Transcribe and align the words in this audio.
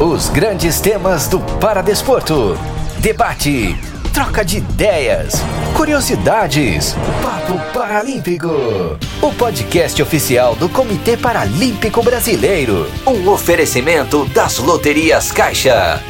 Os 0.00 0.28
grandes 0.28 0.80
temas 0.80 1.26
do 1.26 1.40
Paradesporto. 1.58 2.56
Debate, 3.00 3.76
troca 4.14 4.44
de 4.44 4.58
ideias, 4.58 5.34
curiosidades. 5.76 6.94
Papo 7.20 7.58
Paralímpico. 7.76 8.46
O 9.20 9.32
podcast 9.32 10.00
oficial 10.00 10.54
do 10.54 10.68
Comitê 10.68 11.16
Paralímpico 11.16 12.00
Brasileiro. 12.00 12.88
Um 13.04 13.28
oferecimento 13.28 14.24
das 14.26 14.58
loterias 14.58 15.32
Caixa. 15.32 16.00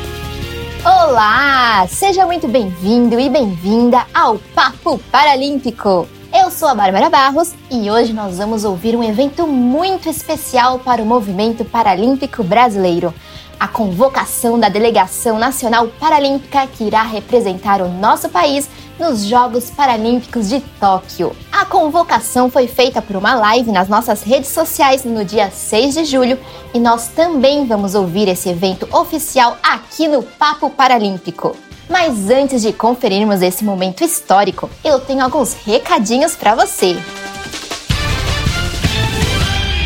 Olá! 0.84 1.86
Seja 1.88 2.26
muito 2.26 2.46
bem-vindo 2.46 3.18
e 3.18 3.30
bem-vinda 3.30 4.04
ao 4.12 4.36
Papo 4.54 4.98
Paralímpico. 5.10 6.06
Eu 6.32 6.50
sou 6.50 6.68
a 6.68 6.74
Bárbara 6.74 7.08
Barros 7.08 7.54
e 7.70 7.90
hoje 7.90 8.12
nós 8.12 8.38
vamos 8.38 8.64
ouvir 8.64 8.94
um 8.94 9.02
evento 9.02 9.46
muito 9.46 10.08
especial 10.08 10.78
para 10.78 11.02
o 11.02 11.06
movimento 11.06 11.64
paralímpico 11.64 12.42
brasileiro 12.42 13.14
a 13.58 13.66
convocação 13.66 14.58
da 14.58 14.68
Delegação 14.68 15.38
Nacional 15.38 15.88
Paralímpica 15.88 16.66
que 16.66 16.84
irá 16.84 17.02
representar 17.02 17.80
o 17.80 17.88
nosso 17.88 18.28
país 18.28 18.68
nos 18.98 19.24
Jogos 19.24 19.70
Paralímpicos 19.70 20.48
de 20.48 20.60
Tóquio. 20.78 21.34
A 21.50 21.64
convocação 21.64 22.50
foi 22.50 22.68
feita 22.68 23.02
por 23.02 23.16
uma 23.16 23.34
live 23.34 23.72
nas 23.72 23.88
nossas 23.88 24.22
redes 24.22 24.50
sociais 24.50 25.04
no 25.04 25.24
dia 25.24 25.50
6 25.50 25.94
de 25.94 26.04
julho 26.04 26.38
e 26.72 26.78
nós 26.78 27.08
também 27.08 27.66
vamos 27.66 27.94
ouvir 27.94 28.28
esse 28.28 28.48
evento 28.48 28.88
oficial 28.96 29.56
aqui 29.62 30.06
no 30.06 30.22
Papo 30.22 30.70
Paralímpico. 30.70 31.56
Mas 31.88 32.30
antes 32.30 32.62
de 32.62 32.72
conferirmos 32.72 33.40
esse 33.40 33.64
momento 33.64 34.04
histórico, 34.04 34.68
eu 34.84 35.00
tenho 35.00 35.24
alguns 35.24 35.54
recadinhos 35.54 36.36
para 36.36 36.54
você. 36.54 36.96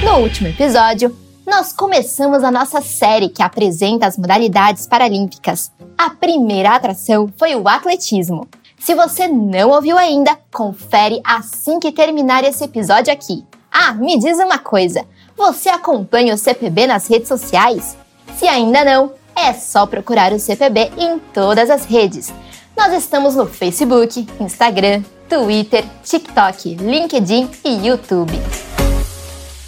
No 0.05 0.19
último 0.19 0.49
episódio, 0.49 1.17
nós 1.47 1.73
começamos 1.73 2.43
a 2.43 2.51
nossa 2.51 2.81
série 2.81 3.29
que 3.29 3.43
apresenta 3.43 4.07
as 4.07 4.19
modalidades 4.19 4.87
paralímpicas. 4.87 5.71
A 5.97 6.11
primeira 6.11 6.75
atração 6.75 7.33
foi 7.39 7.55
o 7.55 7.69
atletismo. 7.69 8.49
Se 8.79 8.95
você 8.95 9.29
não 9.29 9.71
ouviu 9.71 9.97
ainda, 9.97 10.37
confere 10.53 11.21
assim 11.25 11.79
que 11.79 11.93
terminar 11.93 12.43
esse 12.43 12.65
episódio 12.65 13.13
aqui. 13.13 13.45
Ah, 13.71 13.93
me 13.93 14.19
diz 14.19 14.39
uma 14.39 14.59
coisa: 14.59 15.07
você 15.37 15.69
acompanha 15.69 16.35
o 16.35 16.39
CPB 16.39 16.89
nas 16.89 17.09
redes 17.09 17.29
sociais? 17.29 17.97
Se 18.37 18.49
ainda 18.49 18.85
não, 18.85 19.13
é 19.37 19.53
só 19.53 19.87
procurar 19.87 20.33
o 20.33 20.39
CPB 20.39 20.93
em 20.99 21.19
todas 21.19 21.71
as 21.71 21.85
redes. 21.85 22.33
Nós 22.77 22.93
estamos 22.95 23.35
no 23.35 23.47
Facebook, 23.47 24.27
Instagram, 24.41 25.03
Twitter, 25.29 25.85
TikTok, 26.03 26.75
LinkedIn 26.77 27.51
e 27.65 27.87
YouTube. 27.87 28.33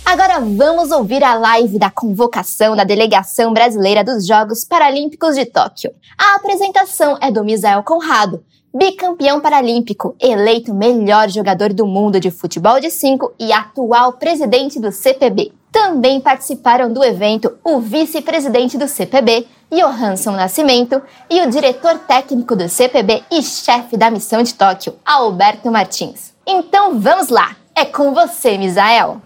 Agora 0.05 0.39
vamos 0.39 0.91
ouvir 0.91 1.25
a 1.25 1.35
live 1.35 1.79
da 1.79 1.91
convocação 1.91 2.77
da 2.77 2.85
delegação 2.85 3.53
brasileira 3.53 4.05
dos 4.05 4.27
Jogos 4.27 4.65
Paralímpicos 4.65 5.35
de 5.35 5.47
Tóquio. 5.47 5.93
A 6.17 6.37
apresentação 6.37 7.19
é 7.21 7.31
do 7.31 7.45
Misael 7.45 7.83
Conrado, 7.83 8.45
bicampeão 8.75 9.41
paralímpico, 9.41 10.15
eleito 10.21 10.75
melhor 10.75 11.31
jogador 11.31 11.73
do 11.73 11.87
mundo 11.87 12.21
de 12.21 12.31
futebol 12.31 12.81
de 12.81 12.91
5 12.91 13.35
e 13.39 13.53
atual 13.53 14.13
presidente 14.15 14.79
do 14.79 14.93
CPB. 14.93 15.53
Também 15.75 16.21
participaram 16.21 16.93
do 16.93 17.03
evento 17.03 17.53
o 17.65 17.81
vice-presidente 17.81 18.79
do 18.79 18.87
CPB, 18.87 19.45
Johansson 19.73 20.31
Nascimento, 20.31 21.03
e 21.29 21.43
o 21.43 21.51
diretor 21.51 21.99
técnico 21.99 22.55
do 22.55 22.69
CPB 22.69 23.25
e 23.29 23.43
chefe 23.43 23.97
da 23.97 24.09
missão 24.09 24.41
de 24.41 24.55
Tóquio, 24.55 24.95
Alberto 25.05 25.73
Martins. 25.73 26.33
Então 26.47 27.01
vamos 27.01 27.29
lá, 27.29 27.57
é 27.75 27.85
com 27.85 28.15
você, 28.15 28.57
Misael! 28.57 29.21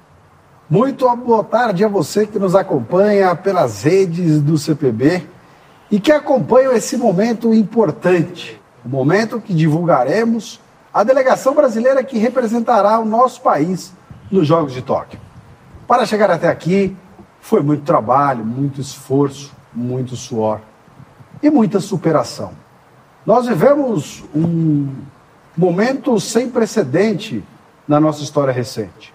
Muito 0.70 1.14
boa 1.16 1.44
tarde 1.44 1.84
a 1.84 1.88
você 1.88 2.26
que 2.26 2.38
nos 2.38 2.54
acompanha 2.54 3.36
pelas 3.36 3.82
redes 3.82 4.40
do 4.40 4.56
CPB 4.56 5.26
e 5.90 6.00
que 6.00 6.10
acompanha 6.10 6.72
esse 6.72 6.96
momento 6.96 7.52
importante, 7.52 8.58
o 8.82 8.88
momento 8.88 9.38
que 9.38 9.52
divulgaremos 9.52 10.58
a 10.94 11.04
delegação 11.04 11.52
brasileira 11.54 12.02
que 12.02 12.16
representará 12.16 12.98
o 12.98 13.04
nosso 13.04 13.42
país 13.42 13.92
nos 14.30 14.46
Jogos 14.46 14.72
de 14.72 14.80
Tóquio. 14.80 15.27
Para 15.88 16.04
chegar 16.04 16.30
até 16.30 16.48
aqui, 16.48 16.94
foi 17.40 17.62
muito 17.62 17.82
trabalho, 17.82 18.44
muito 18.44 18.78
esforço, 18.78 19.56
muito 19.72 20.16
suor 20.16 20.60
e 21.42 21.48
muita 21.48 21.80
superação. 21.80 22.52
Nós 23.24 23.46
vivemos 23.46 24.22
um 24.34 24.92
momento 25.56 26.20
sem 26.20 26.50
precedente 26.50 27.42
na 27.88 27.98
nossa 27.98 28.22
história 28.22 28.52
recente. 28.52 29.14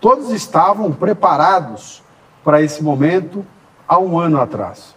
Todos 0.00 0.30
estavam 0.30 0.90
preparados 0.92 2.02
para 2.42 2.62
esse 2.62 2.82
momento 2.82 3.44
há 3.86 3.98
um 3.98 4.18
ano 4.18 4.40
atrás, 4.40 4.94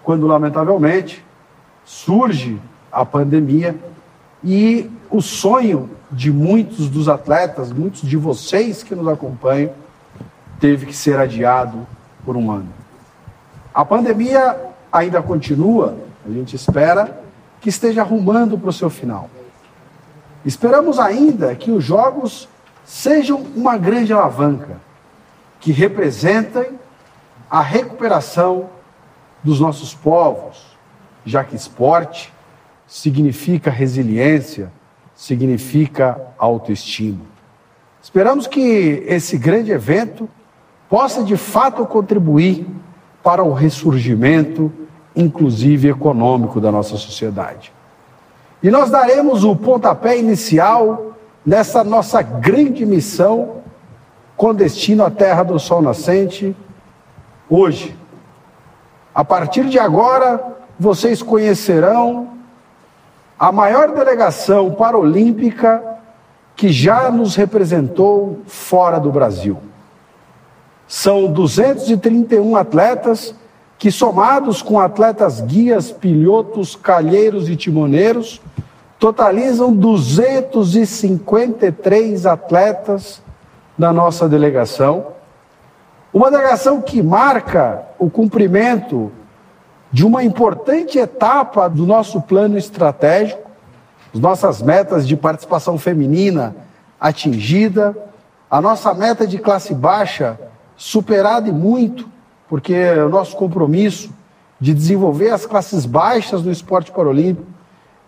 quando, 0.00 0.28
lamentavelmente, 0.28 1.24
surge 1.84 2.62
a 2.92 3.04
pandemia 3.04 3.76
e 4.44 4.88
o 5.10 5.20
sonho 5.20 5.90
de 6.08 6.30
muitos 6.30 6.88
dos 6.88 7.08
atletas, 7.08 7.72
muitos 7.72 8.02
de 8.02 8.16
vocês 8.16 8.84
que 8.84 8.94
nos 8.94 9.08
acompanham, 9.08 9.72
teve 10.60 10.86
que 10.86 10.94
ser 10.94 11.18
adiado 11.18 11.86
por 12.24 12.36
um 12.36 12.50
ano. 12.50 12.68
A 13.72 13.84
pandemia 13.84 14.56
ainda 14.92 15.22
continua, 15.22 15.96
a 16.24 16.30
gente 16.30 16.54
espera 16.54 17.20
que 17.60 17.70
esteja 17.70 18.02
arrumando 18.02 18.58
para 18.58 18.68
o 18.68 18.72
seu 18.72 18.90
final. 18.90 19.30
Esperamos 20.44 20.98
ainda 20.98 21.54
que 21.54 21.70
os 21.70 21.82
jogos 21.82 22.48
sejam 22.84 23.40
uma 23.56 23.76
grande 23.76 24.12
alavanca 24.12 24.76
que 25.58 25.72
representem 25.72 26.78
a 27.50 27.60
recuperação 27.60 28.70
dos 29.42 29.60
nossos 29.60 29.94
povos, 29.94 30.76
já 31.24 31.44
que 31.44 31.56
esporte 31.56 32.32
significa 32.86 33.70
resiliência, 33.70 34.72
significa 35.14 36.20
autoestima. 36.38 37.24
Esperamos 38.02 38.46
que 38.46 39.04
esse 39.06 39.36
grande 39.36 39.70
evento 39.70 40.28
possa 40.90 41.22
de 41.22 41.36
fato 41.36 41.86
contribuir 41.86 42.66
para 43.22 43.44
o 43.44 43.52
ressurgimento, 43.52 44.72
inclusive 45.14 45.88
econômico, 45.88 46.60
da 46.60 46.72
nossa 46.72 46.96
sociedade. 46.96 47.72
E 48.60 48.70
nós 48.70 48.90
daremos 48.90 49.44
o 49.44 49.54
pontapé 49.54 50.18
inicial 50.18 51.12
nessa 51.46 51.84
nossa 51.84 52.20
grande 52.20 52.84
missão 52.84 53.60
com 54.36 54.52
destino 54.52 55.04
à 55.04 55.10
terra 55.10 55.44
do 55.44 55.58
sol 55.60 55.80
nascente, 55.80 56.56
hoje. 57.48 57.96
A 59.14 59.24
partir 59.24 59.66
de 59.66 59.78
agora, 59.78 60.42
vocês 60.78 61.22
conhecerão 61.22 62.30
a 63.38 63.52
maior 63.52 63.92
delegação 63.92 64.72
paralímpica 64.72 65.82
que 66.56 66.70
já 66.70 67.10
nos 67.10 67.36
representou 67.36 68.40
fora 68.46 68.98
do 68.98 69.12
Brasil. 69.12 69.69
São 70.90 71.30
231 71.30 72.56
atletas 72.56 73.34
que, 73.78 73.90
somados 73.92 74.60
com 74.60 74.80
atletas 74.80 75.40
guias, 75.40 75.92
pilotos, 75.92 76.74
calheiros 76.74 77.48
e 77.48 77.54
timoneiros, 77.54 78.42
totalizam 78.98 79.72
253 79.72 82.26
atletas 82.26 83.22
da 83.78 83.92
nossa 83.92 84.28
delegação. 84.28 85.12
Uma 86.12 86.28
delegação 86.28 86.82
que 86.82 87.00
marca 87.00 87.84
o 87.96 88.10
cumprimento 88.10 89.12
de 89.92 90.04
uma 90.04 90.24
importante 90.24 90.98
etapa 90.98 91.68
do 91.68 91.86
nosso 91.86 92.20
plano 92.20 92.58
estratégico, 92.58 93.48
as 94.12 94.18
nossas 94.18 94.60
metas 94.60 95.06
de 95.06 95.16
participação 95.16 95.78
feminina 95.78 96.56
atingida, 96.98 97.96
a 98.50 98.60
nossa 98.60 98.92
meta 98.92 99.24
de 99.24 99.38
classe 99.38 99.72
baixa 99.72 100.49
superada 100.80 101.46
e 101.46 101.52
muito, 101.52 102.08
porque 102.48 102.74
o 102.92 103.10
nosso 103.10 103.36
compromisso 103.36 104.08
de 104.58 104.72
desenvolver 104.72 105.28
as 105.28 105.44
classes 105.44 105.84
baixas 105.84 106.42
no 106.42 106.50
esporte 106.50 106.90
paralímpico 106.90 107.46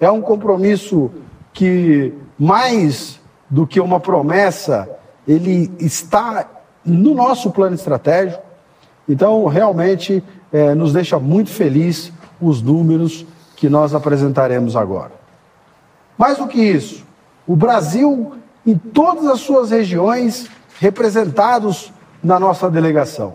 é 0.00 0.10
um 0.10 0.22
compromisso 0.22 1.10
que, 1.52 2.14
mais 2.38 3.20
do 3.50 3.66
que 3.66 3.78
uma 3.78 4.00
promessa, 4.00 4.88
ele 5.28 5.70
está 5.78 6.48
no 6.82 7.14
nosso 7.14 7.50
plano 7.50 7.74
estratégico. 7.74 8.42
Então, 9.06 9.44
realmente, 9.48 10.24
é, 10.50 10.74
nos 10.74 10.94
deixa 10.94 11.18
muito 11.18 11.50
feliz 11.50 12.10
os 12.40 12.62
números 12.62 13.26
que 13.54 13.68
nós 13.68 13.94
apresentaremos 13.94 14.76
agora. 14.76 15.12
Mais 16.16 16.38
do 16.38 16.48
que 16.48 16.58
isso, 16.58 17.04
o 17.46 17.54
Brasil, 17.54 18.32
em 18.66 18.78
todas 18.78 19.26
as 19.26 19.40
suas 19.40 19.70
regiões, 19.70 20.48
representados 20.80 21.92
na 22.22 22.38
nossa 22.38 22.70
delegação. 22.70 23.34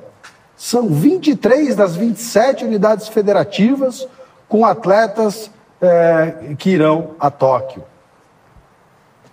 São 0.56 0.88
23 0.88 1.76
das 1.76 1.96
27 1.96 2.66
unidades 2.66 3.08
federativas 3.08 4.08
com 4.50 4.66
atletas 4.66 5.52
é, 5.82 6.56
que 6.58 6.72
irão 6.72 7.12
a 7.20 7.30
Tóquio. 7.30 7.84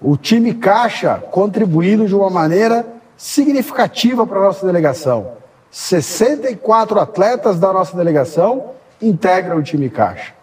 O 0.01 0.17
time 0.17 0.53
Caixa 0.53 1.23
contribuindo 1.31 2.06
de 2.06 2.15
uma 2.15 2.29
maneira 2.29 2.85
significativa 3.17 4.27
para 4.27 4.39
a 4.39 4.43
nossa 4.43 4.67
delegação. 4.67 5.33
64 5.71 7.00
atletas 7.00 7.59
da 7.59 7.73
nossa 7.73 7.97
delegação 7.97 8.71
integram 9.00 9.59
o 9.59 9.62
time 9.62 9.89
Caixa. 9.89 10.35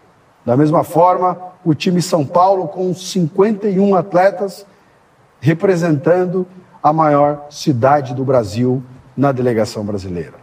Da 0.46 0.58
mesma 0.58 0.84
forma, 0.84 1.38
o 1.64 1.76
time 1.76 2.02
São 2.02 2.26
Paulo, 2.26 2.68
com 2.68 2.94
51 2.94 3.96
atletas, 3.96 4.66
representando 5.40 6.48
a 6.82 6.92
maior 6.92 7.46
cidade 7.50 8.16
do 8.16 8.26
Brasil 8.26 8.82
na 9.16 9.32
delegação 9.32 9.84
brasileira. 9.84 10.36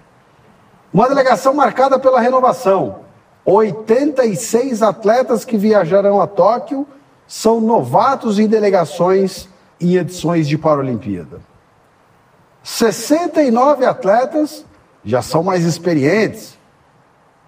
Uma 0.92 1.08
delegação 1.08 1.54
marcada 1.54 1.98
pela 1.98 2.20
renovação. 2.20 3.00
86 3.44 4.82
atletas 4.82 5.44
que 5.44 5.56
viajarão 5.56 6.20
a 6.20 6.26
Tóquio 6.26 6.86
são 7.26 7.60
novatos 7.60 8.38
em 8.38 8.46
delegações 8.46 9.48
em 9.80 9.96
edições 9.96 10.48
de 10.48 10.58
Paralimpíada. 10.58 11.40
69 12.62 13.84
atletas 13.86 14.64
já 15.04 15.22
são 15.22 15.42
mais 15.42 15.64
experientes 15.64 16.58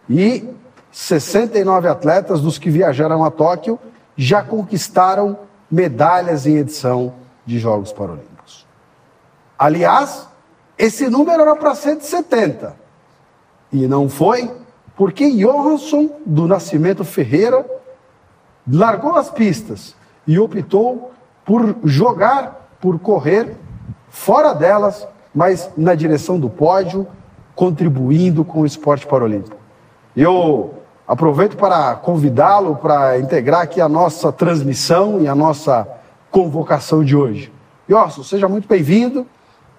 e 0.09 0.49
69 0.93 1.89
atletas 1.89 2.41
dos 2.41 2.59
que 2.59 2.71
viajaram 2.71 3.25
a 3.25 3.31
Tóquio 3.31 3.79
já 4.17 4.43
conquistaram 4.43 5.39
medalhas 5.71 6.47
em 6.47 6.57
edição 6.57 7.15
de 7.45 7.59
Jogos 7.59 7.93
Paralímpicos. 7.93 8.67
Aliás, 9.59 10.30
esse 10.81 11.11
número 11.11 11.43
era 11.43 11.55
para 11.55 11.75
170 11.75 12.75
e 13.71 13.87
não 13.87 14.09
foi 14.09 14.51
porque 14.97 15.31
Johansson 15.31 16.09
do 16.25 16.47
Nascimento 16.47 17.05
Ferreira 17.05 17.67
largou 18.67 19.15
as 19.15 19.31
pistas 19.31 19.95
e 20.27 20.39
optou 20.39 21.13
por 21.45 21.77
jogar, 21.85 22.71
por 22.81 22.99
correr 22.99 23.57
fora 24.09 24.55
delas, 24.55 25.07
mas 25.35 25.69
na 25.77 25.95
direção 25.95 26.41
do 26.41 26.49
pódio, 26.49 27.07
contribuindo 27.55 28.43
com 28.43 28.63
o 28.63 28.67
esporte 28.67 29.07
paralímpico. 29.07 29.59
Eu 30.17 30.77
aproveito 31.07 31.59
para 31.59 31.95
convidá-lo 31.97 32.77
para 32.77 33.19
integrar 33.19 33.63
aqui 33.63 33.83
a 33.83 33.89
nossa 33.89 34.33
transmissão 34.33 35.21
e 35.21 35.29
a 35.29 35.35
nossa 35.35 35.87
convocação 36.31 37.05
de 37.05 37.15
hoje. 37.15 37.53
Jorson, 37.87 38.23
seja 38.23 38.49
muito 38.49 38.67
bem-vindo 38.67 39.27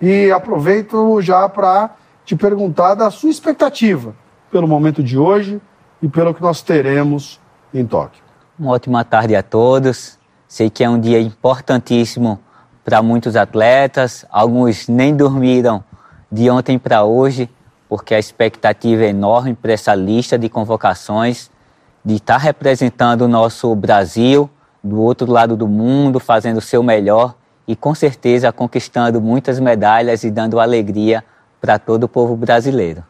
e 0.01 0.31
aproveito 0.31 1.21
já 1.21 1.47
para 1.47 1.91
te 2.25 2.35
perguntar 2.35 2.95
da 2.95 3.11
sua 3.11 3.29
expectativa 3.29 4.15
pelo 4.51 4.67
momento 4.67 5.03
de 5.03 5.17
hoje 5.17 5.61
e 6.01 6.07
pelo 6.07 6.33
que 6.33 6.41
nós 6.41 6.61
teremos 6.61 7.39
em 7.73 7.85
Tóquio. 7.85 8.23
Uma 8.57 8.71
ótima 8.71 9.03
tarde 9.03 9.35
a 9.35 9.43
todos. 9.43 10.17
Sei 10.47 10.69
que 10.69 10.83
é 10.83 10.89
um 10.89 10.99
dia 10.99 11.21
importantíssimo 11.21 12.39
para 12.83 13.01
muitos 13.01 13.35
atletas. 13.35 14.25
Alguns 14.29 14.87
nem 14.87 15.15
dormiram 15.15 15.83
de 16.31 16.49
ontem 16.49 16.79
para 16.79 17.03
hoje, 17.03 17.49
porque 17.87 18.15
a 18.15 18.19
expectativa 18.19 19.03
é 19.03 19.09
enorme 19.09 19.53
para 19.53 19.73
essa 19.73 19.93
lista 19.93 20.37
de 20.37 20.49
convocações, 20.49 21.49
de 22.03 22.15
estar 22.15 22.33
tá 22.33 22.39
representando 22.39 23.21
o 23.21 23.27
nosso 23.27 23.73
Brasil 23.75 24.49
do 24.83 24.99
outro 24.99 25.31
lado 25.31 25.55
do 25.55 25.67
mundo, 25.67 26.19
fazendo 26.19 26.57
o 26.57 26.61
seu 26.61 26.81
melhor 26.81 27.35
e 27.67 27.75
com 27.75 27.93
certeza 27.93 28.51
conquistando 28.51 29.21
muitas 29.21 29.59
medalhas 29.59 30.23
e 30.23 30.31
dando 30.31 30.59
alegria 30.59 31.23
para 31.59 31.77
todo 31.77 32.03
o 32.03 32.09
povo 32.09 32.35
brasileiro. 32.35 33.03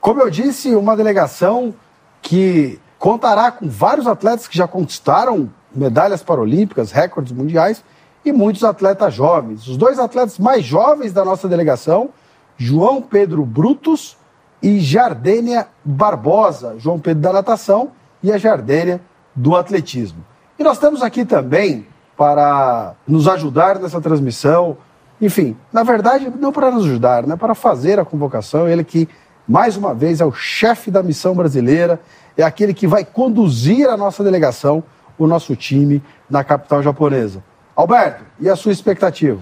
Como 0.00 0.20
eu 0.20 0.30
disse, 0.30 0.74
uma 0.74 0.96
delegação 0.96 1.74
que 2.22 2.78
contará 2.98 3.50
com 3.50 3.68
vários 3.68 4.06
atletas 4.06 4.46
que 4.46 4.56
já 4.56 4.68
conquistaram 4.68 5.50
medalhas 5.74 6.22
paralímpicas, 6.22 6.90
recordes 6.90 7.32
mundiais 7.32 7.82
e 8.24 8.32
muitos 8.32 8.64
atletas 8.64 9.14
jovens. 9.14 9.66
Os 9.66 9.76
dois 9.76 9.98
atletas 9.98 10.38
mais 10.38 10.64
jovens 10.64 11.12
da 11.12 11.24
nossa 11.24 11.48
delegação, 11.48 12.10
João 12.56 13.00
Pedro 13.00 13.44
Brutus 13.44 14.16
e 14.62 14.78
Jardênia 14.80 15.68
Barbosa. 15.84 16.74
João 16.78 16.98
Pedro 16.98 17.22
da 17.22 17.32
natação 17.32 17.92
e 18.22 18.30
a 18.30 18.36
Jardênia 18.36 19.00
do 19.34 19.56
atletismo. 19.56 20.24
E 20.58 20.62
nós 20.62 20.74
estamos 20.74 21.02
aqui 21.02 21.24
também 21.24 21.86
para 22.20 22.96
nos 23.08 23.26
ajudar 23.26 23.78
nessa 23.78 23.98
transmissão. 23.98 24.76
Enfim, 25.22 25.56
na 25.72 25.82
verdade, 25.82 26.30
não 26.38 26.52
para 26.52 26.70
nos 26.70 26.84
ajudar, 26.84 27.26
né? 27.26 27.34
para 27.34 27.54
fazer 27.54 27.98
a 27.98 28.04
convocação. 28.04 28.68
Ele 28.68 28.84
que, 28.84 29.08
mais 29.48 29.74
uma 29.74 29.94
vez, 29.94 30.20
é 30.20 30.24
o 30.26 30.30
chefe 30.30 30.90
da 30.90 31.02
missão 31.02 31.34
brasileira, 31.34 31.98
é 32.36 32.42
aquele 32.42 32.74
que 32.74 32.86
vai 32.86 33.06
conduzir 33.06 33.88
a 33.88 33.96
nossa 33.96 34.22
delegação, 34.22 34.84
o 35.16 35.26
nosso 35.26 35.56
time, 35.56 36.02
na 36.28 36.44
capital 36.44 36.82
japonesa. 36.82 37.42
Alberto, 37.74 38.22
e 38.38 38.50
a 38.50 38.56
sua 38.56 38.72
expectativa? 38.72 39.40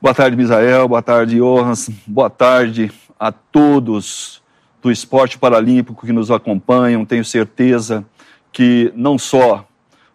Boa 0.00 0.14
tarde, 0.14 0.36
Misael. 0.36 0.86
Boa 0.86 1.02
tarde, 1.02 1.38
Johans. 1.38 1.90
Boa 2.06 2.30
tarde 2.30 2.92
a 3.18 3.32
todos 3.32 4.40
do 4.80 4.92
esporte 4.92 5.36
paralímpico 5.36 6.06
que 6.06 6.12
nos 6.12 6.30
acompanham. 6.30 7.04
Tenho 7.04 7.24
certeza 7.24 8.04
que 8.52 8.92
não 8.94 9.18
só 9.18 9.64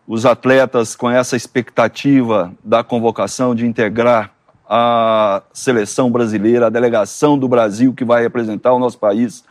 os 0.08 0.26
atletas 0.26 0.96
com 0.96 1.10
essa 1.10 1.36
expectativa 1.36 2.54
da 2.64 2.84
convocação 2.84 3.56
de 3.56 3.66
integrar 3.66 4.32
a 4.68 5.44
seleção 5.54 6.10
brasileira, 6.12 6.68
a 6.68 6.70
delegação 6.70 7.38
do 7.38 7.48
Brasil 7.48 7.94
que 7.94 8.04
vai 8.04 8.22
representar 8.22 8.74
o 8.74 8.80
nosso 8.80 8.98
país 8.98 9.44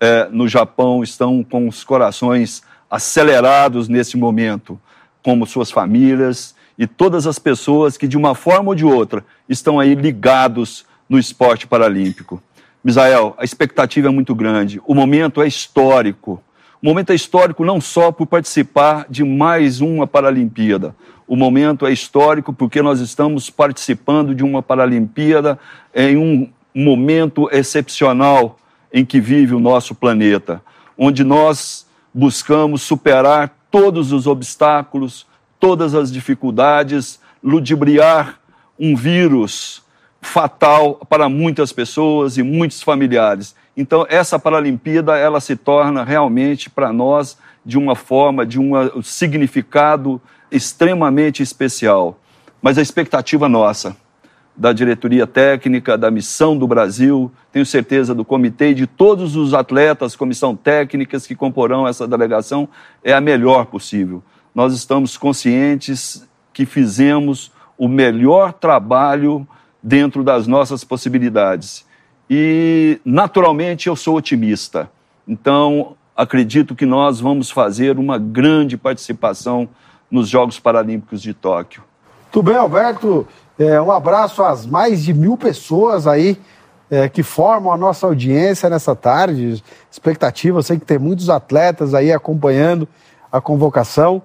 é, 0.00 0.28
no 0.30 0.46
Japão, 0.46 1.02
estão 1.02 1.42
com 1.42 1.66
os 1.66 1.82
corações 1.84 2.62
acelerados 2.90 3.88
nesse 3.88 4.16
momento, 4.16 4.80
como 5.22 5.46
suas 5.46 5.70
famílias 5.70 6.54
e 6.78 6.86
todas 6.86 7.26
as 7.26 7.38
pessoas 7.38 7.96
que, 7.96 8.06
de 8.06 8.16
uma 8.16 8.34
forma 8.34 8.70
ou 8.70 8.74
de 8.74 8.84
outra, 8.84 9.24
estão 9.48 9.80
aí 9.80 9.94
ligados 9.94 10.86
no 11.08 11.18
esporte 11.18 11.66
paralímpico. 11.66 12.42
Misael, 12.84 13.34
a 13.36 13.44
expectativa 13.44 14.08
é 14.08 14.10
muito 14.10 14.34
grande, 14.34 14.80
o 14.86 14.94
momento 14.94 15.42
é 15.42 15.48
histórico. 15.48 16.42
O 16.80 16.86
momento 16.86 17.10
é 17.10 17.14
histórico 17.14 17.64
não 17.64 17.80
só 17.80 18.12
por 18.12 18.26
participar 18.28 19.04
de 19.10 19.24
mais 19.24 19.80
uma 19.80 20.06
Paralimpíada. 20.06 20.94
O 21.26 21.34
momento 21.34 21.84
é 21.84 21.92
histórico 21.92 22.52
porque 22.52 22.80
nós 22.80 23.00
estamos 23.00 23.50
participando 23.50 24.32
de 24.32 24.44
uma 24.44 24.62
Paralimpíada 24.62 25.58
em 25.92 26.16
um 26.16 26.48
momento 26.72 27.48
excepcional 27.50 28.60
em 28.92 29.04
que 29.04 29.20
vive 29.20 29.56
o 29.56 29.60
nosso 29.60 29.92
planeta, 29.92 30.62
onde 30.96 31.24
nós 31.24 31.84
buscamos 32.14 32.82
superar 32.82 33.52
todos 33.72 34.12
os 34.12 34.28
obstáculos, 34.28 35.26
todas 35.58 35.96
as 35.96 36.12
dificuldades, 36.12 37.18
ludibriar 37.42 38.38
um 38.78 38.94
vírus 38.94 39.82
fatal 40.20 40.94
para 41.08 41.28
muitas 41.28 41.72
pessoas 41.72 42.38
e 42.38 42.42
muitos 42.44 42.80
familiares. 42.82 43.56
Então, 43.80 44.04
essa 44.08 44.40
Paralimpíada, 44.40 45.16
ela 45.16 45.38
se 45.38 45.54
torna 45.54 46.02
realmente 46.02 46.68
para 46.68 46.92
nós 46.92 47.38
de 47.64 47.78
uma 47.78 47.94
forma, 47.94 48.44
de 48.44 48.58
um 48.58 48.72
significado 49.04 50.20
extremamente 50.50 51.44
especial. 51.44 52.18
Mas 52.60 52.76
a 52.76 52.82
expectativa 52.82 53.48
nossa, 53.48 53.96
da 54.56 54.72
diretoria 54.72 55.28
técnica, 55.28 55.96
da 55.96 56.10
missão 56.10 56.58
do 56.58 56.66
Brasil, 56.66 57.30
tenho 57.52 57.64
certeza 57.64 58.12
do 58.12 58.24
comitê 58.24 58.70
e 58.70 58.74
de 58.74 58.84
todos 58.84 59.36
os 59.36 59.54
atletas, 59.54 60.16
comissão 60.16 60.56
técnicas 60.56 61.24
que 61.24 61.36
comporão 61.36 61.86
essa 61.86 62.04
delegação, 62.04 62.68
é 63.04 63.12
a 63.12 63.20
melhor 63.20 63.66
possível. 63.66 64.24
Nós 64.52 64.74
estamos 64.74 65.16
conscientes 65.16 66.28
que 66.52 66.66
fizemos 66.66 67.52
o 67.78 67.86
melhor 67.86 68.52
trabalho 68.54 69.46
dentro 69.80 70.24
das 70.24 70.48
nossas 70.48 70.82
possibilidades 70.82 71.86
e, 72.30 73.00
naturalmente, 73.04 73.88
eu 73.88 73.96
sou 73.96 74.16
otimista. 74.16 74.90
Então, 75.26 75.96
acredito 76.16 76.74
que 76.74 76.84
nós 76.84 77.20
vamos 77.20 77.50
fazer 77.50 77.98
uma 77.98 78.18
grande 78.18 78.76
participação 78.76 79.68
nos 80.10 80.28
Jogos 80.28 80.58
Paralímpicos 80.58 81.22
de 81.22 81.32
Tóquio. 81.32 81.82
Tudo 82.30 82.50
bem, 82.50 82.56
Alberto. 82.56 83.26
É, 83.58 83.80
um 83.80 83.90
abraço 83.90 84.42
às 84.42 84.66
mais 84.66 85.02
de 85.02 85.12
mil 85.12 85.36
pessoas 85.36 86.06
aí 86.06 86.38
é, 86.90 87.08
que 87.08 87.22
formam 87.22 87.72
a 87.72 87.76
nossa 87.76 88.06
audiência 88.06 88.68
nessa 88.70 88.94
tarde. 88.94 89.62
Expectativa, 89.90 90.62
sei 90.62 90.78
que 90.78 90.86
tem 90.86 90.98
muitos 90.98 91.28
atletas 91.30 91.94
aí 91.94 92.12
acompanhando 92.12 92.88
a 93.30 93.40
convocação. 93.40 94.22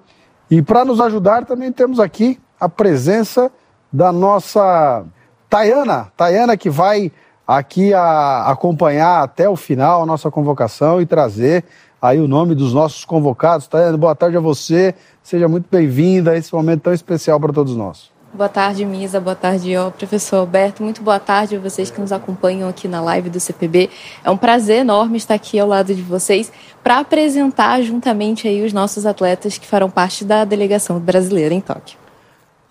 E 0.50 0.62
para 0.62 0.84
nos 0.84 1.00
ajudar 1.00 1.44
também 1.44 1.72
temos 1.72 1.98
aqui 1.98 2.38
a 2.60 2.68
presença 2.68 3.50
da 3.92 4.12
nossa 4.12 5.04
Tayana, 5.48 6.12
Tayana 6.16 6.56
que 6.56 6.68
vai 6.68 7.12
aqui 7.46 7.92
a 7.92 8.46
acompanhar 8.50 9.22
até 9.22 9.48
o 9.48 9.56
final 9.56 10.02
a 10.02 10.06
nossa 10.06 10.30
convocação 10.30 11.00
e 11.00 11.06
trazer 11.06 11.64
aí 12.00 12.20
o 12.20 12.28
nome 12.28 12.54
dos 12.54 12.74
nossos 12.74 13.04
convocados. 13.04 13.66
Tayana, 13.66 13.96
boa 13.96 14.14
tarde 14.14 14.36
a 14.36 14.40
você, 14.40 14.94
seja 15.22 15.48
muito 15.48 15.66
bem-vinda 15.70 16.32
a 16.32 16.36
esse 16.36 16.52
momento 16.54 16.82
tão 16.82 16.92
especial 16.92 17.40
para 17.40 17.52
todos 17.52 17.76
nós. 17.76 18.12
Boa 18.34 18.48
tarde, 18.48 18.84
Misa. 18.84 19.20
Boa 19.20 19.36
tarde, 19.36 19.76
ó, 19.76 19.90
professor 19.90 20.38
Alberto. 20.38 20.82
Muito 20.82 21.00
boa 21.02 21.20
tarde 21.20 21.54
a 21.54 21.58
vocês 21.60 21.88
que 21.88 22.00
nos 22.00 22.10
acompanham 22.10 22.68
aqui 22.68 22.88
na 22.88 23.00
live 23.00 23.30
do 23.30 23.38
CPB. 23.38 23.88
É 24.24 24.28
um 24.28 24.36
prazer 24.36 24.78
enorme 24.78 25.16
estar 25.16 25.34
aqui 25.34 25.56
ao 25.56 25.68
lado 25.68 25.94
de 25.94 26.02
vocês 26.02 26.50
para 26.82 26.98
apresentar 26.98 27.80
juntamente 27.82 28.48
aí 28.48 28.64
os 28.64 28.72
nossos 28.72 29.06
atletas 29.06 29.56
que 29.56 29.64
farão 29.64 29.88
parte 29.88 30.24
da 30.24 30.44
delegação 30.44 30.98
brasileira 30.98 31.54
em 31.54 31.60
Tóquio. 31.60 31.96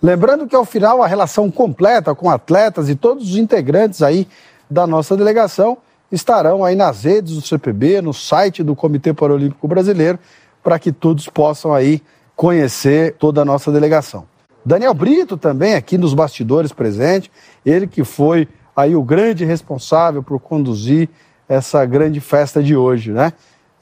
Lembrando 0.02 0.46
que 0.46 0.54
ao 0.54 0.66
final 0.66 1.02
a 1.02 1.06
relação 1.06 1.50
completa 1.50 2.14
com 2.14 2.28
atletas 2.28 2.90
e 2.90 2.94
todos 2.94 3.30
os 3.30 3.36
integrantes 3.38 4.02
aí 4.02 4.28
da 4.70 4.86
nossa 4.86 5.16
delegação 5.16 5.78
estarão 6.10 6.64
aí 6.64 6.76
nas 6.76 7.04
redes 7.04 7.34
do 7.34 7.42
CPB, 7.42 8.00
no 8.00 8.12
site 8.12 8.62
do 8.62 8.76
Comitê 8.76 9.12
Paralímpico 9.12 9.66
Brasileiro, 9.66 10.18
para 10.62 10.78
que 10.78 10.92
todos 10.92 11.28
possam 11.28 11.72
aí 11.74 12.02
conhecer 12.36 13.14
toda 13.18 13.42
a 13.42 13.44
nossa 13.44 13.70
delegação. 13.70 14.24
Daniel 14.64 14.94
Brito 14.94 15.36
também 15.36 15.74
aqui 15.74 15.98
nos 15.98 16.14
bastidores 16.14 16.72
presente, 16.72 17.30
ele 17.66 17.86
que 17.86 18.02
foi 18.02 18.48
aí 18.74 18.96
o 18.96 19.02
grande 19.02 19.44
responsável 19.44 20.22
por 20.22 20.40
conduzir 20.40 21.08
essa 21.48 21.84
grande 21.84 22.20
festa 22.20 22.62
de 22.62 22.74
hoje, 22.74 23.12
né? 23.12 23.32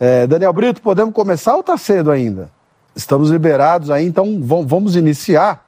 É, 0.00 0.26
Daniel 0.26 0.52
Brito, 0.52 0.82
podemos 0.82 1.14
começar 1.14 1.54
ou 1.54 1.60
está 1.60 1.76
cedo 1.76 2.10
ainda? 2.10 2.50
Estamos 2.94 3.30
liberados 3.30 3.90
aí, 3.90 4.04
então 4.04 4.40
vamos 4.42 4.96
iniciar 4.96 5.64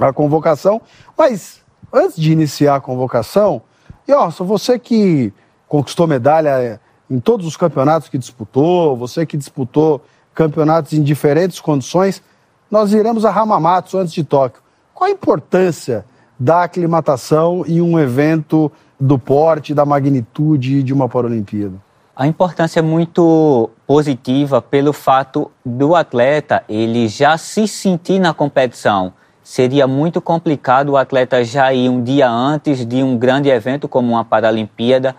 a 0.00 0.12
convocação. 0.12 0.80
Mas 1.16 1.60
antes 1.92 2.16
de 2.16 2.32
iniciar 2.32 2.76
a 2.76 2.80
convocação, 2.80 3.62
e 4.06 4.12
ó, 4.12 4.28
você 4.30 4.78
que 4.78 5.32
conquistou 5.68 6.06
medalha 6.06 6.80
em 7.10 7.18
todos 7.20 7.46
os 7.46 7.56
campeonatos 7.56 8.08
que 8.08 8.18
disputou, 8.18 8.96
você 8.96 9.24
que 9.26 9.36
disputou 9.36 10.02
campeonatos 10.34 10.92
em 10.92 11.02
diferentes 11.02 11.60
condições, 11.60 12.22
nós 12.70 12.92
iremos 12.92 13.24
a 13.24 13.30
Hamamatsu 13.30 13.98
antes 13.98 14.14
de 14.14 14.24
Tóquio. 14.24 14.62
Qual 14.94 15.08
a 15.08 15.12
importância 15.12 16.04
da 16.38 16.62
aclimatação 16.62 17.64
em 17.66 17.80
um 17.80 17.98
evento 17.98 18.72
do 18.98 19.18
porte, 19.18 19.74
da 19.74 19.84
magnitude 19.84 20.82
de 20.82 20.92
uma 20.92 21.08
Paralimpíada? 21.08 21.74
A 22.14 22.26
importância 22.26 22.80
é 22.80 22.82
muito 22.82 23.70
positiva 23.86 24.60
pelo 24.60 24.92
fato 24.92 25.50
do 25.64 25.94
atleta 25.94 26.62
ele 26.68 27.08
já 27.08 27.38
se 27.38 27.66
sentir 27.66 28.18
na 28.18 28.34
competição. 28.34 29.14
Seria 29.42 29.88
muito 29.88 30.20
complicado 30.20 30.90
o 30.90 30.96
atleta 30.96 31.42
já 31.42 31.72
ir 31.72 31.88
um 31.88 32.02
dia 32.02 32.30
antes 32.30 32.86
de 32.86 33.02
um 33.02 33.16
grande 33.18 33.48
evento 33.48 33.88
como 33.88 34.12
uma 34.12 34.24
Paralimpíada. 34.24 35.16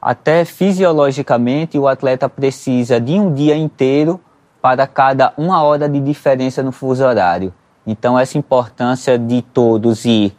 Até 0.00 0.44
fisiologicamente, 0.44 1.78
o 1.78 1.86
atleta 1.86 2.28
precisa 2.28 3.00
de 3.00 3.12
um 3.12 3.32
dia 3.32 3.56
inteiro 3.56 4.20
para 4.60 4.86
cada 4.86 5.32
uma 5.36 5.62
hora 5.62 5.88
de 5.88 6.00
diferença 6.00 6.62
no 6.62 6.72
fuso 6.72 7.04
horário. 7.04 7.54
Então, 7.86 8.18
essa 8.18 8.36
importância 8.36 9.16
de 9.16 9.42
todos 9.42 10.04
ir 10.04 10.36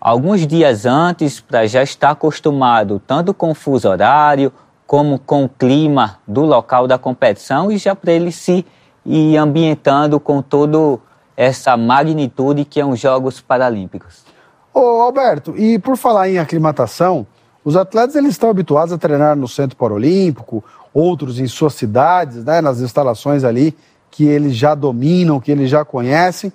alguns 0.00 0.46
dias 0.46 0.84
antes 0.84 1.40
para 1.40 1.66
já 1.66 1.82
estar 1.82 2.10
acostumado 2.10 3.00
tanto 3.06 3.32
com 3.32 3.52
o 3.52 3.54
fuso 3.54 3.88
horário 3.88 4.52
como 4.86 5.18
com 5.18 5.44
o 5.44 5.48
clima 5.48 6.18
do 6.28 6.42
local 6.42 6.86
da 6.86 6.98
competição 6.98 7.72
e 7.72 7.78
já 7.78 7.96
para 7.96 8.12
ele 8.12 8.30
se 8.30 8.66
ir 9.06 9.38
ambientando 9.38 10.20
com 10.20 10.42
toda 10.42 10.98
essa 11.36 11.76
magnitude 11.76 12.64
que 12.64 12.80
é 12.80 12.84
os 12.84 13.00
Jogos 13.00 13.40
Paralímpicos. 13.40 14.24
Ô 14.72 15.00
Alberto, 15.02 15.54
e 15.56 15.78
por 15.78 15.96
falar 15.96 16.28
em 16.28 16.38
aclimatação, 16.38 17.26
os 17.64 17.76
atletas 17.76 18.16
eles 18.16 18.30
estão 18.30 18.50
habituados 18.50 18.92
a 18.92 18.98
treinar 18.98 19.36
no 19.36 19.48
Centro 19.48 19.76
Paralímpico 19.76 20.62
outros 20.92 21.40
em 21.40 21.46
suas 21.46 21.74
cidades, 21.74 22.44
né, 22.44 22.60
nas 22.60 22.80
instalações 22.80 23.42
ali 23.42 23.76
que 24.10 24.24
eles 24.24 24.54
já 24.54 24.74
dominam, 24.74 25.40
que 25.40 25.50
eles 25.50 25.68
já 25.68 25.84
conhecem. 25.84 26.52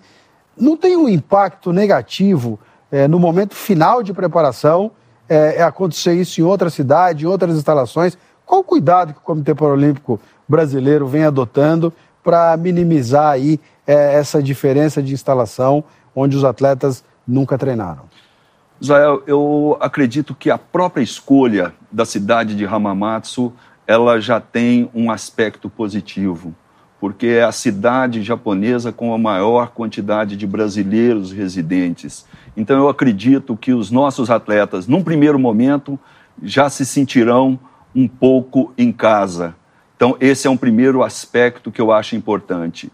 Não 0.56 0.78
tem 0.78 0.96
um 0.96 1.10
impacto 1.10 1.74
negativo 1.74 2.60
é, 2.92 3.08
no 3.08 3.20
momento 3.20 3.54
final 3.54 4.02
de 4.02 4.14
preparação 4.14 4.92
é, 5.28 5.58
é, 5.58 5.64
acontecer 5.64 6.14
isso 6.14 6.40
em 6.42 6.44
outra 6.44 6.70
cidade, 6.70 7.26
em 7.26 7.28
outras 7.28 7.56
instalações? 7.56 8.18
Qual 8.46 8.62
o 8.62 8.64
cuidado 8.64 9.14
que 9.14 9.20
o 9.20 9.24
Comitê 9.24 9.54
Paralímpico 9.54 10.20
Brasileiro 10.48 11.06
vem 11.06 11.24
adotando 11.24 11.94
para 12.30 12.56
minimizar 12.58 13.32
aí 13.32 13.60
é, 13.88 14.14
essa 14.14 14.44
diferença 14.44 15.02
de 15.02 15.16
instalação 15.16 15.84
onde 16.16 16.38
os 16.38 16.44
atletas 16.44 17.04
nunca 17.28 17.58
treinaram? 17.58 18.04
Israel, 18.80 19.24
eu 19.26 19.76
acredito 19.82 20.36
que 20.36 20.52
a 20.52 20.58
própria 20.60 21.02
escolha 21.02 21.74
da 21.92 22.06
cidade 22.06 22.56
de 22.56 22.68
Hamamatsu 22.68 23.52
ela 23.88 24.22
já 24.22 24.40
tem 24.40 24.92
um 24.94 25.10
aspecto 25.10 25.72
positivo, 25.72 26.54
porque 27.00 27.26
é 27.26 27.44
a 27.44 27.52
cidade 27.52 28.22
japonesa 28.22 28.92
com 28.92 29.12
a 29.12 29.18
maior 29.18 29.72
quantidade 29.72 30.38
de 30.38 30.46
brasileiros 30.46 31.32
residentes. 31.32 32.28
Então 32.56 32.78
eu 32.78 32.90
acredito 32.90 33.58
que 33.58 33.74
os 33.74 33.90
nossos 33.90 34.30
atletas, 34.30 34.86
num 34.86 35.04
primeiro 35.04 35.40
momento, 35.40 36.00
já 36.44 36.70
se 36.70 36.86
sentirão 36.86 37.60
um 37.96 38.08
pouco 38.08 38.72
em 38.78 38.92
casa. 38.92 39.56
Então 40.00 40.16
esse 40.22 40.48
é 40.48 40.50
um 40.50 40.56
primeiro 40.56 41.04
aspecto 41.04 41.70
que 41.70 41.82
eu 41.82 41.92
acho 41.92 42.16
importante. 42.16 42.90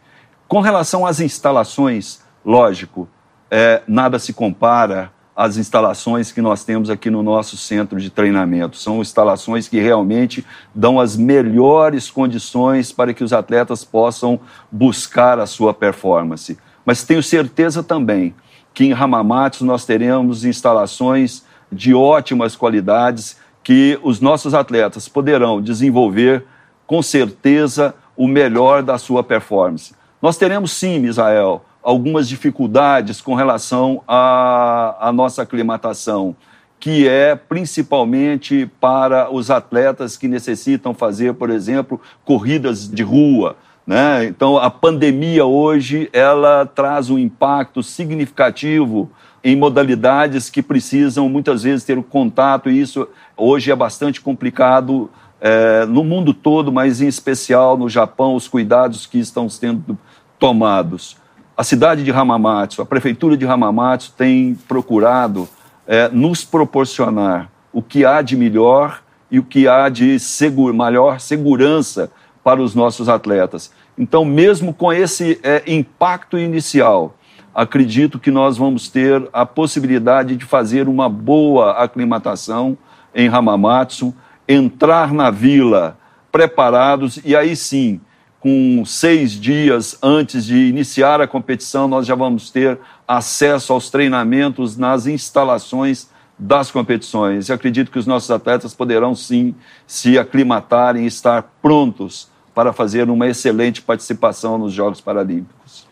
Com 0.48 0.60
relação 0.60 1.06
às 1.06 1.20
instalações, 1.20 2.24
lógico, 2.44 3.08
é, 3.52 3.84
nada 3.88 4.18
se 4.18 4.34
compara 4.34 5.14
as 5.36 5.56
instalações 5.56 6.32
que 6.32 6.42
nós 6.42 6.64
temos 6.64 6.90
aqui 6.90 7.12
no 7.12 7.22
nosso 7.22 7.58
centro 7.58 8.00
de 8.00 8.10
treinamento. 8.10 8.76
São 8.78 9.02
instalações 9.02 9.68
que 9.68 9.80
realmente 9.80 10.44
dão 10.74 11.00
as 11.00 11.16
melhores 11.16 12.10
condições 12.10 12.92
para 12.92 13.14
que 13.14 13.24
os 13.24 13.34
atletas 13.34 13.84
possam 13.84 14.40
buscar 14.72 15.38
a 15.38 15.46
sua 15.46 15.76
performance. 15.76 16.58
Mas 16.84 17.04
tenho 17.04 17.22
certeza 17.22 17.84
também 17.84 18.34
que 18.74 18.84
em 18.84 18.94
Hamamatsu 18.94 19.64
nós 19.64 19.86
teremos 19.86 20.44
instalações 20.44 21.46
de 21.72 21.94
ótimas 21.94 22.56
qualidades 22.56 23.38
que 23.64 24.00
os 24.02 24.20
nossos 24.20 24.56
atletas 24.56 25.08
poderão 25.08 25.62
desenvolver 25.62 26.44
com 26.86 27.02
certeza 27.02 27.94
o 28.16 28.28
melhor 28.28 28.82
da 28.82 28.98
sua 28.98 29.24
performance. 29.24 29.94
Nós 30.22 30.38
teremos 30.38 30.72
sim, 30.72 31.00
Misael, 31.00 31.64
algumas 31.84 32.28
dificuldades 32.28 33.22
com 33.22 33.36
relação 33.36 34.02
à, 34.08 34.96
à 35.00 35.12
nossa 35.12 35.44
aclimatação, 35.44 36.36
que 36.80 37.08
é 37.08 37.36
principalmente 37.36 38.70
para 38.80 39.32
os 39.32 39.52
atletas 39.52 40.18
que 40.18 40.28
necessitam 40.28 40.94
fazer, 40.94 41.34
por 41.34 41.50
exemplo, 41.50 42.02
corridas 42.24 42.90
de 42.90 43.04
rua. 43.04 43.56
Né? 43.86 44.26
Então, 44.26 44.58
a 44.58 44.70
pandemia 44.70 45.46
hoje 45.46 46.10
ela 46.12 46.66
traz 46.66 47.10
um 47.10 47.20
impacto 47.20 47.84
significativo 47.84 49.12
em 49.44 49.56
modalidades 49.56 50.50
que 50.50 50.64
precisam 50.64 51.30
muitas 51.30 51.62
vezes 51.62 51.86
ter 51.86 52.00
o 52.00 52.04
contato, 52.04 52.68
e 52.68 52.82
isso 52.82 53.08
hoje 53.38 53.70
é 53.70 53.76
bastante 53.76 54.20
complicado 54.20 55.08
é, 55.48 55.86
no 55.86 56.04
mundo 56.04 56.34
todo, 56.34 56.72
mas 56.72 57.02
em 57.02 57.08
especial 57.08 57.78
no 57.78 57.88
Japão, 57.88 58.36
os 58.36 58.48
cuidados 58.48 59.06
que 59.06 59.20
estão 59.20 59.48
sendo 59.48 59.98
tomados 60.40 61.18
a 61.58 61.64
cidade 61.64 62.04
de 62.04 62.12
Hamamatsu, 62.12 62.82
a 62.82 62.86
prefeitura 62.86 63.38
de 63.38 63.46
Hamamatsu 63.46 64.14
tem 64.18 64.56
procurado 64.68 65.48
é, 65.88 66.10
nos 66.10 66.44
proporcionar 66.44 67.50
o 67.72 67.82
que 67.82 68.04
há 68.04 68.22
de 68.22 68.36
melhor 68.36 69.02
e 69.32 69.40
o 69.40 69.44
que 69.44 69.68
há 69.68 69.88
de 69.88 70.20
seguro, 70.20 70.74
maior 70.74 71.22
segurança 71.22 72.12
para 72.44 72.62
os 72.62 72.76
nossos 72.76 73.08
atletas. 73.08 73.72
Então, 73.98 74.26
mesmo 74.26 74.74
com 74.74 74.92
esse 74.92 75.40
é, 75.42 75.64
impacto 75.66 76.38
inicial, 76.38 77.16
acredito 77.54 78.20
que 78.20 78.32
nós 78.32 78.58
vamos 78.58 78.90
ter 78.90 79.26
a 79.32 79.46
possibilidade 79.46 80.36
de 80.36 80.44
fazer 80.44 80.90
uma 80.90 81.08
boa 81.08 81.72
aclimatação 81.82 82.78
em 83.14 83.30
Hamamatsu, 83.30 84.14
entrar 84.48 85.14
na 85.14 85.32
vila 85.32 85.98
preparados 86.32 87.20
e 87.24 87.36
aí 87.36 87.56
sim 87.56 88.00
com 88.46 88.84
seis 88.86 89.32
dias 89.32 89.98
antes 90.04 90.46
de 90.46 90.68
iniciar 90.68 91.20
a 91.20 91.28
competição, 91.28 91.88
nós 91.88 92.06
já 92.06 92.14
vamos 92.14 92.52
ter 92.52 92.78
acesso 93.08 93.74
aos 93.74 93.90
treinamentos 93.90 94.78
nas 94.78 95.08
instalações 95.08 96.10
das 96.38 96.70
competições. 96.70 97.50
E 97.50 97.54
acredito 97.54 97.90
que 97.90 97.98
os 97.98 98.06
nossos 98.06 98.30
atletas 98.30 98.72
poderão 98.72 99.16
sim 99.16 99.56
se 99.88 100.20
aclimatarem 100.20 101.06
e 101.06 101.08
estar 101.08 101.42
prontos 101.60 102.30
para 102.54 102.72
fazer 102.72 103.10
uma 103.10 103.28
excelente 103.28 103.82
participação 103.82 104.60
nos 104.60 104.72
Jogos 104.72 105.02
Paralímpicos. 105.02 105.88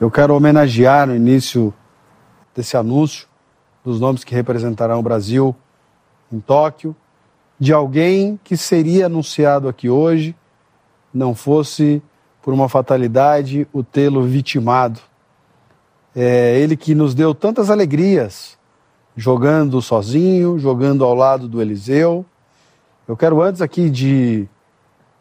Eu 0.00 0.10
quero 0.10 0.34
homenagear 0.34 1.06
no 1.06 1.14
início 1.14 1.72
desse 2.54 2.78
anúncio 2.78 3.28
dos 3.84 4.00
nomes 4.00 4.24
que 4.24 4.34
representarão 4.34 5.00
o 5.00 5.02
Brasil 5.02 5.54
em 6.32 6.40
Tóquio, 6.40 6.96
de 7.58 7.72
alguém 7.72 8.38
que 8.42 8.56
seria 8.56 9.06
anunciado 9.06 9.68
aqui 9.68 9.88
hoje 9.88 10.34
não 11.12 11.34
fosse 11.34 12.02
por 12.42 12.52
uma 12.52 12.68
fatalidade 12.68 13.66
o 13.72 13.82
tê-lo 13.82 14.22
vitimado. 14.22 15.00
É 16.14 16.58
ele 16.58 16.76
que 16.76 16.94
nos 16.94 17.14
deu 17.14 17.34
tantas 17.34 17.70
alegrias, 17.70 18.58
jogando 19.16 19.80
sozinho, 19.80 20.58
jogando 20.58 21.04
ao 21.04 21.14
lado 21.14 21.48
do 21.48 21.62
Eliseu. 21.62 22.26
Eu 23.06 23.16
quero, 23.16 23.40
antes 23.40 23.62
aqui 23.62 23.88
de 23.88 24.48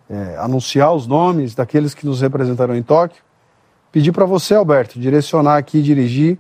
é, 0.10 0.38
anunciar 0.38 0.94
os 0.94 1.08
nomes 1.08 1.56
daqueles 1.56 1.94
que 1.94 2.06
nos 2.06 2.22
representarão 2.22 2.76
em 2.76 2.84
Tóquio, 2.84 3.24
pedir 3.92 4.12
para 4.12 4.26
você, 4.26 4.56
Alberto, 4.56 5.00
direcionar 5.00 5.58
aqui 5.58 5.78
e 5.78 5.84
dirigir 5.84 6.38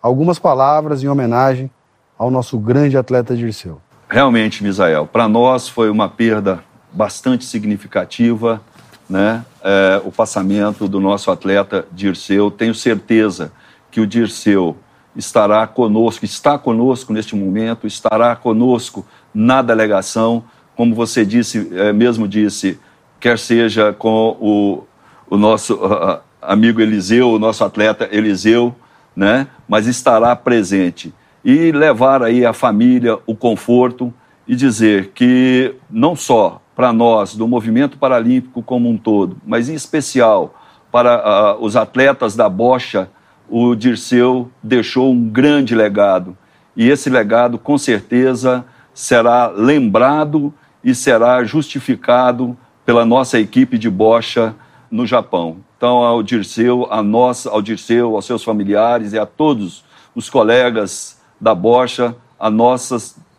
algumas 0.00 0.38
palavras 0.38 1.02
em 1.02 1.08
homenagem 1.08 1.70
ao 2.18 2.30
nosso 2.30 2.58
grande 2.58 2.96
atleta 2.96 3.34
Dirceu. 3.34 3.80
Realmente, 4.12 4.62
Misael, 4.62 5.06
para 5.06 5.26
nós 5.26 5.70
foi 5.70 5.88
uma 5.88 6.06
perda 6.06 6.62
bastante 6.92 7.46
significativa 7.46 8.60
né, 9.08 9.42
é, 9.64 10.02
o 10.04 10.12
passamento 10.12 10.86
do 10.86 11.00
nosso 11.00 11.30
atleta 11.30 11.86
Dirceu. 11.90 12.50
Tenho 12.50 12.74
certeza 12.74 13.50
que 13.90 14.02
o 14.02 14.06
Dirceu 14.06 14.76
estará 15.16 15.66
conosco, 15.66 16.26
está 16.26 16.58
conosco 16.58 17.10
neste 17.10 17.34
momento, 17.34 17.86
estará 17.86 18.36
conosco 18.36 19.06
na 19.32 19.62
delegação 19.62 20.44
como 20.76 20.94
você 20.94 21.24
disse, 21.24 21.70
é, 21.72 21.90
mesmo 21.90 22.28
disse, 22.28 22.78
quer 23.18 23.38
seja 23.38 23.94
com 23.94 24.36
o, 24.38 24.84
o 25.30 25.38
nosso 25.38 25.76
uh, 25.76 26.20
amigo 26.42 26.82
Eliseu, 26.82 27.30
o 27.30 27.38
nosso 27.38 27.64
atleta 27.64 28.06
Eliseu, 28.12 28.76
né? 29.16 29.46
mas 29.66 29.86
estará 29.86 30.36
presente. 30.36 31.14
E 31.44 31.72
levar 31.72 32.22
aí 32.22 32.46
a 32.46 32.52
família 32.52 33.18
o 33.26 33.34
conforto 33.34 34.12
e 34.46 34.54
dizer 34.54 35.08
que 35.14 35.74
não 35.90 36.14
só 36.14 36.60
para 36.74 36.92
nós, 36.92 37.34
do 37.34 37.46
movimento 37.46 37.98
paralímpico 37.98 38.62
como 38.62 38.88
um 38.88 38.96
todo, 38.96 39.36
mas 39.46 39.68
em 39.68 39.74
especial 39.74 40.54
para 40.90 41.56
uh, 41.56 41.64
os 41.64 41.76
atletas 41.76 42.36
da 42.36 42.48
bocha, 42.48 43.08
o 43.48 43.74
Dirceu 43.74 44.50
deixou 44.62 45.12
um 45.12 45.28
grande 45.28 45.74
legado. 45.74 46.36
E 46.76 46.88
esse 46.88 47.10
legado, 47.10 47.58
com 47.58 47.76
certeza, 47.78 48.64
será 48.94 49.48
lembrado 49.48 50.52
e 50.82 50.94
será 50.94 51.44
justificado 51.44 52.56
pela 52.84 53.04
nossa 53.04 53.38
equipe 53.38 53.78
de 53.78 53.88
bocha 53.88 54.54
no 54.90 55.06
Japão. 55.06 55.58
Então, 55.76 56.02
ao 56.02 56.22
Dirceu, 56.22 56.86
a 56.90 57.02
nós, 57.02 57.46
ao 57.46 57.62
Dirceu, 57.62 58.14
aos 58.14 58.26
seus 58.26 58.44
familiares 58.44 59.12
e 59.12 59.18
a 59.18 59.24
todos 59.24 59.84
os 60.14 60.28
colegas 60.28 61.21
da 61.42 61.56
bocha, 61.56 62.14
a 62.38 62.48
nossa 62.48 62.96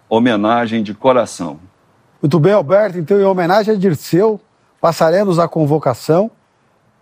homenagem 0.09 0.83
de 0.83 0.93
coração. 0.93 1.57
Muito 2.21 2.37
bem, 2.37 2.51
Alberto. 2.51 2.97
Então, 2.97 3.17
em 3.17 3.23
homenagem 3.23 3.73
a 3.73 3.77
Dirceu, 3.77 4.41
passaremos 4.81 5.39
a 5.39 5.47
convocação. 5.47 6.29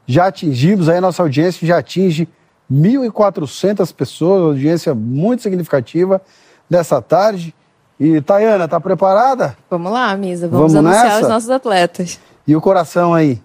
Já 0.05 0.27
atingimos, 0.27 0.88
aí 0.88 0.98
a 0.98 1.01
nossa 1.01 1.24
audiência 1.24 1.67
já 1.67 1.79
atinge 1.79 2.29
1.400 2.72 3.91
pessoas, 3.93 4.43
audiência 4.43 4.93
muito 4.93 5.41
significativa 5.41 6.22
nessa 6.70 7.01
tarde. 7.01 7.55
E, 8.00 8.22
Tayana, 8.22 8.67
tá 8.67 8.79
preparada? 8.79 9.58
Vamos 9.72 9.91
lá, 9.91 10.15
Misa. 10.15 10.48
Vamos, 10.48 10.74
Vamos 10.74 10.88
anunciar 10.88 11.15
nessa? 11.15 11.22
os 11.24 11.29
nossos 11.29 11.50
atletas. 11.50 12.20
E 12.48 12.55
o 12.55 12.62
coração 12.62 13.13
aí? 13.13 13.41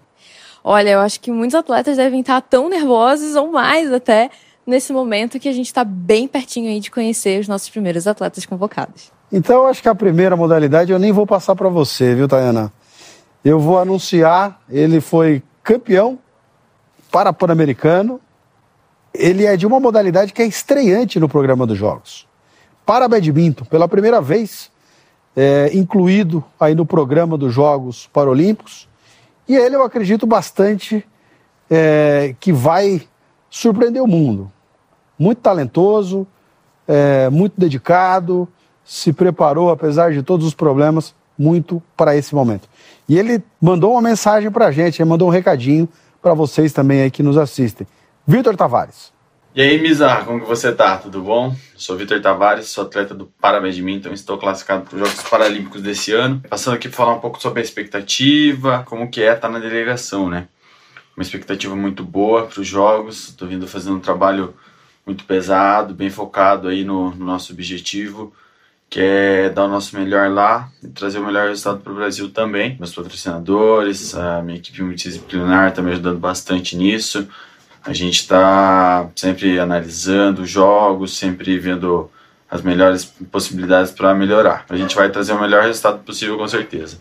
Olha, 0.63 0.91
eu 0.91 1.01
acho 1.01 1.21
que 1.21 1.31
muitos 1.31 1.55
atletas 1.55 1.97
devem 1.97 2.21
estar 2.21 2.43
tão 2.43 2.69
nervosos 2.69 3.35
ou 3.35 3.51
mais 3.51 3.91
até 3.93 4.31
nesse 4.67 4.93
momento 4.93 5.39
que 5.39 5.49
a 5.49 5.53
gente 5.53 5.67
está 5.67 5.85
bem 5.85 6.27
pertinho 6.27 6.69
aí 6.69 6.81
de 6.81 6.91
conhecer 6.91 7.41
os 7.41 7.49
nossos 7.49 7.69
primeiros 7.69 8.07
atletas 8.07 8.45
convocados. 8.45 9.13
Então, 9.31 9.67
acho 9.67 9.83
que 9.83 9.89
a 9.89 9.95
primeira 9.95 10.37
modalidade 10.37 10.93
eu 10.93 10.99
nem 10.99 11.13
vou 11.13 11.27
passar 11.27 11.55
para 11.55 11.69
você, 11.69 12.15
viu, 12.15 12.29
Tayana? 12.29 12.73
Eu 13.45 13.61
vou 13.61 13.79
anunciar, 13.79 14.61
ele 14.69 15.01
foi 15.01 15.43
campeão 15.63 16.19
para 17.11 17.33
Pan-Americano. 17.33 18.21
Ele 19.15 19.45
é 19.47 19.57
de 19.57 19.67
uma 19.67 19.81
modalidade 19.81 20.33
que 20.33 20.43
é 20.43 20.47
estreante 20.47 21.19
no 21.19 21.29
programa 21.29 21.67
dos 21.67 21.79
Jogos 21.79 22.27
para 22.87 23.09
badminton, 23.09 23.65
pela 23.65 23.89
primeira 23.89 24.21
vez, 24.21 24.71
é, 25.35 25.71
incluído 25.75 26.43
aí 26.59 26.75
no 26.75 26.87
programa 26.87 27.37
dos 27.37 27.53
Jogos 27.53 28.07
Paralímpicos. 28.07 28.89
E 29.49 29.57
ele, 29.57 29.75
eu 29.75 29.83
acredito 29.83 30.25
bastante 30.25 31.05
é, 31.69 32.35
que 32.39 32.53
vai 32.53 33.03
surpreender 33.51 34.01
o 34.01 34.07
mundo. 34.07 34.51
Muito 35.19 35.39
talentoso, 35.39 36.27
é, 36.87 37.29
muito 37.31 37.55
dedicado, 37.59 38.49
se 38.85 39.13
preparou, 39.13 39.71
apesar 39.71 40.13
de 40.13 40.23
todos 40.23 40.47
os 40.47 40.55
problemas, 40.55 41.15
muito 41.39 41.83
para 41.97 42.17
esse 42.17 42.35
momento. 42.35 42.69
E 43.09 43.19
ele 43.19 43.43
mandou 43.61 43.93
uma 43.93 44.03
mensagem 44.03 44.51
para 44.51 44.67
a 44.67 44.71
gente, 44.71 45.01
ele 45.01 45.09
mandou 45.09 45.29
um 45.29 45.31
recadinho 45.31 45.89
para 46.23 46.35
vocês 46.35 46.73
também 46.73 47.03
aí 47.03 47.11
que 47.11 47.23
nos 47.23 47.37
assistem. 47.37 47.87
Vitor 48.27 48.57
Tavares. 48.57 49.13
E 49.55 49.63
aí, 49.63 49.81
Misa, 49.81 50.23
como 50.25 50.41
que 50.41 50.47
você 50.47 50.71
tá? 50.71 50.99
Tudo 50.99 51.23
bom? 51.23 51.55
sou 51.77 51.97
Vitor 51.97 52.21
Tavares, 52.21 52.69
sou 52.69 52.85
atleta 52.85 53.15
do 53.15 53.27
Parabadminton, 53.41 54.11
estou 54.11 54.37
classificado 54.37 54.85
para 54.85 54.95
os 54.95 55.09
Jogos 55.09 55.31
Paralímpicos 55.31 55.81
desse 55.83 56.13
ano. 56.13 56.43
Passando 56.49 56.75
aqui 56.75 56.89
para 56.89 56.97
falar 56.97 57.15
um 57.15 57.21
pouco 57.21 57.41
sobre 57.41 57.61
a 57.61 57.63
expectativa, 57.63 58.83
como 58.87 59.11
que 59.11 59.23
é 59.23 59.29
estar 59.29 59.41
tá 59.43 59.49
na 59.49 59.59
delegação, 59.59 60.29
né? 60.29 60.49
Uma 61.17 61.23
expectativa 61.23 61.75
muito 61.75 62.05
boa 62.05 62.47
para 62.47 62.61
os 62.61 62.67
Jogos, 62.67 63.29
estou 63.29 63.49
vindo 63.49 63.67
fazendo 63.67 63.97
um 63.97 64.01
trabalho 64.01 64.55
muito 65.07 65.25
pesado, 65.25 65.95
bem 65.95 66.11
focado 66.11 66.69
aí 66.69 66.85
no, 66.85 67.15
no 67.15 67.25
nosso 67.25 67.53
objetivo, 67.53 68.33
que 68.91 69.01
é 69.01 69.49
dar 69.49 69.65
o 69.65 69.69
nosso 69.69 69.97
melhor 69.97 70.29
lá 70.31 70.69
e 70.83 70.89
trazer 70.89 71.19
o 71.19 71.25
melhor 71.25 71.49
resultado 71.49 71.81
para 71.81 71.93
o 71.93 71.97
Brasil 71.97 72.31
também. 72.31 72.77
Meus 72.79 72.95
patrocinadores, 72.95 74.15
a 74.15 74.43
minha 74.43 74.59
equipe 74.59 74.83
multidisciplinar 74.83 75.69
está 75.69 75.81
me 75.81 75.93
ajudando 75.93 76.19
bastante 76.19 76.77
nisso 76.77 77.27
a 77.87 77.93
gente 77.93 78.17
está 78.17 79.09
sempre 79.15 79.61
analisando 79.61 80.45
jogos, 80.45 81.17
sempre 81.17 81.57
vendo 81.57 82.11
as 82.51 82.61
melhores 82.61 83.05
possibilidades 83.31 83.93
para 83.93 84.13
melhorar. 84.13 84.67
A 84.69 84.77
gente 84.77 84.95
vai 84.95 85.09
trazer 85.09 85.33
o 85.33 85.41
melhor 85.41 85.63
resultado 85.63 86.01
possível, 86.01 86.37
com 86.37 86.49
certeza. 86.49 86.99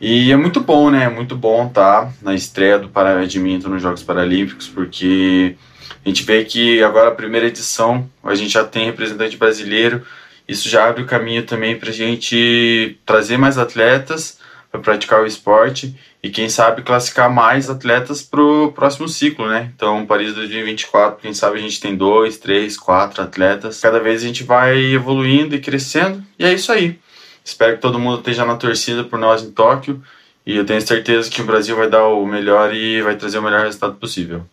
E 0.00 0.32
é 0.32 0.36
muito 0.36 0.60
bom, 0.60 0.90
né? 0.90 1.04
É 1.04 1.10
muito 1.10 1.36
bom 1.36 1.66
estar 1.66 2.06
tá 2.06 2.12
na 2.22 2.34
estreia 2.34 2.78
do 2.78 2.88
Paralímpico 2.88 3.68
nos 3.68 3.82
Jogos 3.82 4.02
Paralímpicos, 4.02 4.66
porque 4.66 5.56
a 6.04 6.08
gente 6.08 6.22
vê 6.22 6.44
que 6.44 6.82
agora 6.82 7.08
a 7.08 7.14
primeira 7.14 7.46
edição 7.46 8.08
a 8.22 8.34
gente 8.34 8.52
já 8.52 8.64
tem 8.64 8.86
representante 8.86 9.36
brasileiro. 9.36 10.02
Isso 10.46 10.68
já 10.68 10.86
abre 10.86 11.02
o 11.02 11.06
caminho 11.06 11.44
também 11.44 11.78
para 11.78 11.88
a 11.88 11.92
gente 11.92 12.98
trazer 13.06 13.38
mais 13.38 13.56
atletas 13.56 14.38
para 14.70 14.80
praticar 14.80 15.22
o 15.22 15.26
esporte 15.26 15.94
e 16.22 16.28
quem 16.28 16.48
sabe 16.48 16.82
classificar 16.82 17.32
mais 17.32 17.70
atletas 17.70 18.22
para 18.22 18.42
o 18.42 18.72
próximo 18.72 19.08
ciclo, 19.08 19.46
né? 19.46 19.70
Então, 19.74 20.04
Paris 20.04 20.34
2024, 20.34 21.20
quem 21.22 21.32
sabe 21.32 21.58
a 21.58 21.60
gente 21.60 21.80
tem 21.80 21.96
dois, 21.96 22.38
três, 22.38 22.76
quatro 22.76 23.22
atletas. 23.22 23.80
Cada 23.80 24.00
vez 24.00 24.22
a 24.22 24.26
gente 24.26 24.42
vai 24.42 24.76
evoluindo 24.76 25.54
e 25.54 25.60
crescendo 25.60 26.22
e 26.38 26.44
é 26.44 26.52
isso 26.52 26.72
aí. 26.72 26.98
Espero 27.42 27.76
que 27.76 27.82
todo 27.82 27.98
mundo 27.98 28.18
esteja 28.18 28.44
na 28.44 28.56
torcida 28.56 29.04
por 29.04 29.18
nós 29.18 29.42
em 29.42 29.52
Tóquio 29.52 30.02
e 30.44 30.56
eu 30.56 30.66
tenho 30.66 30.80
certeza 30.80 31.30
que 31.30 31.40
o 31.40 31.46
Brasil 31.46 31.76
vai 31.76 31.88
dar 31.88 32.08
o 32.08 32.26
melhor 32.26 32.74
e 32.74 33.00
vai 33.00 33.16
trazer 33.16 33.38
o 33.38 33.42
melhor 33.42 33.64
resultado 33.64 33.94
possível. 33.94 34.44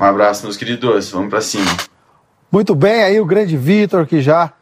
Um 0.00 0.04
abraço, 0.04 0.44
meus 0.44 0.56
queridos. 0.56 1.10
Vamos 1.10 1.28
para 1.28 1.40
cima. 1.40 1.66
Muito 2.52 2.72
bem, 2.72 3.02
aí 3.02 3.20
o 3.20 3.26
grande 3.26 3.56
Vitor 3.56 4.06
que 4.06 4.20
já 4.20 4.52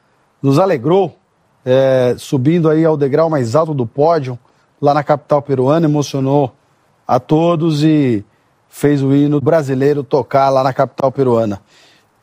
nos 0.42 0.58
alegrou, 0.58 1.14
é, 1.62 2.14
subindo 2.16 2.70
aí 2.70 2.84
ao 2.86 2.96
degrau 2.96 3.28
mais 3.28 3.54
alto 3.54 3.74
do 3.74 3.86
pódio 3.86 4.38
lá 4.80 4.94
na 4.94 5.04
capital 5.04 5.42
peruana, 5.42 5.86
emocionou 5.86 6.54
a 7.06 7.20
todos 7.20 7.84
e 7.84 8.24
fez 8.66 9.02
o 9.02 9.14
hino 9.14 9.38
brasileiro 9.38 10.02
tocar 10.02 10.48
lá 10.48 10.64
na 10.64 10.72
capital 10.72 11.12
peruana. 11.12 11.60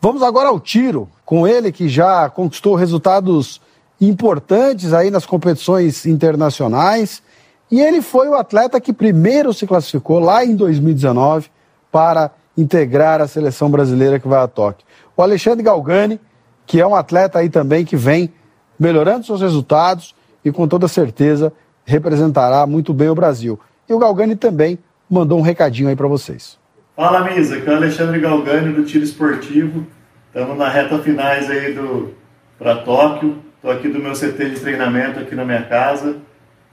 Vamos 0.02 0.24
agora 0.24 0.50
ao 0.50 0.60
tiro, 0.60 1.08
com 1.24 1.48
ele 1.48 1.72
que 1.72 1.88
já 1.88 2.30
conquistou 2.32 2.74
resultados 2.74 3.62
importantes 4.02 4.92
aí 4.92 5.12
nas 5.12 5.26
competições 5.26 6.08
internacionais. 6.08 7.22
E 7.70 7.80
ele 7.80 8.02
foi 8.02 8.28
o 8.28 8.34
atleta 8.34 8.82
que 8.82 8.92
primeiro 8.92 9.54
se 9.54 9.68
classificou 9.68 10.20
lá 10.20 10.44
em 10.44 10.56
2019 10.56 11.50
para 11.92 12.32
integrar 12.58 13.22
a 13.22 13.28
seleção 13.28 13.70
brasileira 13.70 14.20
que 14.20 14.28
vai 14.28 14.42
a 14.42 14.48
Tóquio. 14.48 14.86
O 15.16 15.22
Alexandre 15.22 15.64
Galgani, 15.64 16.20
que 16.66 16.80
é 16.80 16.88
um 16.88 16.96
atleta 16.96 17.40
aí 17.40 17.50
também 17.50 17.86
que 17.86 17.96
vem 17.96 18.34
melhorando 18.80 19.26
seus 19.26 19.42
resultados 19.42 20.16
e 20.44 20.52
com 20.52 20.68
toda 20.68 20.88
certeza 20.88 21.54
representará 21.86 22.66
muito 22.66 22.94
bem 22.94 23.10
o 23.10 23.16
Brasil. 23.16 23.60
E 23.88 23.94
o 23.94 24.00
Galgani 24.00 24.36
também 24.36 24.80
mandou 25.10 25.38
um 25.38 25.42
recadinho 25.42 25.90
aí 25.90 25.96
para 25.96 26.08
vocês. 26.08 26.58
Fala, 26.96 27.24
Misa, 27.24 27.58
aqui 27.58 27.70
é 27.70 27.74
o 27.74 27.76
Alexandre 27.76 28.20
Galgani 28.20 28.74
do 28.74 28.84
Tiro 28.84 29.04
Esportivo. 29.04 29.86
Estamos 30.28 30.58
na 30.58 30.70
reta 30.70 31.00
finais 31.00 31.50
aí 31.50 31.74
do 31.74 32.14
para 32.58 32.78
Tóquio. 32.78 33.38
Estou 33.56 33.72
aqui 33.72 33.88
do 33.90 34.00
meu 34.00 34.14
CT 34.14 34.50
de 34.50 34.60
treinamento 34.60 35.20
aqui 35.20 35.36
na 35.36 35.46
minha 35.46 35.64
casa 35.64 36.18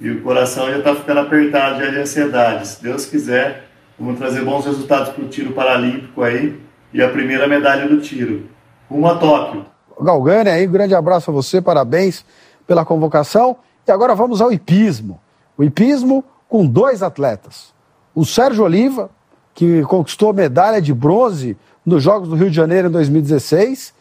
e 0.01 0.11
o 0.11 0.23
coração 0.23 0.71
já 0.71 0.79
está 0.79 0.95
ficando 0.95 1.21
apertado 1.21 1.85
já 1.85 1.91
de 1.91 1.99
ansiedade. 1.99 2.69
Se 2.69 2.83
Deus 2.83 3.07
quiser, 3.07 3.70
vamos 4.01 4.19
trazer 4.19 4.43
bons 4.45 4.65
resultados 4.65 5.11
para 5.11 5.23
o 5.23 5.29
tiro 5.29 5.53
paralímpico 5.53 6.23
aí 6.23 6.59
e 6.93 7.03
a 7.03 7.09
primeira 7.11 7.47
medalha 7.47 7.87
do 7.87 8.01
tiro. 8.01 8.49
Rumo 8.91 9.07
a 9.07 9.17
Tóquio. 9.17 9.67
Galgani 10.01 10.49
aí, 10.49 10.67
um 10.67 10.73
grande 10.73 10.95
abraço 10.95 11.31
a 11.31 11.35
você, 11.35 11.61
parabéns 11.61 12.25
pela 12.67 12.85
convocação. 12.85 13.59
E 13.87 13.91
agora 13.91 14.15
vamos 14.15 14.41
ao 14.41 14.51
hipismo. 14.51 15.21
O 15.57 15.63
hipismo 15.63 16.25
com 16.49 16.67
dois 16.67 17.03
atletas. 17.03 17.75
O 18.15 18.25
Sérgio 18.25 18.65
Oliva, 18.65 19.11
que 19.55 19.83
conquistou 19.83 20.33
medalha 20.33 20.81
de 20.81 20.95
bronze 20.95 21.57
nos 21.85 22.03
Jogos 22.03 22.29
do 22.29 22.35
Rio 22.35 22.51
de 22.51 22.57
Janeiro 22.57 22.89
em 22.89 22.91
2016, 22.91 23.93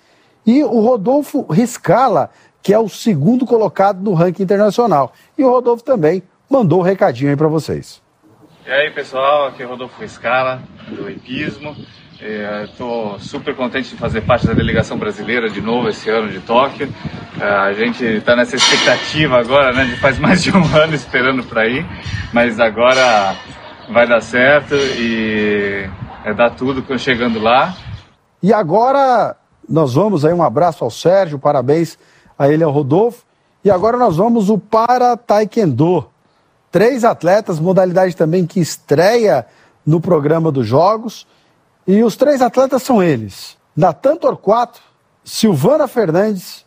e 0.46 0.64
o 0.64 0.80
Rodolfo 0.80 1.46
Riscala, 1.52 2.30
que 2.62 2.74
é 2.74 2.80
o 2.80 2.90
segundo 2.90 3.46
colocado 3.46 4.02
no 4.02 4.14
ranking 4.14 4.44
internacional. 4.44 5.14
E 5.38 5.44
o 5.44 5.50
Rodolfo 5.50 5.84
também 5.84 6.24
mandou 6.50 6.80
um 6.80 6.84
recadinho 6.84 7.30
aí 7.30 7.36
para 7.36 7.48
vocês. 7.48 8.02
E 8.70 8.72
aí, 8.72 8.92
pessoal, 8.92 9.48
aqui 9.48 9.64
é 9.64 9.66
Rodolfo 9.66 10.00
Riscala, 10.00 10.62
do 10.90 11.10
hipismo. 11.10 11.76
Estou 12.66 13.16
é, 13.16 13.18
super 13.20 13.56
contente 13.56 13.90
de 13.90 13.96
fazer 13.96 14.22
parte 14.22 14.46
da 14.46 14.54
delegação 14.54 14.96
brasileira 14.96 15.50
de 15.50 15.60
novo 15.60 15.90
esse 15.90 16.08
ano 16.08 16.30
de 16.30 16.40
Tóquio. 16.42 16.88
É, 17.42 17.44
a 17.44 17.74
gente 17.74 18.06
está 18.06 18.36
nessa 18.36 18.56
expectativa 18.56 19.40
agora, 19.40 19.74
né? 19.74 19.86
De 19.86 19.96
faz 20.00 20.20
mais 20.22 20.44
de 20.44 20.56
um 20.56 20.64
ano 20.76 20.94
esperando 20.94 21.44
para 21.44 21.68
ir, 21.68 21.84
mas 22.32 22.60
agora 22.60 23.36
vai 23.90 24.08
dar 24.08 24.22
certo 24.22 24.76
e 24.76 25.90
é 26.24 26.32
dar 26.32 26.52
tudo 26.52 26.86
chegando 27.00 27.40
lá. 27.40 27.76
E 28.44 28.54
agora 28.54 29.36
nós 29.68 29.96
vamos 29.96 30.24
aí 30.24 30.32
um 30.32 30.44
abraço 30.44 30.84
ao 30.84 30.92
Sérgio, 30.92 31.40
parabéns 31.40 31.98
a 32.38 32.48
ele 32.48 32.64
ao 32.64 32.72
Rodolfo. 32.72 33.26
E 33.66 33.72
agora 33.72 33.98
nós 33.98 34.18
vamos 34.18 34.48
o 34.48 34.60
para 34.60 35.18
Taekwondo. 35.18 36.19
Três 36.72 37.04
atletas, 37.04 37.60
modalidade 37.60 38.16
também 38.16 38.46
que 38.46 38.60
estreia 38.60 39.46
no 39.86 40.00
programa 40.00 40.52
dos 40.52 40.68
Jogos. 40.68 41.28
E 41.88 42.04
os 42.04 42.16
três 42.16 42.42
atletas 42.42 42.84
são 42.84 43.02
eles: 43.02 43.58
Natan 43.76 44.16
Torquato, 44.16 44.82
Silvana 45.24 45.88
Fernandes 45.88 46.66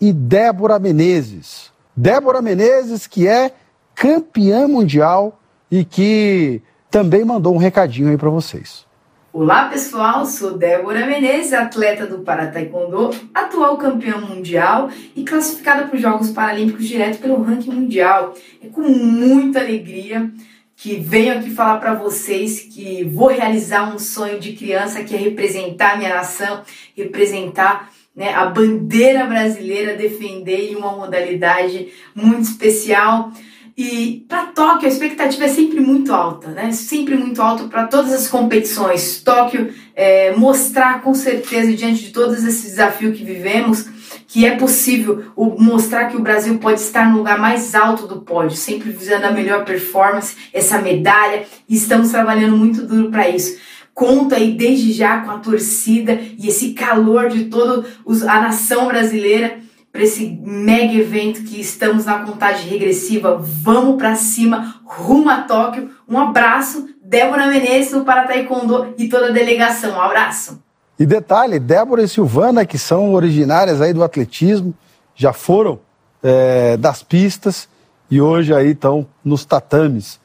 e 0.00 0.12
Débora 0.12 0.78
Menezes. 0.78 1.70
Débora 1.94 2.40
Menezes, 2.40 3.06
que 3.06 3.28
é 3.28 3.52
campeã 3.94 4.66
mundial 4.66 5.38
e 5.70 5.84
que 5.84 6.62
também 6.90 7.24
mandou 7.24 7.54
um 7.54 7.58
recadinho 7.58 8.10
aí 8.10 8.16
para 8.16 8.30
vocês. 8.30 8.86
Olá 9.34 9.70
pessoal, 9.70 10.26
sou 10.26 10.58
Débora 10.58 11.06
Menezes, 11.06 11.54
atleta 11.54 12.04
do 12.06 12.18
Para 12.18 12.48
Taekwondo, 12.48 13.08
atual 13.32 13.78
campeã 13.78 14.18
mundial 14.18 14.90
e 15.16 15.24
classificada 15.24 15.86
para 15.86 15.96
os 15.96 16.02
Jogos 16.02 16.30
Paralímpicos 16.30 16.86
direto 16.86 17.18
pelo 17.18 17.42
ranking 17.42 17.70
mundial. 17.70 18.34
É 18.62 18.68
com 18.68 18.82
muita 18.82 19.60
alegria 19.60 20.30
que 20.76 20.96
venho 20.96 21.38
aqui 21.38 21.48
falar 21.48 21.78
para 21.78 21.94
vocês 21.94 22.60
que 22.60 23.04
vou 23.04 23.28
realizar 23.28 23.94
um 23.94 23.98
sonho 23.98 24.38
de 24.38 24.52
criança 24.52 25.02
que 25.02 25.14
é 25.14 25.18
representar 25.18 25.96
minha 25.96 26.14
nação, 26.14 26.60
representar 26.94 27.90
né, 28.14 28.34
a 28.34 28.44
bandeira 28.44 29.24
brasileira, 29.24 29.96
defender 29.96 30.72
em 30.72 30.76
uma 30.76 30.92
modalidade 30.92 31.88
muito 32.14 32.42
especial. 32.42 33.32
E 33.76 34.24
para 34.28 34.46
Tóquio 34.46 34.86
a 34.86 34.92
expectativa 34.92 35.44
é 35.44 35.48
sempre 35.48 35.80
muito 35.80 36.12
alta, 36.12 36.48
né? 36.48 36.72
Sempre 36.72 37.16
muito 37.16 37.40
alta 37.40 37.64
para 37.64 37.86
todas 37.86 38.12
as 38.12 38.28
competições. 38.28 39.22
Tóquio 39.22 39.72
é, 39.94 40.34
mostrar 40.36 41.00
com 41.00 41.14
certeza 41.14 41.72
diante 41.72 42.04
de 42.04 42.10
todos 42.10 42.44
esses 42.44 42.70
desafios 42.70 43.16
que 43.16 43.24
vivemos 43.24 43.86
que 44.32 44.46
é 44.46 44.56
possível 44.56 45.24
mostrar 45.58 46.06
que 46.06 46.16
o 46.16 46.22
Brasil 46.22 46.58
pode 46.58 46.80
estar 46.80 47.10
no 47.10 47.18
lugar 47.18 47.38
mais 47.38 47.74
alto 47.74 48.06
do 48.06 48.22
pódio, 48.22 48.56
sempre 48.56 48.90
visando 48.90 49.26
a 49.26 49.30
melhor 49.30 49.62
performance, 49.62 50.34
essa 50.54 50.78
medalha. 50.78 51.44
E 51.68 51.76
estamos 51.76 52.10
trabalhando 52.10 52.56
muito 52.56 52.86
duro 52.86 53.10
para 53.10 53.28
isso. 53.28 53.58
Conta 53.92 54.36
aí 54.36 54.52
desde 54.52 54.90
já 54.90 55.20
com 55.20 55.32
a 55.32 55.38
torcida 55.38 56.18
e 56.38 56.48
esse 56.48 56.72
calor 56.72 57.28
de 57.28 57.44
toda 57.44 57.86
a 58.26 58.40
nação 58.40 58.86
brasileira 58.86 59.58
para 59.92 60.02
esse 60.02 60.40
mega 60.42 60.94
evento 60.94 61.44
que 61.44 61.60
estamos 61.60 62.06
na 62.06 62.20
contagem 62.20 62.66
regressiva. 62.66 63.36
Vamos 63.38 63.96
para 63.96 64.14
cima, 64.14 64.80
rumo 64.84 65.28
a 65.28 65.42
Tóquio. 65.42 65.90
Um 66.08 66.18
abraço, 66.18 66.88
Débora 67.04 67.46
Menezes 67.46 67.92
do 67.92 68.02
Para 68.02 68.26
Taekwondo 68.26 68.94
e 68.96 69.06
toda 69.06 69.28
a 69.28 69.30
delegação. 69.30 69.92
Um 69.92 70.00
abraço. 70.00 70.62
E 70.98 71.04
detalhe, 71.04 71.58
Débora 71.58 72.02
e 72.02 72.08
Silvana, 72.08 72.64
que 72.64 72.78
são 72.78 73.12
originárias 73.12 73.82
aí 73.82 73.92
do 73.92 74.02
atletismo, 74.02 74.74
já 75.14 75.34
foram 75.34 75.78
é, 76.22 76.76
das 76.78 77.02
pistas 77.02 77.68
e 78.10 78.20
hoje 78.20 78.54
aí 78.54 78.70
estão 78.70 79.06
nos 79.22 79.44
tatames. 79.44 80.18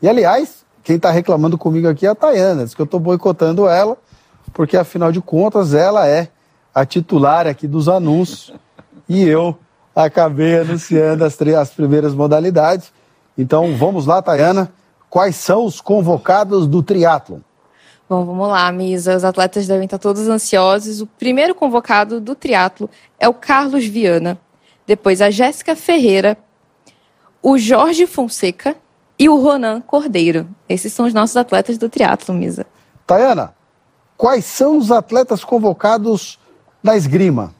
E 0.00 0.08
aliás, 0.08 0.64
quem 0.82 0.96
está 0.96 1.10
reclamando 1.10 1.58
comigo 1.58 1.88
aqui 1.88 2.06
é 2.06 2.10
a 2.10 2.14
Tayana, 2.14 2.64
diz 2.64 2.74
que 2.74 2.80
eu 2.80 2.84
estou 2.84 3.00
boicotando 3.00 3.68
ela, 3.68 3.98
porque 4.54 4.78
afinal 4.78 5.12
de 5.12 5.20
contas 5.20 5.74
ela 5.74 6.06
é 6.06 6.28
a 6.74 6.86
titular 6.86 7.46
aqui 7.46 7.66
dos 7.66 7.88
anúncios 7.88 8.52
e 9.10 9.24
eu 9.24 9.58
acabei 9.92 10.60
anunciando 10.60 11.24
as, 11.24 11.36
as 11.42 11.70
primeiras 11.70 12.14
modalidades. 12.14 12.92
Então 13.36 13.76
vamos 13.76 14.06
lá, 14.06 14.22
Tayana. 14.22 14.72
Quais 15.10 15.34
são 15.34 15.64
os 15.64 15.80
convocados 15.80 16.68
do 16.68 16.80
triatlon? 16.80 17.40
Bom, 18.08 18.24
vamos 18.24 18.46
lá, 18.46 18.70
Misa. 18.70 19.16
Os 19.16 19.24
atletas 19.24 19.66
devem 19.66 19.86
estar 19.86 19.98
todos 19.98 20.28
ansiosos. 20.28 21.00
O 21.00 21.08
primeiro 21.08 21.56
convocado 21.56 22.20
do 22.20 22.36
triatlo 22.36 22.88
é 23.18 23.28
o 23.28 23.34
Carlos 23.34 23.84
Viana. 23.84 24.38
Depois 24.86 25.20
a 25.20 25.28
Jéssica 25.28 25.74
Ferreira, 25.74 26.38
o 27.42 27.58
Jorge 27.58 28.06
Fonseca 28.06 28.76
e 29.18 29.28
o 29.28 29.42
Ronan 29.42 29.80
Cordeiro. 29.80 30.48
Esses 30.68 30.92
são 30.92 31.06
os 31.06 31.12
nossos 31.12 31.36
atletas 31.36 31.76
do 31.76 31.88
triatlo, 31.88 32.32
Misa. 32.32 32.64
Tayana, 33.04 33.54
quais 34.16 34.44
são 34.44 34.78
os 34.78 34.92
atletas 34.92 35.42
convocados 35.42 36.38
na 36.80 36.96
esgrima? 36.96 37.52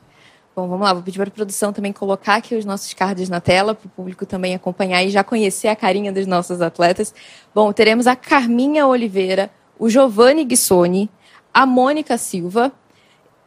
Bom, 0.61 0.69
vamos 0.69 0.87
lá, 0.87 0.93
vou 0.93 1.03
pedir 1.03 1.17
para 1.17 1.29
a 1.29 1.31
produção 1.31 1.73
também 1.73 1.91
colocar 1.91 2.35
aqui 2.35 2.55
os 2.55 2.67
nossos 2.67 2.93
cards 2.93 3.31
na 3.31 3.41
tela, 3.41 3.75
para 3.75 3.87
o 3.87 3.89
público 3.89 4.27
também 4.27 4.55
acompanhar 4.55 5.03
e 5.03 5.09
já 5.09 5.25
conhecer 5.25 5.69
a 5.69 5.75
carinha 5.75 6.13
dos 6.13 6.27
nossos 6.27 6.61
atletas. 6.61 7.15
Bom, 7.55 7.73
teremos 7.73 8.07
a 8.07 8.15
Carminha 8.15 8.87
Oliveira, 8.87 9.51
o 9.79 9.89
Giovanni 9.89 10.45
Guissoni, 10.45 11.09
a 11.55 11.65
Mônica 11.65 12.19
Silva 12.19 12.71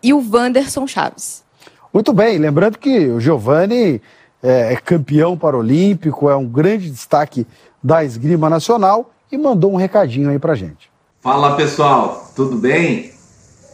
e 0.01 0.11
o 0.11 0.27
Wanderson 0.27 0.87
Chaves. 0.87 1.43
Muito 1.93 2.11
bem, 2.13 2.39
lembrando 2.39 2.79
que 2.79 3.05
o 3.09 3.19
Giovanni 3.19 4.01
é, 4.41 4.73
é 4.73 4.75
campeão 4.75 5.37
paralímpico, 5.37 6.31
é 6.31 6.35
um 6.35 6.47
grande 6.47 6.89
destaque 6.89 7.45
da 7.83 8.03
esgrima 8.03 8.49
nacional 8.49 9.11
e 9.31 9.37
mandou 9.37 9.71
um 9.71 9.77
recadinho 9.77 10.31
aí 10.31 10.39
para 10.39 10.55
gente. 10.55 10.91
Fala 11.21 11.55
pessoal, 11.55 12.31
tudo 12.35 12.55
bem? 12.55 13.13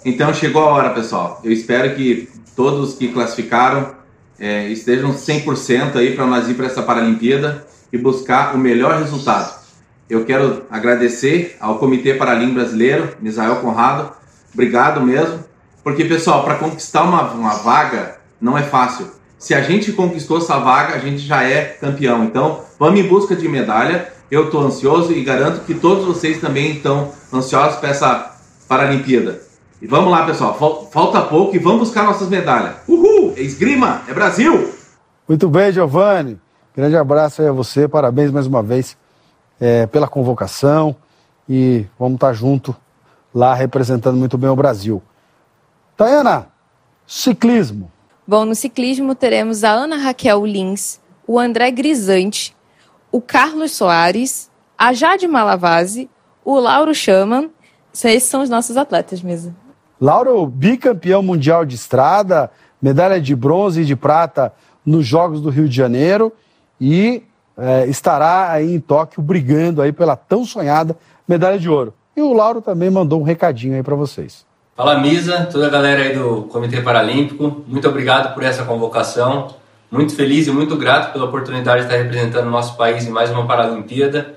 Então 0.04 0.34
chegou 0.34 0.62
a 0.62 0.72
hora, 0.72 0.90
pessoal. 0.90 1.40
Eu 1.42 1.54
espero 1.54 1.96
que 1.96 2.28
todos 2.60 2.96
que 2.96 3.08
classificaram 3.08 3.92
é, 4.38 4.68
estejam 4.68 5.14
100% 5.14 5.96
aí 5.96 6.14
para 6.14 6.26
nós 6.26 6.50
ir 6.50 6.56
para 6.56 6.66
essa 6.66 6.84
Paralimpíada 6.84 7.66
e 7.90 7.98
buscar 7.98 8.54
o 8.54 8.58
melhor 8.58 9.00
resultado. 9.00 9.58
Eu 10.10 10.26
quero 10.26 10.64
agradecer 10.70 11.56
ao 11.62 11.80
Comitê 11.80 12.16
Paralímpico 12.16 12.56
Brasileiro, 12.56 13.16
Misael 13.22 13.56
Conrado, 13.62 14.12
obrigado 14.54 15.00
mesmo, 15.00 15.42
porque 15.86 16.04
pessoal, 16.04 16.44
para 16.44 16.56
conquistar 16.56 17.04
uma, 17.04 17.32
uma 17.32 17.54
vaga 17.60 18.18
não 18.42 18.58
é 18.58 18.64
fácil. 18.64 19.10
Se 19.38 19.54
a 19.54 19.62
gente 19.62 19.94
conquistou 19.94 20.40
essa 20.40 20.60
vaga, 20.60 20.96
a 20.96 21.00
gente 21.00 21.20
já 21.20 21.42
é 21.42 21.64
campeão. 21.64 22.26
Então, 22.26 22.66
vamos 22.78 23.00
em 23.00 23.08
busca 23.08 23.38
de 23.38 23.48
medalha. 23.48 24.12
Eu 24.30 24.48
estou 24.48 24.64
ansioso 24.64 25.14
e 25.14 25.24
garanto 25.24 25.64
que 25.64 25.76
todos 25.76 26.04
vocês 26.04 26.42
também 26.42 26.72
estão 26.76 27.14
ansiosos 27.32 27.80
para 27.80 27.88
essa 27.88 28.36
Paralimpíada. 28.68 29.49
E 29.82 29.88
vamos 29.88 30.12
lá, 30.12 30.26
pessoal. 30.26 30.54
Falta 30.92 31.22
pouco 31.22 31.56
e 31.56 31.60
vamos 31.60 31.80
buscar 31.80 32.04
nossas 32.04 32.28
medalhas. 32.28 32.78
Uhul! 32.88 33.34
É 33.38 33.42
esgrima! 33.42 34.02
É 34.08 34.14
Brasil! 34.14 34.74
Muito 35.28 35.48
bem, 35.48 35.72
Giovanni. 35.72 36.40
Grande 36.76 36.98
abraço 36.98 37.42
aí 37.42 37.48
a 37.48 37.52
você. 37.52 37.88
Parabéns 37.88 38.30
mais 38.30 38.46
uma 38.46 38.62
vez 38.62 38.98
é, 39.60 39.88
pela 39.88 40.08
convocação. 40.08 40.96
E 41.48 41.86
vamos 41.98 42.16
estar 42.16 42.34
junto 42.34 42.76
lá 43.34 43.54
representando 43.54 44.18
muito 44.18 44.38
bem 44.38 44.50
o 44.50 44.56
Brasil. 44.56 45.02
Tayana, 45.96 46.48
ciclismo. 47.08 47.92
Bom, 48.28 48.46
no 48.46 48.56
ciclismo 48.56 49.16
teremos 49.16 49.64
a 49.64 49.72
Ana 49.72 49.98
Raquel 49.98 50.46
Lins, 50.46 51.00
o 51.26 51.40
André 51.40 51.72
Grisante, 51.72 52.56
o 53.12 53.22
Carlos 53.22 53.72
Soares, 53.72 54.52
a 54.78 54.94
Jade 54.94 55.28
Malavase, 55.28 56.10
o 56.44 56.60
Lauro 56.60 56.94
Chaman. 56.94 57.50
Esses 57.94 58.24
são 58.24 58.42
os 58.42 58.50
nossos 58.50 58.78
atletas 58.78 59.22
mesmo. 59.22 59.56
Lauro, 60.00 60.46
bicampeão 60.46 61.22
mundial 61.22 61.66
de 61.66 61.76
estrada, 61.76 62.50
medalha 62.82 63.20
de 63.20 63.36
bronze 63.36 63.82
e 63.82 63.86
de 63.86 63.96
prata 63.96 64.54
nos 64.86 65.06
Jogos 65.06 65.42
do 65.42 65.50
Rio 65.50 65.68
de 65.68 65.76
Janeiro 65.76 66.32
e 66.80 67.24
é, 67.58 67.86
estará 67.88 68.52
aí 68.52 68.74
em 68.74 68.80
Tóquio 68.80 69.22
brigando 69.22 69.82
aí 69.82 69.92
pela 69.92 70.16
tão 70.16 70.46
sonhada 70.46 70.98
medalha 71.28 71.60
de 71.60 71.70
ouro. 71.70 71.94
E 72.16 72.22
o 72.22 72.34
Lauro 72.34 72.62
também 72.62 72.90
mandou 72.90 73.20
um 73.20 73.24
recadinho 73.24 73.76
aí 73.76 73.84
para 73.84 73.96
vocês. 73.96 74.46
Fala 74.76 74.98
Misa, 75.00 75.48
toda 75.52 75.68
a 75.68 75.70
galera 75.70 76.04
aí 76.04 76.14
do 76.16 76.44
Comitê 76.44 76.82
Paralímpico, 76.82 77.64
muito 77.68 77.88
obrigado 77.88 78.34
por 78.34 78.44
essa 78.44 78.64
convocação. 78.64 79.50
Muito 79.92 80.16
feliz 80.16 80.46
e 80.46 80.52
muito 80.52 80.78
grato 80.78 81.12
pela 81.12 81.26
oportunidade 81.26 81.80
de 81.80 81.88
estar 81.88 81.98
representando 81.98 82.48
o 82.48 82.52
nosso 82.52 82.78
país 82.78 83.06
em 83.06 83.10
mais 83.10 83.32
uma 83.32 83.48
Paralimpíada. 83.48 84.36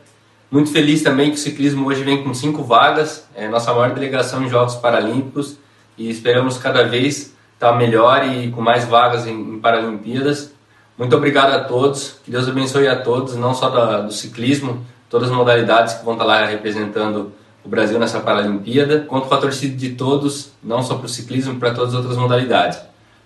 Muito 0.53 0.71
feliz 0.71 1.03
também 1.03 1.31
que 1.31 1.37
o 1.37 1.38
ciclismo 1.38 1.87
hoje 1.87 2.05
vem 2.05 2.23
com 2.23 2.35
cinco 2.35 2.62
vagas, 2.62 3.27
é 3.35 3.49
nossa 3.49 3.73
maior 3.73 3.95
delegação 3.95 4.45
em 4.45 4.51
Jogos 4.51 4.75
Paralímpicos 4.75 5.57
e 5.97 6.11
esperamos 6.11 6.59
cada 6.59 6.87
vez 6.87 7.33
estar 7.55 7.73
melhor 7.73 8.23
e 8.29 8.51
com 8.51 8.61
mais 8.61 8.85
vagas 8.85 9.27
em, 9.27 9.33
em 9.33 9.59
Paralimpíadas. 9.59 10.53
Muito 10.99 11.17
obrigado 11.17 11.55
a 11.55 11.65
todos, 11.65 12.21
que 12.23 12.31
Deus 12.31 12.47
abençoe 12.47 12.87
a 12.87 13.01
todos, 13.01 13.35
não 13.35 13.55
só 13.55 13.71
da, 13.71 14.03
do 14.03 14.12
ciclismo, 14.12 14.85
todas 15.09 15.31
as 15.31 15.35
modalidades 15.35 15.95
que 15.95 16.05
vão 16.05 16.12
estar 16.12 16.27
lá 16.27 16.45
representando 16.45 17.33
o 17.65 17.69
Brasil 17.71 17.99
nessa 17.99 18.21
Paralimpíada. 18.21 19.07
Conto 19.09 19.29
com 19.29 19.35
a 19.35 19.38
torcida 19.38 19.75
de 19.75 19.93
todos, 19.95 20.53
não 20.62 20.83
só 20.83 20.97
para 20.97 21.07
o 21.07 21.09
ciclismo, 21.09 21.59
para 21.59 21.73
todas 21.73 21.95
as 21.95 22.01
outras 22.01 22.19
modalidades. 22.19 22.79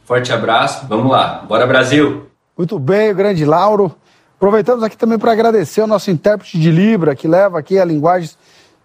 Forte 0.05 0.33
abraço, 0.33 0.87
vamos 0.87 1.11
lá, 1.11 1.45
bora 1.49 1.67
Brasil! 1.67 2.29
Muito 2.57 2.79
bem, 2.79 3.11
o 3.11 3.17
grande 3.17 3.45
Lauro. 3.45 3.97
Aproveitamos 4.37 4.85
aqui 4.85 4.97
também 4.97 5.19
para 5.19 5.33
agradecer 5.33 5.81
ao 5.81 5.87
nosso 5.87 6.11
intérprete 6.11 6.61
de 6.61 6.71
Libra, 6.71 7.17
que 7.17 7.27
leva 7.27 7.59
aqui 7.59 7.79
a 7.79 7.85
linguagem 7.85 8.31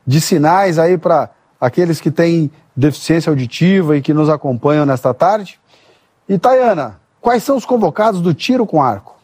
de 0.08 0.22
sinais 0.22 0.80
aí 0.80 0.98
para 0.98 1.30
aqueles 1.60 2.00
que 2.00 2.10
têm 2.10 2.50
deficiência 2.76 3.30
auditiva 3.30 3.98
e 3.98 4.02
que 4.02 4.14
nos 4.14 4.30
acompanham 4.30 4.86
nesta 4.86 5.14
tarde. 5.14 5.60
E 6.28 6.38
Tayana, 6.38 7.00
quais 7.20 7.44
são 7.44 7.58
os 7.58 7.66
convocados 7.66 8.22
do 8.22 8.34
tiro 8.34 8.66
com 8.66 8.82
arco? 8.82 9.20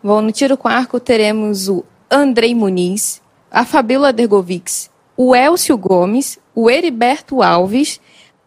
Bom, 0.00 0.20
no 0.20 0.30
tiro 0.30 0.56
com 0.56 0.68
arco 0.68 1.00
teremos 1.00 1.68
o 1.68 1.84
Andrei 2.08 2.54
Muniz, 2.54 3.20
a 3.50 3.64
Fabíola 3.64 4.12
Dergovics, 4.12 4.88
o 5.16 5.34
Elcio 5.34 5.76
Gomes, 5.76 6.38
o 6.54 6.70
Heriberto 6.70 7.42
Alves 7.42 8.00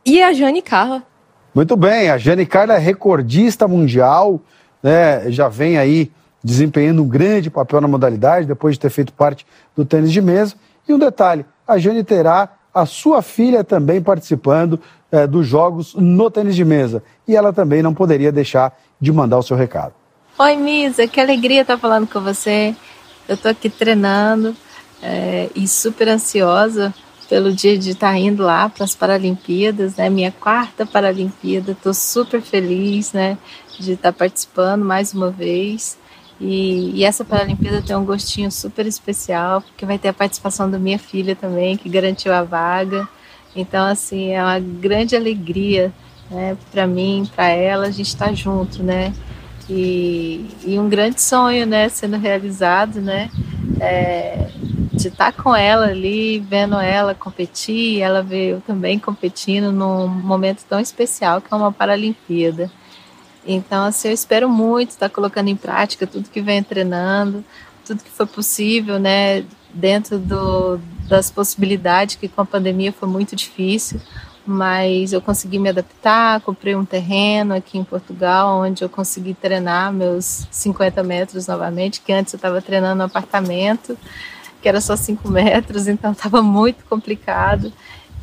e 0.05 0.23
a 0.23 0.31
Jane 0.31 0.61
Carla. 0.61 1.03
Muito 1.53 1.75
bem, 1.75 2.09
a 2.09 2.17
Jane 2.17 2.45
Carla 2.45 2.75
é 2.75 2.77
recordista 2.77 3.67
mundial, 3.67 4.39
né, 4.81 5.29
já 5.31 5.49
vem 5.49 5.77
aí 5.77 6.11
desempenhando 6.45 7.01
um 7.01 7.07
grande 7.07 7.49
papel 7.49 7.81
na 7.81 7.87
modalidade, 7.87 8.45
depois 8.45 8.75
de 8.75 8.79
ter 8.79 8.91
feito 8.91 9.11
parte 9.11 9.47
do 9.75 9.83
tênis 9.83 10.11
de 10.11 10.21
mesa. 10.21 10.53
E 10.87 10.93
um 10.93 10.99
detalhe: 10.99 11.43
a 11.67 11.79
Jane 11.79 12.03
terá 12.03 12.49
a 12.71 12.85
sua 12.85 13.23
filha 13.23 13.63
também 13.63 13.99
participando 13.99 14.79
é, 15.11 15.25
dos 15.25 15.47
jogos 15.47 15.95
no 15.95 16.29
tênis 16.29 16.55
de 16.55 16.63
mesa. 16.63 17.01
E 17.27 17.35
ela 17.35 17.51
também 17.51 17.81
não 17.81 17.95
poderia 17.95 18.31
deixar 18.31 18.77
de 19.01 19.11
mandar 19.11 19.39
o 19.39 19.41
seu 19.41 19.57
recado. 19.57 19.93
Oi, 20.37 20.55
Misa, 20.55 21.07
que 21.07 21.19
alegria 21.19 21.61
estar 21.61 21.79
falando 21.79 22.05
com 22.05 22.21
você. 22.21 22.75
Eu 23.27 23.33
estou 23.33 23.49
aqui 23.49 23.67
treinando 23.67 24.55
é, 25.01 25.49
e 25.55 25.67
super 25.67 26.07
ansiosa 26.09 26.93
pelo 27.27 27.51
dia 27.51 27.75
de 27.75 27.91
estar 27.91 28.15
indo 28.19 28.43
lá 28.43 28.69
para 28.69 28.83
as 28.83 28.93
Paralimpíadas, 28.93 29.95
né? 29.95 30.11
Minha 30.11 30.31
quarta 30.31 30.85
Paralimpíada. 30.85 31.71
Estou 31.71 31.93
super 31.93 32.39
feliz, 32.39 33.13
né? 33.13 33.35
De 33.79 33.93
estar 33.93 34.13
participando 34.13 34.85
mais 34.85 35.11
uma 35.11 35.31
vez. 35.31 35.97
E, 36.39 36.91
e, 36.95 37.03
essa 37.03 37.23
Paralimpíada 37.23 37.81
tem 37.81 37.95
um 37.95 38.03
gostinho 38.03 38.51
super 38.51 38.85
especial, 38.85 39.61
porque 39.61 39.85
vai 39.85 39.97
ter 39.97 40.09
a 40.09 40.13
participação 40.13 40.69
da 40.69 40.77
minha 40.77 40.99
filha 40.99 41.35
também, 41.35 41.77
que 41.77 41.87
garantiu 41.87 42.33
a 42.33 42.43
vaga. 42.43 43.07
Então, 43.55 43.85
assim, 43.85 44.31
é 44.31 44.43
uma 44.43 44.59
grande 44.59 45.15
alegria 45.15 45.93
né, 46.29 46.57
para 46.71 46.85
mim, 46.85 47.29
para 47.35 47.47
ela, 47.47 47.87
a 47.87 47.91
gente 47.91 48.07
estar 48.07 48.27
tá 48.27 48.33
junto, 48.33 48.83
né? 48.83 49.13
E, 49.69 50.45
e, 50.65 50.77
um 50.77 50.89
grande 50.89 51.21
sonho, 51.21 51.65
né, 51.65 51.89
sendo 51.89 52.17
realizado, 52.17 53.01
né? 53.01 53.29
É, 53.79 54.49
de 54.91 55.07
estar 55.07 55.31
tá 55.31 55.43
com 55.43 55.55
ela 55.55 55.87
ali, 55.87 56.39
vendo 56.39 56.75
ela 56.75 57.13
competir, 57.13 58.01
ela 58.01 58.21
veio 58.21 58.61
também 58.65 58.97
competindo 58.99 59.71
num 59.71 60.07
momento 60.07 60.63
tão 60.67 60.79
especial 60.79 61.41
que 61.41 61.53
é 61.53 61.57
uma 61.57 61.71
Paralimpíada. 61.71 62.71
Então, 63.45 63.85
assim, 63.85 64.07
eu 64.07 64.13
espero 64.13 64.49
muito 64.49 64.91
estar 64.91 65.09
colocando 65.09 65.49
em 65.49 65.55
prática 65.55 66.07
tudo 66.07 66.29
que 66.29 66.41
vem 66.41 66.63
treinando, 66.63 67.43
tudo 67.85 68.03
que 68.03 68.09
foi 68.09 68.25
possível, 68.25 68.99
né, 68.99 69.45
dentro 69.73 70.17
do, 70.17 70.79
das 71.07 71.29
possibilidades, 71.29 72.15
que 72.15 72.27
com 72.27 72.41
a 72.41 72.45
pandemia 72.45 72.91
foi 72.91 73.07
muito 73.07 73.35
difícil, 73.35 74.01
mas 74.45 75.13
eu 75.13 75.21
consegui 75.21 75.59
me 75.59 75.69
adaptar, 75.69 76.41
comprei 76.41 76.75
um 76.75 76.85
terreno 76.85 77.53
aqui 77.53 77.77
em 77.77 77.83
Portugal, 77.83 78.61
onde 78.61 78.83
eu 78.83 78.89
consegui 78.89 79.33
treinar 79.33 79.93
meus 79.93 80.47
50 80.49 81.03
metros 81.03 81.47
novamente, 81.47 82.01
que 82.01 82.11
antes 82.11 82.33
eu 82.33 82.37
estava 82.37 82.61
treinando 82.61 82.95
no 82.95 83.03
apartamento, 83.03 83.97
que 84.61 84.67
era 84.67 84.81
só 84.81 84.95
5 84.95 85.29
metros, 85.29 85.87
então 85.87 86.11
estava 86.11 86.41
muito 86.41 86.83
complicado, 86.85 87.71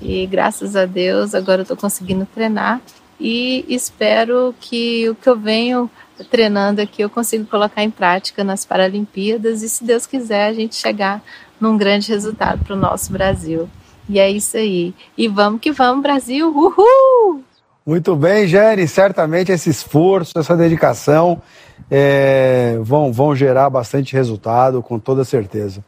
e 0.00 0.26
graças 0.26 0.74
a 0.74 0.85
Deus 0.85 1.32
agora 1.32 1.61
eu 1.61 1.62
estou 1.62 1.76
conseguindo 1.76 2.26
treinar, 2.26 2.80
e 3.22 3.64
espero 3.68 4.52
que 4.61 5.08
o 5.08 5.14
que 5.14 5.28
eu 5.28 5.38
venho 5.38 5.88
treinando 6.28 6.80
aqui 6.80 7.02
eu 7.02 7.08
consiga 7.08 7.44
colocar 7.44 7.82
em 7.85 7.90
prática 7.90 8.42
nas 8.42 8.64
Paralimpíadas 8.64 9.62
e, 9.62 9.68
se 9.68 9.85
Deus 9.85 10.06
quiser, 10.06 10.48
a 10.48 10.52
gente 10.52 10.74
chegar 10.74 11.22
num 11.61 11.76
grande 11.76 12.08
resultado 12.08 12.64
para 12.64 12.74
o 12.74 12.78
nosso 12.78 13.12
Brasil. 13.12 13.70
E 14.08 14.18
é 14.18 14.28
isso 14.28 14.56
aí. 14.56 14.92
E 15.16 15.28
vamos 15.28 15.61
que 15.61 15.70
vamos, 15.70 16.02
Brasil! 16.02 16.48
Uhul! 16.48 17.44
Muito 17.87 18.16
bem, 18.16 18.48
Jane. 18.48 18.88
Certamente 18.88 19.52
esse 19.52 19.70
esforço, 19.70 20.37
essa 20.37 20.56
dedicação 20.56 21.40
é, 21.88 22.76
vão, 22.80 23.12
vão 23.12 23.37
gerar 23.37 23.70
bastante 23.70 24.14
resultado, 24.14 24.82
com 24.82 24.98
toda 24.98 25.24
certeza. 25.24 25.85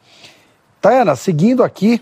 Tayana, 0.81 1.17
seguindo 1.17 1.65
aqui, 1.65 2.01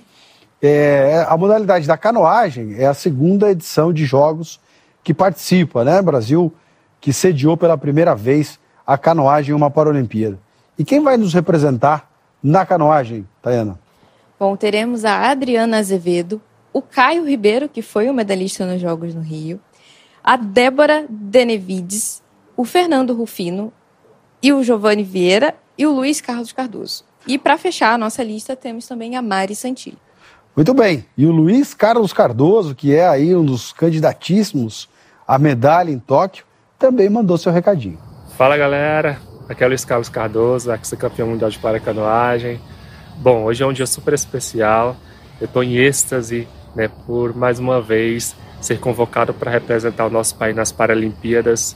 é, 0.61 1.25
a 1.27 1.37
modalidade 1.39 1.87
da 1.87 1.97
canoagem 1.97 2.75
é 2.77 2.87
a 2.87 2.95
segunda 2.95 3.51
edição 3.51 3.93
de 3.93 4.05
Jogos 4.05 4.61
que 5.03 5.13
participa, 5.13 5.85
né? 5.85 6.01
Brasil 6.01 6.53
que 7.01 7.13
sediou 7.13 7.57
pela 7.57 7.77
primeira 7.77 8.15
vez 8.15 8.59
a 8.87 8.97
canoagem 8.97 9.53
em 9.53 9.57
uma 9.57 9.71
Paralimpíada. 9.71 10.39
E 10.79 10.85
quem 10.85 11.01
vai 11.01 11.17
nos 11.17 11.35
representar 11.35 12.11
na 12.43 12.65
canoagem, 12.65 13.27
Tayana? 13.41 13.79
Bom, 14.39 14.57
teremos 14.57 15.05
a 15.05 15.31
Adriana 15.31 15.79
Azevedo, 15.79 16.41
o 16.73 16.81
Caio 16.81 17.25
Ribeiro, 17.25 17.69
que 17.69 17.83
foi 17.83 18.09
o 18.09 18.15
medalhista 18.15 18.67
nos 18.67 18.81
Jogos 18.81 19.15
no 19.15 19.21
Rio, 19.21 19.61
a 20.23 20.37
Débora 20.37 21.05
Denevides, 21.09 22.23
o 22.57 22.65
Fernando 22.65 23.15
Rufino 23.15 23.73
e 24.43 24.53
o 24.53 24.63
Giovanni 24.63 25.03
Vieira 25.03 25.55
e 25.77 25.87
o 25.87 25.93
Luiz 25.93 26.21
Carlos 26.21 26.53
Cardoso. 26.53 27.05
E 27.27 27.39
para 27.39 27.59
fechar 27.59 27.95
a 27.95 27.99
nossa 27.99 28.23
lista, 28.23 28.57
temos 28.57 28.87
também 28.87 29.17
a 29.17 29.23
Mari 29.23 29.55
Santilli. 29.55 29.99
Muito 30.55 30.75
bem. 30.75 31.07
E 31.17 31.25
o 31.25 31.31
Luiz 31.31 31.73
Carlos 31.73 32.13
Cardoso, 32.13 32.75
que 32.75 32.95
é 32.95 33.07
aí 33.07 33.35
um 33.35 33.45
dos 33.45 33.73
candidatíssimos 33.73 34.89
à 35.33 35.39
medalha 35.39 35.91
em 35.91 35.99
Tóquio, 35.99 36.45
também 36.79 37.09
mandou 37.09 37.39
seu 37.39 37.51
recadinho. 37.51 37.99
Fala 38.37 38.55
galera, 38.55 39.17
aqui 39.49 39.65
é 39.65 39.67
o 39.67 39.69
Luiz 39.71 39.83
Carlos 39.83 40.11
Cardoso, 40.11 40.71
ex-campeão 40.71 41.27
mundial 41.27 41.49
de 41.49 41.59
paracanoagem. 41.59 42.61
Bom, 43.17 43.45
hoje 43.45 43.63
é 43.63 43.67
um 43.67 43.73
dia 43.73 43.87
super 43.87 44.13
especial. 44.13 44.95
Eu 45.41 45.47
estou 45.47 45.65
em 45.65 45.77
êxtase 45.77 46.47
né, 46.77 46.91
por 47.07 47.35
mais 47.35 47.59
uma 47.59 47.81
vez 47.81 48.37
ser 48.61 48.79
convocado 48.79 49.33
para 49.33 49.51
representar 49.51 50.05
o 50.05 50.11
nosso 50.11 50.37
país 50.37 50.55
nas 50.55 50.71
Paralimpíadas. 50.71 51.75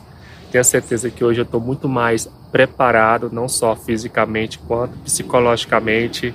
Tenho 0.53 0.63
certeza 0.63 1.09
que 1.09 1.25
hoje 1.25 1.41
eu 1.41 1.45
estou 1.45 1.59
muito 1.59 1.89
mais 1.89 2.29
preparado, 2.53 3.31
não 3.33 3.49
só 3.49 3.75
fisicamente 3.75 4.59
quanto 4.59 4.99
psicologicamente 4.99 6.35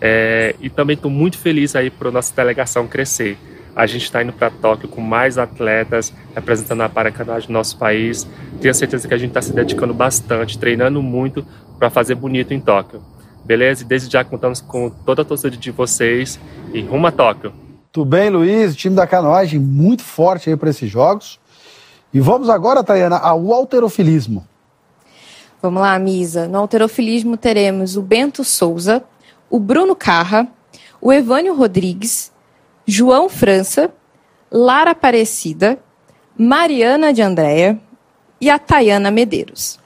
é, 0.00 0.56
e 0.60 0.68
também 0.68 0.94
estou 0.94 1.12
muito 1.12 1.38
feliz 1.38 1.76
aí 1.76 1.90
para 1.90 2.08
a 2.08 2.12
nossa 2.12 2.34
delegação 2.34 2.88
crescer. 2.88 3.38
A 3.76 3.86
gente 3.86 4.04
está 4.04 4.22
indo 4.22 4.32
para 4.32 4.50
Tóquio 4.50 4.88
com 4.88 5.02
mais 5.02 5.36
atletas 5.36 6.10
representando 6.34 6.80
a 6.80 6.88
paracanagem 6.88 7.48
do 7.48 7.52
nosso 7.52 7.76
país. 7.76 8.26
Tenho 8.58 8.74
certeza 8.74 9.06
que 9.06 9.12
a 9.12 9.18
gente 9.18 9.28
está 9.28 9.42
se 9.42 9.52
dedicando 9.52 9.92
bastante, 9.92 10.58
treinando 10.58 11.02
muito 11.02 11.46
para 11.78 11.90
fazer 11.90 12.14
bonito 12.14 12.54
em 12.54 12.60
Tóquio. 12.60 13.02
Beleza? 13.44 13.82
E 13.82 13.86
desde 13.86 14.10
já 14.10 14.24
contamos 14.24 14.62
com 14.62 14.88
toda 14.88 15.20
a 15.20 15.24
torcida 15.26 15.54
de 15.54 15.70
vocês 15.70 16.40
e 16.72 16.80
rumo 16.80 17.06
a 17.06 17.12
Tóquio. 17.12 17.52
Tudo 17.92 18.08
bem, 18.08 18.30
Luiz? 18.30 18.72
O 18.72 18.76
time 18.76 18.96
da 18.96 19.06
canoagem 19.06 19.60
muito 19.60 20.02
forte 20.02 20.48
aí 20.48 20.56
para 20.56 20.70
esses 20.70 20.90
jogos. 20.90 21.38
E 22.14 22.18
vamos 22.18 22.48
agora, 22.48 22.82
Tayana, 22.82 23.18
ao 23.18 23.52
alterofilismo. 23.52 24.46
Vamos 25.60 25.82
lá, 25.82 25.98
Misa. 25.98 26.48
No 26.48 26.58
alterofilismo 26.58 27.36
teremos 27.36 27.96
o 27.96 28.02
Bento 28.02 28.42
Souza, 28.42 29.04
o 29.50 29.58
Bruno 29.58 29.94
Carra, 29.94 30.48
o 31.00 31.12
Evânio 31.12 31.54
Rodrigues, 31.54 32.32
João 32.86 33.28
França, 33.28 33.90
Lara 34.50 34.92
Aparecida, 34.92 35.78
Mariana 36.38 37.12
de 37.12 37.20
Andréia 37.20 37.80
e 38.40 38.48
a 38.48 38.60
Tayana 38.60 39.10
Medeiros. 39.10 39.80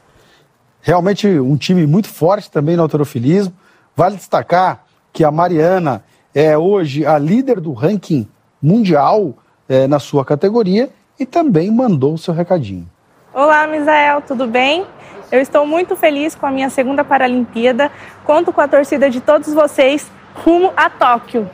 Realmente 0.83 1.27
um 1.27 1.57
time 1.57 1.87
muito 1.87 2.09
forte 2.09 2.51
também 2.51 2.77
no 2.77 2.83
alterofilismo. 2.83 3.55
Vale 3.97 4.17
destacar 4.17 4.85
que 5.13 5.25
a 5.25 5.31
Mariana 5.31 6.05
é 6.35 6.59
hoje 6.59 7.07
a 7.07 7.19
líder 7.19 7.59
do 7.59 7.73
ranking 7.73 8.29
mundial 8.63 9.35
é, 9.67 9.87
na 9.87 9.99
sua 9.99 10.25
categoria 10.25 10.91
e 11.19 11.25
também 11.25 11.71
mandou 11.71 12.15
o 12.15 12.19
seu 12.19 12.35
recadinho. 12.35 12.87
Olá, 13.33 13.67
Misael, 13.67 14.21
tudo 14.21 14.47
bem? 14.47 14.87
Eu 15.33 15.41
estou 15.41 15.67
muito 15.67 15.97
feliz 15.97 16.35
com 16.35 16.45
a 16.45 16.51
minha 16.51 16.69
segunda 16.69 17.03
Paralimpíada. 17.03 17.91
Conto 18.25 18.53
com 18.53 18.61
a 18.61 18.69
torcida 18.69 19.09
de 19.09 19.21
todos 19.21 19.55
vocês 19.55 20.11
rumo 20.35 20.73
a 20.77 20.91
Tóquio. 20.91 21.49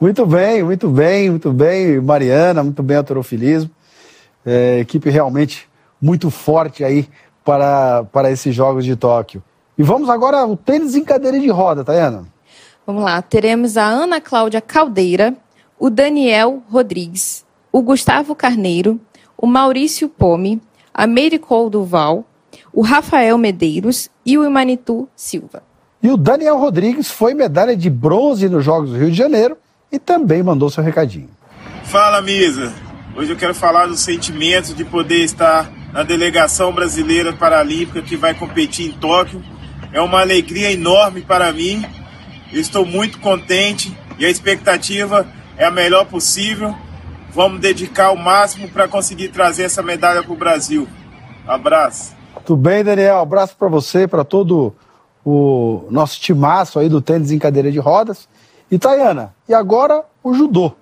Muito 0.00 0.24
bem, 0.24 0.62
muito 0.62 0.88
bem, 0.88 1.28
muito 1.28 1.52
bem, 1.52 2.00
Mariana, 2.00 2.62
muito 2.64 2.82
bem, 2.82 2.96
autorofilismo. 2.96 3.70
É, 4.46 4.78
equipe 4.78 5.10
realmente 5.10 5.68
muito 6.00 6.30
forte 6.30 6.82
aí 6.82 7.06
para, 7.44 8.04
para 8.04 8.30
esses 8.30 8.54
Jogos 8.54 8.86
de 8.86 8.96
Tóquio. 8.96 9.42
E 9.76 9.82
vamos 9.82 10.08
agora 10.08 10.38
ao 10.38 10.56
tênis 10.56 10.94
em 10.94 11.04
cadeira 11.04 11.38
de 11.38 11.50
roda, 11.50 11.84
Tayana. 11.84 12.24
Vamos 12.86 13.04
lá, 13.04 13.20
teremos 13.20 13.76
a 13.76 13.84
Ana 13.84 14.22
Cláudia 14.22 14.62
Caldeira, 14.62 15.36
o 15.78 15.90
Daniel 15.90 16.62
Rodrigues, 16.70 17.44
o 17.70 17.82
Gustavo 17.82 18.34
Carneiro, 18.34 18.98
o 19.36 19.46
Maurício 19.46 20.08
Pome, 20.08 20.62
a 20.94 21.06
Mericol 21.06 21.68
Duval, 21.68 22.24
o 22.72 22.80
Rafael 22.80 23.36
Medeiros 23.36 24.08
e 24.24 24.38
o 24.38 24.46
Imanitu 24.46 25.06
Silva. 25.14 25.62
E 26.02 26.08
o 26.08 26.16
Daniel 26.16 26.56
Rodrigues 26.56 27.10
foi 27.10 27.34
medalha 27.34 27.76
de 27.76 27.90
bronze 27.90 28.48
nos 28.48 28.64
Jogos 28.64 28.88
do 28.88 28.96
Rio 28.96 29.10
de 29.10 29.16
Janeiro 29.18 29.58
e 29.90 29.98
também 29.98 30.42
mandou 30.42 30.70
seu 30.70 30.82
recadinho. 30.82 31.28
Fala, 31.84 32.22
Misa. 32.22 32.72
Hoje 33.16 33.32
eu 33.32 33.36
quero 33.36 33.54
falar 33.54 33.86
do 33.86 33.96
sentimento 33.96 34.74
de 34.74 34.84
poder 34.84 35.24
estar 35.24 35.70
na 35.92 36.02
delegação 36.02 36.72
brasileira 36.72 37.32
paralímpica 37.32 38.00
que 38.00 38.16
vai 38.16 38.34
competir 38.34 38.88
em 38.88 38.92
Tóquio. 38.92 39.42
É 39.92 40.00
uma 40.00 40.20
alegria 40.20 40.70
enorme 40.70 41.20
para 41.20 41.52
mim. 41.52 41.84
Eu 42.52 42.60
estou 42.60 42.86
muito 42.86 43.18
contente 43.18 43.96
e 44.18 44.24
a 44.24 44.30
expectativa 44.30 45.26
é 45.56 45.64
a 45.64 45.70
melhor 45.70 46.06
possível. 46.06 46.74
Vamos 47.32 47.60
dedicar 47.60 48.10
o 48.10 48.16
máximo 48.16 48.68
para 48.68 48.86
conseguir 48.86 49.28
trazer 49.28 49.64
essa 49.64 49.82
medalha 49.82 50.22
para 50.22 50.32
o 50.32 50.36
Brasil. 50.36 50.88
Abraço. 51.46 52.14
Tudo 52.44 52.62
bem, 52.62 52.84
Daniel? 52.84 53.18
Abraço 53.18 53.56
para 53.56 53.68
você, 53.68 54.06
para 54.06 54.24
todo 54.24 54.74
o 55.24 55.86
nosso 55.90 56.20
timaço 56.20 56.78
aí 56.78 56.88
do 56.88 57.00
tênis 57.00 57.30
em 57.30 57.38
cadeira 57.38 57.70
de 57.70 57.78
rodas. 57.78 58.28
Tayana, 58.78 59.34
e 59.48 59.54
agora 59.54 60.04
o 60.22 60.32
judô. 60.34 60.72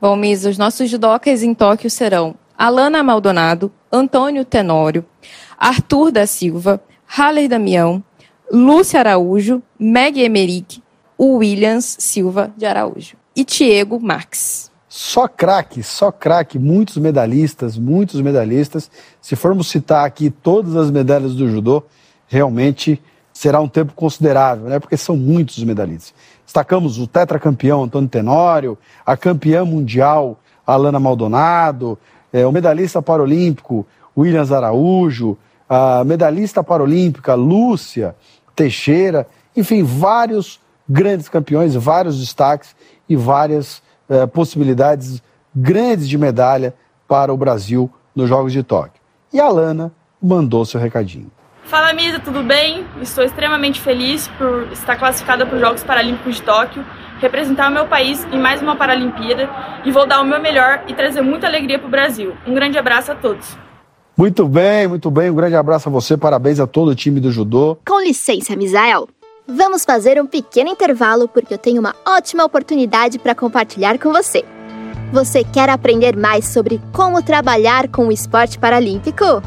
Bom, 0.00 0.16
Miss, 0.16 0.44
os 0.44 0.58
nossos 0.58 0.90
judocas 0.90 1.42
em 1.42 1.54
Tóquio 1.54 1.88
serão 1.88 2.34
Alana 2.58 3.02
Maldonado, 3.02 3.72
Antônio 3.90 4.44
Tenório, 4.44 5.04
Arthur 5.56 6.10
da 6.10 6.26
Silva, 6.26 6.82
Haller 7.06 7.48
Damião, 7.48 8.02
Lúcia 8.50 9.00
Araújo, 9.00 9.62
Meg 9.78 10.20
Emerick, 10.20 10.82
Williams 11.18 11.96
Silva 11.98 12.52
de 12.56 12.66
Araújo 12.66 13.16
e 13.34 13.44
Diego 13.44 13.98
Max. 14.00 14.70
Só 14.88 15.26
craque, 15.26 15.82
só 15.82 16.12
craque, 16.12 16.58
muitos 16.58 16.98
medalhistas, 16.98 17.78
muitos 17.78 18.20
medalhistas. 18.20 18.90
Se 19.20 19.34
formos 19.34 19.68
citar 19.68 20.04
aqui 20.04 20.28
todas 20.28 20.76
as 20.76 20.90
medalhas 20.90 21.34
do 21.34 21.48
judô, 21.48 21.82
realmente 22.26 23.00
será 23.32 23.60
um 23.60 23.68
tempo 23.68 23.94
considerável, 23.94 24.68
né? 24.68 24.78
Porque 24.78 24.96
são 24.96 25.16
muitos 25.16 25.56
os 25.56 25.64
medalhistas. 25.64 26.12
Destacamos 26.52 26.98
o 26.98 27.06
tetracampeão 27.06 27.84
Antônio 27.84 28.10
Tenório, 28.10 28.76
a 29.06 29.16
campeã 29.16 29.64
mundial 29.64 30.38
Alana 30.66 31.00
Maldonado, 31.00 31.98
é, 32.30 32.46
o 32.46 32.52
medalhista 32.52 33.00
paralímpico 33.00 33.86
Williams 34.14 34.52
Araújo, 34.52 35.38
a 35.66 36.04
medalhista 36.04 36.62
paralímpica 36.62 37.32
Lúcia 37.34 38.14
Teixeira, 38.54 39.26
enfim, 39.56 39.82
vários 39.82 40.60
grandes 40.86 41.26
campeões, 41.26 41.74
vários 41.74 42.20
destaques 42.20 42.76
e 43.08 43.16
várias 43.16 43.82
eh, 44.10 44.26
possibilidades 44.26 45.22
grandes 45.54 46.06
de 46.06 46.18
medalha 46.18 46.74
para 47.08 47.32
o 47.32 47.36
Brasil 47.36 47.90
nos 48.14 48.28
Jogos 48.28 48.52
de 48.52 48.62
Tóquio. 48.62 49.00
E 49.32 49.40
a 49.40 49.48
Lana 49.48 49.90
mandou 50.20 50.66
seu 50.66 50.78
recadinho. 50.78 51.30
Fala 51.72 51.94
Misa, 51.94 52.18
tudo 52.18 52.42
bem? 52.42 52.84
Estou 53.00 53.24
extremamente 53.24 53.80
feliz 53.80 54.28
por 54.36 54.70
estar 54.72 54.94
classificada 54.94 55.46
para 55.46 55.54
os 55.54 55.60
Jogos 55.62 55.82
Paralímpicos 55.82 56.36
de 56.36 56.42
Tóquio, 56.42 56.84
representar 57.18 57.70
o 57.70 57.72
meu 57.72 57.86
país 57.86 58.22
em 58.30 58.38
mais 58.38 58.60
uma 58.60 58.76
Paralimpíada 58.76 59.48
e 59.82 59.90
vou 59.90 60.06
dar 60.06 60.20
o 60.20 60.24
meu 60.26 60.38
melhor 60.38 60.84
e 60.86 60.92
trazer 60.92 61.22
muita 61.22 61.46
alegria 61.46 61.78
para 61.78 61.88
o 61.88 61.90
Brasil. 61.90 62.36
Um 62.46 62.52
grande 62.52 62.76
abraço 62.76 63.12
a 63.12 63.14
todos. 63.14 63.56
Muito 64.14 64.46
bem, 64.46 64.86
muito 64.86 65.10
bem. 65.10 65.30
Um 65.30 65.34
grande 65.34 65.56
abraço 65.56 65.88
a 65.88 65.92
você, 65.92 66.14
parabéns 66.14 66.60
a 66.60 66.66
todo 66.66 66.88
o 66.88 66.94
time 66.94 67.18
do 67.20 67.32
judô. 67.32 67.78
Com 67.88 68.02
licença, 68.02 68.54
Misael. 68.54 69.08
Vamos 69.48 69.82
fazer 69.82 70.20
um 70.20 70.26
pequeno 70.26 70.68
intervalo 70.68 71.26
porque 71.26 71.54
eu 71.54 71.58
tenho 71.58 71.80
uma 71.80 71.94
ótima 72.06 72.44
oportunidade 72.44 73.18
para 73.18 73.34
compartilhar 73.34 73.98
com 73.98 74.12
você. 74.12 74.44
Você 75.10 75.42
quer 75.42 75.70
aprender 75.70 76.18
mais 76.18 76.48
sobre 76.48 76.82
como 76.92 77.22
trabalhar 77.22 77.88
com 77.88 78.08
o 78.08 78.12
esporte 78.12 78.58
paralímpico? 78.58 79.42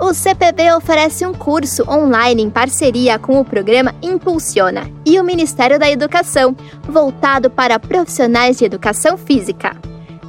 O 0.00 0.12
CPB 0.12 0.72
oferece 0.72 1.24
um 1.26 1.32
curso 1.32 1.84
online 1.88 2.42
em 2.42 2.50
parceria 2.50 3.18
com 3.18 3.38
o 3.38 3.44
programa 3.44 3.94
Impulsiona 4.02 4.90
e 5.04 5.18
o 5.20 5.24
Ministério 5.24 5.78
da 5.78 5.90
Educação, 5.90 6.56
voltado 6.82 7.50
para 7.50 7.78
profissionais 7.78 8.58
de 8.58 8.64
educação 8.64 9.16
física. 9.16 9.76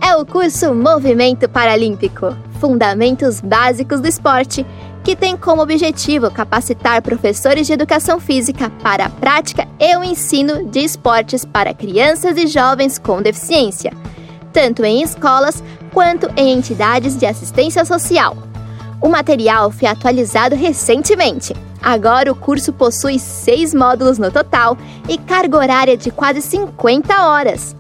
É 0.02 0.16
o 0.16 0.26
curso 0.26 0.76
Movimento 0.76 1.48
Paralímpico 1.48 2.36
Fundamentos 2.60 3.42
Básicos 3.42 4.00
do 4.00 4.08
Esporte, 4.08 4.66
que 5.04 5.16
tem 5.16 5.36
como 5.36 5.62
objetivo 5.62 6.30
capacitar 6.30 7.02
professores 7.02 7.68
de 7.68 7.74
educação 7.74 8.20
física 8.20 8.70
para 8.82 9.06
a 9.06 9.10
prática 9.10 9.68
e 9.80 9.98
o 9.98 10.04
ensino 10.04 10.66
de 10.66 10.80
esportes 10.80 11.44
para 11.44 11.74
crianças 11.74 12.38
e 12.38 12.48
jovens 12.48 13.00
com 13.00 13.22
deficiência, 13.22 13.92
tanto 14.52 14.84
em 14.86 15.02
escolas 15.02 15.64
quanto 15.92 16.30
em 16.38 16.54
entidades 16.54 17.18
de 17.18 17.26
assistência 17.26 17.84
social. 17.84 18.38
O 19.04 19.10
material 19.10 19.70
foi 19.70 19.88
atualizado 19.88 20.56
recentemente. 20.56 21.54
Agora 21.82 22.32
o 22.32 22.36
curso 22.36 22.74
possui 22.74 23.20
seis 23.20 23.74
módulos 23.74 24.18
no 24.18 24.32
total 24.32 24.76
e 25.08 25.20
carga 25.20 25.58
horária 25.58 25.96
de 25.96 26.10
quase 26.10 26.42
50 26.42 27.28
horas 27.28 27.76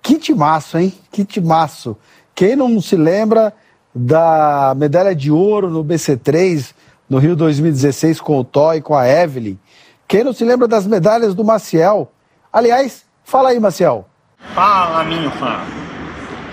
Que 0.02 0.18
timaço, 0.18 0.78
hein? 0.78 0.94
Que 1.12 1.24
timaço. 1.24 1.98
Quem 2.34 2.56
não 2.56 2.82
se 2.82 2.96
lembra 2.96 3.54
da 3.94 4.74
medalha 4.76 5.14
de 5.14 5.30
ouro 5.30 5.70
no 5.70 5.84
BC3 5.84 6.74
no 7.10 7.18
Rio 7.18 7.36
2016 7.36 8.22
com 8.22 8.40
o 8.40 8.44
Toy 8.44 8.78
e 8.78 8.82
com 8.82 8.96
a 8.96 9.06
Evelyn. 9.06 9.60
Quem 10.08 10.24
não 10.24 10.32
se 10.32 10.46
lembra 10.46 10.68
das 10.68 10.88
medalhas 10.88 11.36
do 11.36 11.44
Maciel? 11.44 12.12
Aliás, 12.52 13.06
fala 13.24 13.50
aí, 13.50 13.60
Maciel. 13.60 14.08
Fala, 14.56 15.04
minha 15.04 15.30
fã. 15.32 15.60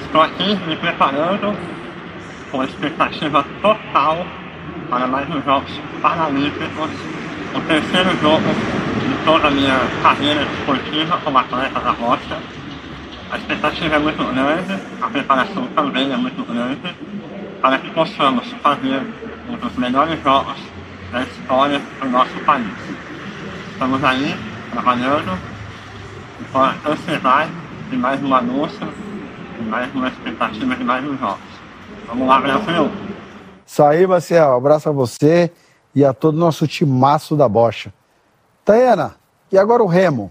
Estou 0.05 0.21
aqui 0.21 0.57
me 0.67 0.77
preparando 0.77 1.57
com 2.51 2.65
expectativa 2.65 3.45
total 3.63 4.27
para 4.91 5.07
mais 5.07 5.33
os 5.33 5.45
Jogos 5.45 5.71
Paralímpicos, 6.03 6.91
o 7.55 7.61
terceiro 7.63 8.11
jogo 8.21 8.49
de 9.01 9.25
toda 9.25 9.49
a 9.49 9.51
minha 9.51 9.79
carreira 10.03 10.43
esportiva 10.43 11.19
como 11.25 11.39
atleta 11.39 11.81
da 11.81 11.91
rocha. 11.93 12.39
A 13.31 13.37
expectativa 13.37 13.97
é 13.97 13.99
muito 13.99 14.25
grande, 14.25 14.83
a 15.01 15.07
preparação 15.09 15.67
também 15.75 16.13
é 16.13 16.17
muito 16.17 16.43
grande 16.45 16.95
para 17.61 17.79
que 17.79 17.91
possamos 17.91 18.51
fazer 18.63 19.03
um 19.49 19.57
dos 19.57 19.75
melhores 19.77 20.23
jogos 20.23 20.57
da 21.13 21.23
história 21.23 21.81
do 22.01 22.09
nosso 22.09 22.39
país. 22.45 22.67
Estamos 23.73 24.03
aí 24.05 24.35
trabalhando 24.73 25.39
com 26.53 26.59
a 26.59 26.75
ansiedade 26.87 27.51
de 27.91 27.97
mais 27.97 28.23
uma 28.23 28.41
luta, 28.41 28.89
de 29.59 29.65
mais 29.69 29.95
uma 29.95 30.09
expectativa 30.09 30.77
de 30.77 30.85
mais 30.85 31.05
um 31.05 31.17
jogos. 31.19 31.41
Vamos 32.07 32.29
lá, 32.29 32.41
Brasil! 32.41 32.91
Isso 33.67 33.83
aí, 33.83 34.07
Marcel. 34.07 34.57
Abraço 34.57 34.89
a 34.89 34.93
você 34.93 35.53
e 35.95 36.05
a 36.05 36.13
todo 36.13 36.35
o 36.35 36.39
nosso 36.39 36.67
timaço 36.67 37.37
da 37.37 37.49
bocha. 37.49 37.93
Tayana, 38.65 39.17
e 39.51 39.59
agora 39.59 39.83
o 39.83 39.87
remo? 39.87 40.31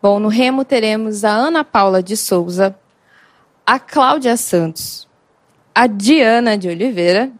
Bom, 0.00 0.18
no 0.18 0.28
remo 0.28 0.64
teremos 0.64 1.24
a 1.24 1.30
Ana 1.30 1.64
Paula 1.64 2.02
de 2.02 2.16
Souza, 2.16 2.76
a 3.66 3.78
Cláudia 3.78 4.36
Santos, 4.36 5.08
a 5.74 5.86
Diana 5.86 6.56
de 6.56 6.68
Oliveira, 6.68 7.30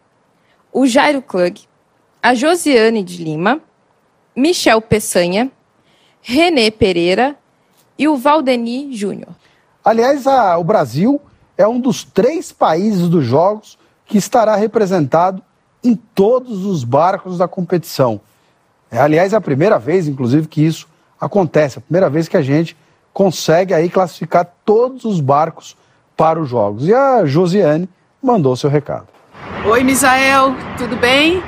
o 0.73 0.87
Jairo 0.87 1.23
Klug, 1.23 1.63
a 2.23 2.35
Josiane 2.35 3.03
de 3.03 3.23
Lima, 3.23 3.61
Michel 4.35 4.81
Peçanha, 4.81 5.51
Renê 6.21 6.71
Pereira 6.71 7.37
e 7.99 8.09
o 8.09 8.17
Valdeni 8.17 8.95
Júnior. 8.95 9.31
Aliás, 9.85 10.27
a, 10.27 10.59
o 10.59 10.65
Brasil 10.65 11.21
é 11.57 11.67
um 11.67 11.81
dos 11.81 12.05
três 12.05 12.53
países 12.53 13.09
dos 13.09 13.25
Jogos 13.25 13.79
que 14.05 14.19
estará 14.19 14.55
representado 14.57 15.43
em 15.89 15.95
todos 15.95 16.67
os 16.67 16.85
barcos 16.85 17.39
da 17.39 17.49
competição. 17.49 18.21
É, 18.91 18.99
aliás, 18.99 19.33
é 19.33 19.37
a 19.37 19.41
primeira 19.41 19.79
vez, 19.79 20.07
inclusive, 20.07 20.47
que 20.47 20.65
isso 20.65 20.87
acontece, 21.21 21.79
a 21.79 21.81
primeira 21.81 22.11
vez 22.11 22.29
que 22.29 22.37
a 22.37 22.43
gente 22.43 22.77
consegue 23.13 23.75
aí 23.75 23.89
classificar 23.89 24.47
todos 24.65 25.05
os 25.05 25.21
barcos 25.21 25.77
para 26.17 26.41
os 26.41 26.49
Jogos. 26.49 26.87
E 26.87 26.95
a 26.95 27.25
Josiane 27.25 27.89
mandou 28.23 28.55
seu 28.55 28.71
recado. 28.71 29.09
Oi, 29.67 29.83
Misael, 29.83 30.55
tudo 30.77 30.97
bem? 30.97 31.43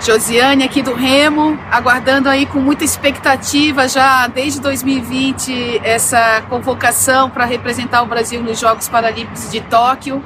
Josiane 0.00 0.64
aqui 0.64 0.80
do 0.80 0.94
Remo, 0.94 1.58
aguardando 1.70 2.28
aí 2.28 2.46
com 2.46 2.60
muita 2.60 2.84
expectativa 2.84 3.88
já 3.88 4.28
desde 4.28 4.60
2020 4.60 5.80
essa 5.82 6.42
convocação 6.48 7.28
para 7.28 7.44
representar 7.44 8.02
o 8.02 8.06
Brasil 8.06 8.42
nos 8.42 8.60
Jogos 8.60 8.88
Paralímpicos 8.88 9.50
de 9.50 9.60
Tóquio. 9.60 10.22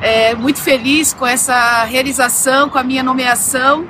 É, 0.00 0.34
muito 0.34 0.60
feliz 0.60 1.12
com 1.12 1.26
essa 1.26 1.84
realização, 1.84 2.70
com 2.70 2.78
a 2.78 2.82
minha 2.82 3.02
nomeação 3.02 3.86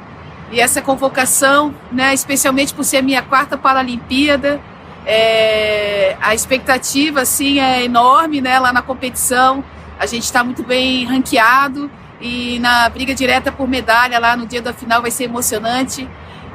e 0.51 0.61
essa 0.61 0.83
convocação, 0.83 1.73
né, 1.93 2.13
especialmente 2.13 2.75
por 2.75 2.85
ser 2.85 2.99
a 2.99 3.03
minha 3.03 3.23
quarta 3.23 3.57
Paralimpíada. 3.57 4.61
É, 5.07 6.17
a 6.21 6.35
expectativa 6.35 7.21
assim 7.21 7.61
é 7.61 7.85
enorme 7.85 8.41
né, 8.41 8.59
lá 8.59 8.73
na 8.73 8.83
competição. 8.83 9.65
A 9.99 10.07
gente 10.07 10.25
está 10.25 10.43
muito 10.43 10.65
bem 10.65 11.05
ranqueado 11.05 11.91
e 12.21 12.59
na 12.59 12.89
briga 12.89 13.15
direta 13.15 13.53
por 13.53 13.69
medalha 13.69 14.19
lá 14.19 14.37
no 14.37 14.47
dia 14.47 14.61
da 14.61 14.73
final 14.73 15.01
vai 15.01 15.13
ser 15.13 15.25
emocionante. 15.25 16.09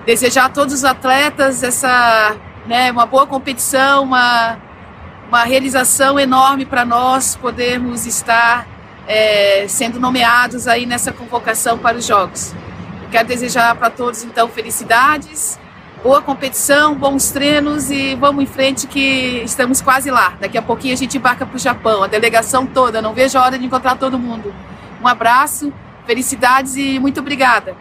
Desejar 0.06 0.46
a 0.46 0.50
todos 0.50 0.74
os 0.74 0.84
atletas 0.84 1.64
essa, 1.64 2.36
né, 2.68 2.92
uma 2.92 3.06
boa 3.06 3.26
competição, 3.26 4.04
uma, 4.04 4.58
uma 5.30 5.46
realização 5.46 6.20
enorme 6.20 6.66
para 6.66 6.84
nós 6.84 7.38
podermos 7.38 8.06
estar 8.06 8.75
é, 9.08 9.66
sendo 9.68 10.00
nomeados 10.00 10.68
aí 10.68 10.86
nessa 10.86 11.12
convocação 11.12 11.78
para 11.78 11.98
os 11.98 12.06
Jogos. 12.06 12.54
Eu 13.04 13.10
quero 13.10 13.28
desejar 13.28 13.76
para 13.76 13.90
todos, 13.90 14.24
então, 14.24 14.48
felicidades, 14.48 15.60
boa 16.04 16.22
competição, 16.22 16.96
bons 16.96 17.32
treinos 17.32 17.90
e 17.90 18.16
vamos 18.16 18.44
em 18.44 18.48
frente 18.48 18.88
que 18.88 19.42
estamos 19.44 19.82
quase 19.82 20.12
lá. 20.12 20.38
Daqui 20.40 20.58
a 20.58 20.62
pouquinho 20.62 20.94
a 20.94 20.98
gente 20.98 21.18
embarca 21.18 21.46
para 21.46 21.56
o 21.56 21.60
Japão, 21.60 22.04
a 22.04 22.08
delegação 22.08 22.66
toda. 22.66 23.02
Não 23.02 23.14
vejo 23.14 23.38
a 23.38 23.44
hora 23.44 23.58
de 23.58 23.66
encontrar 23.66 23.98
todo 23.98 24.18
mundo. 24.18 24.54
Um 25.02 25.08
abraço, 25.08 25.72
felicidades 26.06 26.76
e 26.76 27.00
muito 27.00 27.20
obrigada. 27.20 27.76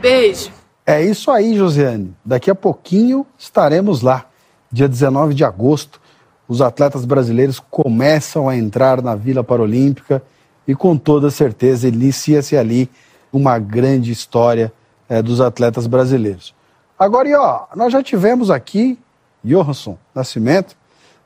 Beijo. 0.00 0.50
É 0.86 1.02
isso 1.02 1.30
aí, 1.30 1.56
Josiane. 1.56 2.14
Daqui 2.24 2.50
a 2.50 2.54
pouquinho 2.54 3.26
estaremos 3.36 4.00
lá. 4.00 4.24
Dia 4.70 4.88
19 4.88 5.34
de 5.34 5.44
agosto, 5.44 6.00
os 6.46 6.60
atletas 6.60 7.04
brasileiros 7.04 7.60
começam 7.70 8.48
a 8.48 8.56
entrar 8.56 9.02
na 9.02 9.14
Vila 9.14 9.44
Paralímpica 9.44 10.22
e 10.68 10.74
com 10.74 10.98
toda 10.98 11.30
certeza 11.30 11.88
inicia-se 11.88 12.54
ali 12.54 12.90
uma 13.32 13.58
grande 13.58 14.12
história 14.12 14.70
é, 15.08 15.22
dos 15.22 15.40
atletas 15.40 15.86
brasileiros. 15.86 16.54
Agora, 16.98 17.26
e 17.26 17.34
ó, 17.34 17.66
nós 17.74 17.90
já 17.90 18.02
tivemos 18.02 18.50
aqui, 18.50 18.98
Johansson 19.42 19.96
Nascimento, 20.14 20.76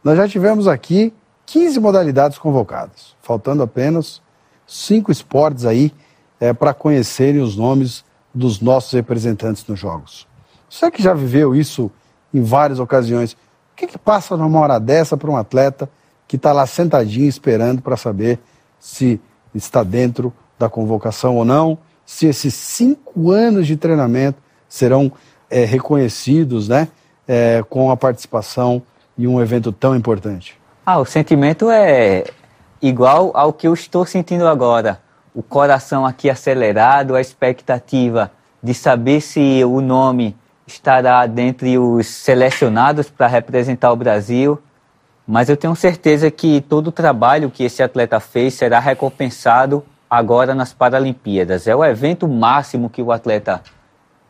nós 0.05 0.17
já 0.17 0.29
tivemos 0.29 0.69
aqui 0.69 1.13
15 1.47 1.81
modalidades 1.81 2.39
convocadas, 2.39 3.17
faltando 3.21 3.65
apenas 3.65 4.23
cinco 4.65 5.11
esportes 5.11 5.67
aí 5.67 5.93
é, 6.39 6.53
para 6.53 6.73
conhecerem 6.73 7.41
os 7.41 7.57
nomes 7.57 8.05
dos 8.33 8.61
nossos 8.61 8.93
representantes 8.93 9.67
nos 9.67 9.79
Jogos. 9.79 10.27
Você 10.71 10.91
que 10.91 11.03
já 11.03 11.13
viveu 11.13 11.55
isso 11.55 11.91
em 12.33 12.43
várias 12.43 12.79
ocasiões, 12.79 13.33
o 13.33 13.37
que, 13.77 13.89
que 13.89 13.99
passa 13.99 14.37
numa 14.37 14.61
hora 14.61 14.79
dessa 14.79 15.17
para 15.17 15.31
um 15.31 15.37
atleta 15.37 15.91
que 16.29 16.37
está 16.37 16.53
lá 16.53 16.65
sentadinho 16.67 17.29
esperando 17.29 17.83
para 17.83 17.97
saber 17.97 18.39
se 18.79 19.21
está 19.55 19.83
dentro 19.83 20.33
da 20.59 20.69
convocação 20.69 21.37
ou 21.37 21.45
não, 21.45 21.79
se 22.05 22.27
esses 22.27 22.55
cinco 22.55 23.31
anos 23.31 23.67
de 23.67 23.77
treinamento 23.77 24.39
serão 24.69 25.13
é, 25.51 25.65
reconhecidos 25.65 26.69
né, 26.69 26.89
é, 27.27 27.63
com 27.69 27.91
a 27.91 27.97
participação 27.97 28.83
em 29.19 29.27
um 29.27 29.41
evento 29.41 29.73
tão 29.73 29.95
importante? 29.95 30.59
Ah, 30.85 30.99
o 30.99 31.05
sentimento 31.05 31.71
é 31.71 32.25
igual 32.81 33.31
ao 33.35 33.53
que 33.53 33.69
eu 33.69 33.75
estou 33.75 34.05
sentindo 34.05 34.47
agora 34.47 35.01
o 35.35 35.43
coração 35.43 36.05
aqui 36.05 36.29
acelerado, 36.29 37.15
a 37.15 37.21
expectativa 37.21 38.31
de 38.63 38.75
saber 38.75 39.21
se 39.21 39.65
o 39.65 39.81
nome 39.81 40.37
estará 40.67 41.27
dentre 41.27 41.79
os 41.79 42.07
selecionados 42.07 43.11
para 43.11 43.27
representar 43.27 43.93
o 43.93 43.97
Brasil. 43.97 44.59
Mas 45.27 45.49
eu 45.49 45.57
tenho 45.57 45.75
certeza 45.75 46.31
que 46.31 46.61
todo 46.61 46.89
o 46.89 46.93
trabalho 46.93 47.51
que 47.51 47.65
esse 47.65 47.83
atleta 47.83 48.19
fez 48.19 48.55
será 48.55 48.79
recompensado 48.79 49.85
agora 50.11 50.55
nas 50.55 50.73
Paralimpíadas. 50.73 51.67
É 51.67 51.75
o 51.75 51.85
evento 51.85 52.29
máximo 52.29 52.91
que 52.91 53.01
o 53.01 53.13
atleta 53.13 53.63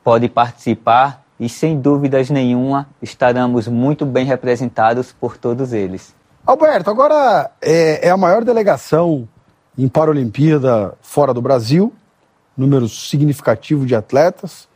pode 0.04 0.28
participar 0.28 1.22
e, 1.40 1.48
sem 1.48 1.80
dúvidas 1.80 2.30
nenhuma, 2.30 2.88
estaremos 3.00 3.66
muito 3.66 4.04
bem 4.04 4.24
representados 4.24 5.12
por 5.12 5.36
todos 5.36 5.72
eles. 5.72 6.14
Alberto, 6.44 6.90
agora 6.90 7.50
é, 7.60 8.08
é 8.08 8.10
a 8.10 8.16
maior 8.16 8.44
delegação 8.44 9.28
em 9.76 9.88
Paralimpíada 9.88 10.94
fora 11.00 11.32
do 11.32 11.40
Brasil, 11.40 11.92
número 12.56 12.88
significativo 12.88 13.86
de 13.86 13.94
atletas. 13.94 14.68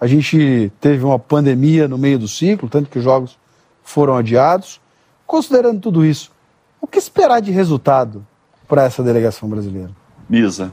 A 0.00 0.06
gente 0.06 0.70
teve 0.80 1.04
uma 1.04 1.18
pandemia 1.18 1.88
no 1.88 1.96
meio 1.96 2.18
do 2.18 2.28
ciclo, 2.28 2.68
tanto 2.68 2.90
que 2.90 2.98
os 2.98 3.04
jogos 3.04 3.38
foram 3.82 4.16
adiados. 4.16 4.80
Considerando 5.28 5.78
tudo 5.78 6.06
isso, 6.06 6.32
o 6.80 6.86
que 6.86 6.98
esperar 6.98 7.40
de 7.40 7.50
resultado 7.50 8.26
para 8.66 8.84
essa 8.84 9.02
delegação 9.02 9.46
brasileira? 9.46 9.90
Misa, 10.26 10.72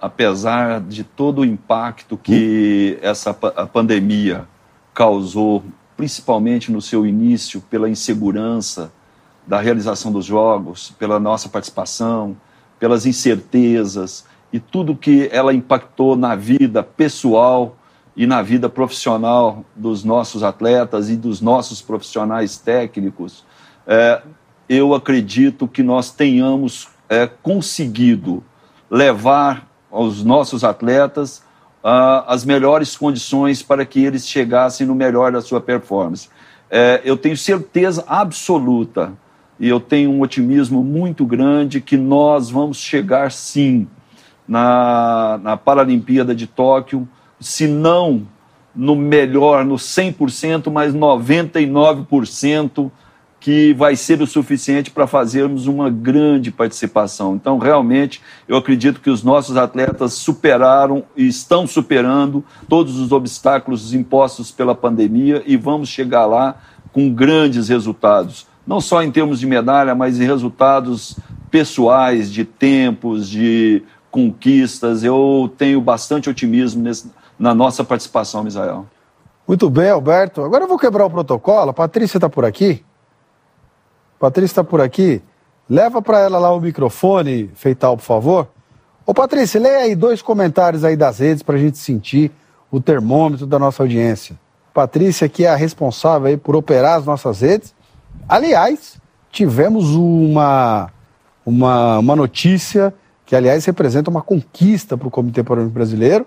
apesar 0.00 0.80
de 0.80 1.04
todo 1.04 1.42
o 1.42 1.44
impacto 1.44 2.16
que 2.16 2.98
essa 3.00 3.30
a 3.30 3.64
pandemia 3.64 4.48
causou, 4.92 5.62
principalmente 5.96 6.72
no 6.72 6.82
seu 6.82 7.06
início, 7.06 7.60
pela 7.70 7.88
insegurança 7.88 8.92
da 9.46 9.60
realização 9.60 10.10
dos 10.10 10.26
jogos, 10.26 10.90
pela 10.98 11.20
nossa 11.20 11.48
participação, 11.48 12.36
pelas 12.80 13.06
incertezas 13.06 14.24
e 14.52 14.58
tudo 14.58 14.96
que 14.96 15.28
ela 15.30 15.54
impactou 15.54 16.16
na 16.16 16.34
vida 16.34 16.82
pessoal 16.82 17.76
e 18.16 18.26
na 18.26 18.42
vida 18.42 18.68
profissional 18.68 19.64
dos 19.76 20.02
nossos 20.02 20.42
atletas 20.42 21.08
e 21.08 21.16
dos 21.16 21.40
nossos 21.40 21.80
profissionais 21.80 22.58
técnicos, 22.58 23.44
é, 23.86 24.22
eu 24.68 24.94
acredito 24.94 25.66
que 25.68 25.82
nós 25.82 26.10
tenhamos 26.10 26.88
é, 27.08 27.26
conseguido 27.26 28.42
levar 28.90 29.68
aos 29.90 30.24
nossos 30.24 30.64
atletas 30.64 31.42
uh, 31.82 32.24
as 32.26 32.44
melhores 32.44 32.96
condições 32.96 33.62
para 33.62 33.84
que 33.84 34.02
eles 34.02 34.26
chegassem 34.26 34.86
no 34.86 34.94
melhor 34.94 35.32
da 35.32 35.40
sua 35.40 35.60
performance. 35.60 36.28
É, 36.70 37.02
eu 37.04 37.16
tenho 37.16 37.36
certeza 37.36 38.04
absoluta 38.06 39.12
e 39.60 39.68
eu 39.68 39.78
tenho 39.78 40.10
um 40.10 40.22
otimismo 40.22 40.82
muito 40.82 41.26
grande 41.26 41.80
que 41.80 41.96
nós 41.96 42.50
vamos 42.50 42.78
chegar 42.78 43.30
sim 43.30 43.86
na, 44.48 45.38
na 45.42 45.56
Paralimpíada 45.56 46.34
de 46.34 46.46
Tóquio, 46.46 47.06
se 47.38 47.66
não 47.66 48.26
no 48.74 48.96
melhor, 48.96 49.64
no 49.64 49.74
100%, 49.74 50.70
mas 50.70 50.94
99% 50.94 52.90
que 53.42 53.74
vai 53.74 53.96
ser 53.96 54.22
o 54.22 54.26
suficiente 54.26 54.88
para 54.88 55.04
fazermos 55.04 55.66
uma 55.66 55.90
grande 55.90 56.52
participação. 56.52 57.34
Então, 57.34 57.58
realmente, 57.58 58.22
eu 58.46 58.56
acredito 58.56 59.00
que 59.00 59.10
os 59.10 59.24
nossos 59.24 59.56
atletas 59.56 60.12
superaram 60.12 61.02
e 61.16 61.26
estão 61.26 61.66
superando 61.66 62.44
todos 62.68 63.00
os 63.00 63.10
obstáculos 63.10 63.92
impostos 63.92 64.52
pela 64.52 64.76
pandemia 64.76 65.42
e 65.44 65.56
vamos 65.56 65.88
chegar 65.88 66.24
lá 66.24 66.54
com 66.92 67.12
grandes 67.12 67.68
resultados 67.68 68.46
não 68.64 68.80
só 68.80 69.02
em 69.02 69.10
termos 69.10 69.40
de 69.40 69.46
medalha, 69.46 69.92
mas 69.92 70.20
em 70.20 70.24
resultados 70.24 71.18
pessoais, 71.50 72.30
de 72.30 72.44
tempos, 72.44 73.28
de 73.28 73.82
conquistas. 74.08 75.02
Eu 75.02 75.52
tenho 75.58 75.80
bastante 75.80 76.30
otimismo 76.30 76.80
nesse, 76.80 77.10
na 77.36 77.52
nossa 77.52 77.82
participação, 77.82 78.44
Misael. 78.44 78.86
Muito 79.48 79.68
bem, 79.68 79.90
Alberto. 79.90 80.42
Agora 80.42 80.62
eu 80.62 80.68
vou 80.68 80.78
quebrar 80.78 81.06
o 81.06 81.10
protocolo. 81.10 81.70
A 81.70 81.74
Patrícia 81.74 82.18
está 82.18 82.28
por 82.28 82.44
aqui? 82.44 82.84
Patrícia 84.22 84.52
está 84.52 84.64
por 84.64 84.80
aqui? 84.80 85.20
Leva 85.68 86.00
para 86.00 86.20
ela 86.20 86.38
lá 86.38 86.52
o 86.52 86.60
microfone, 86.60 87.50
Feital, 87.54 87.96
por 87.96 88.04
favor. 88.04 88.48
Ô, 89.04 89.12
Patrícia, 89.12 89.60
leia 89.60 89.78
aí 89.78 89.96
dois 89.96 90.22
comentários 90.22 90.84
aí 90.84 90.96
das 90.96 91.18
redes 91.18 91.42
para 91.42 91.56
a 91.56 91.58
gente 91.58 91.76
sentir 91.76 92.30
o 92.70 92.80
termômetro 92.80 93.46
da 93.46 93.58
nossa 93.58 93.82
audiência. 93.82 94.38
Patrícia, 94.72 95.28
que 95.28 95.44
é 95.44 95.50
a 95.50 95.56
responsável 95.56 96.28
aí 96.28 96.36
por 96.36 96.54
operar 96.54 96.98
as 96.98 97.04
nossas 97.04 97.40
redes 97.40 97.74
Aliás, 98.28 98.96
tivemos 99.30 99.90
uma, 99.90 100.90
uma, 101.44 101.98
uma 101.98 102.16
notícia 102.16 102.94
que, 103.26 103.34
aliás, 103.34 103.64
representa 103.64 104.10
uma 104.10 104.22
conquista 104.22 104.96
para 104.96 105.08
o 105.08 105.10
Comitê 105.10 105.42
Paralímpico 105.42 105.74
Brasileiro. 105.74 106.26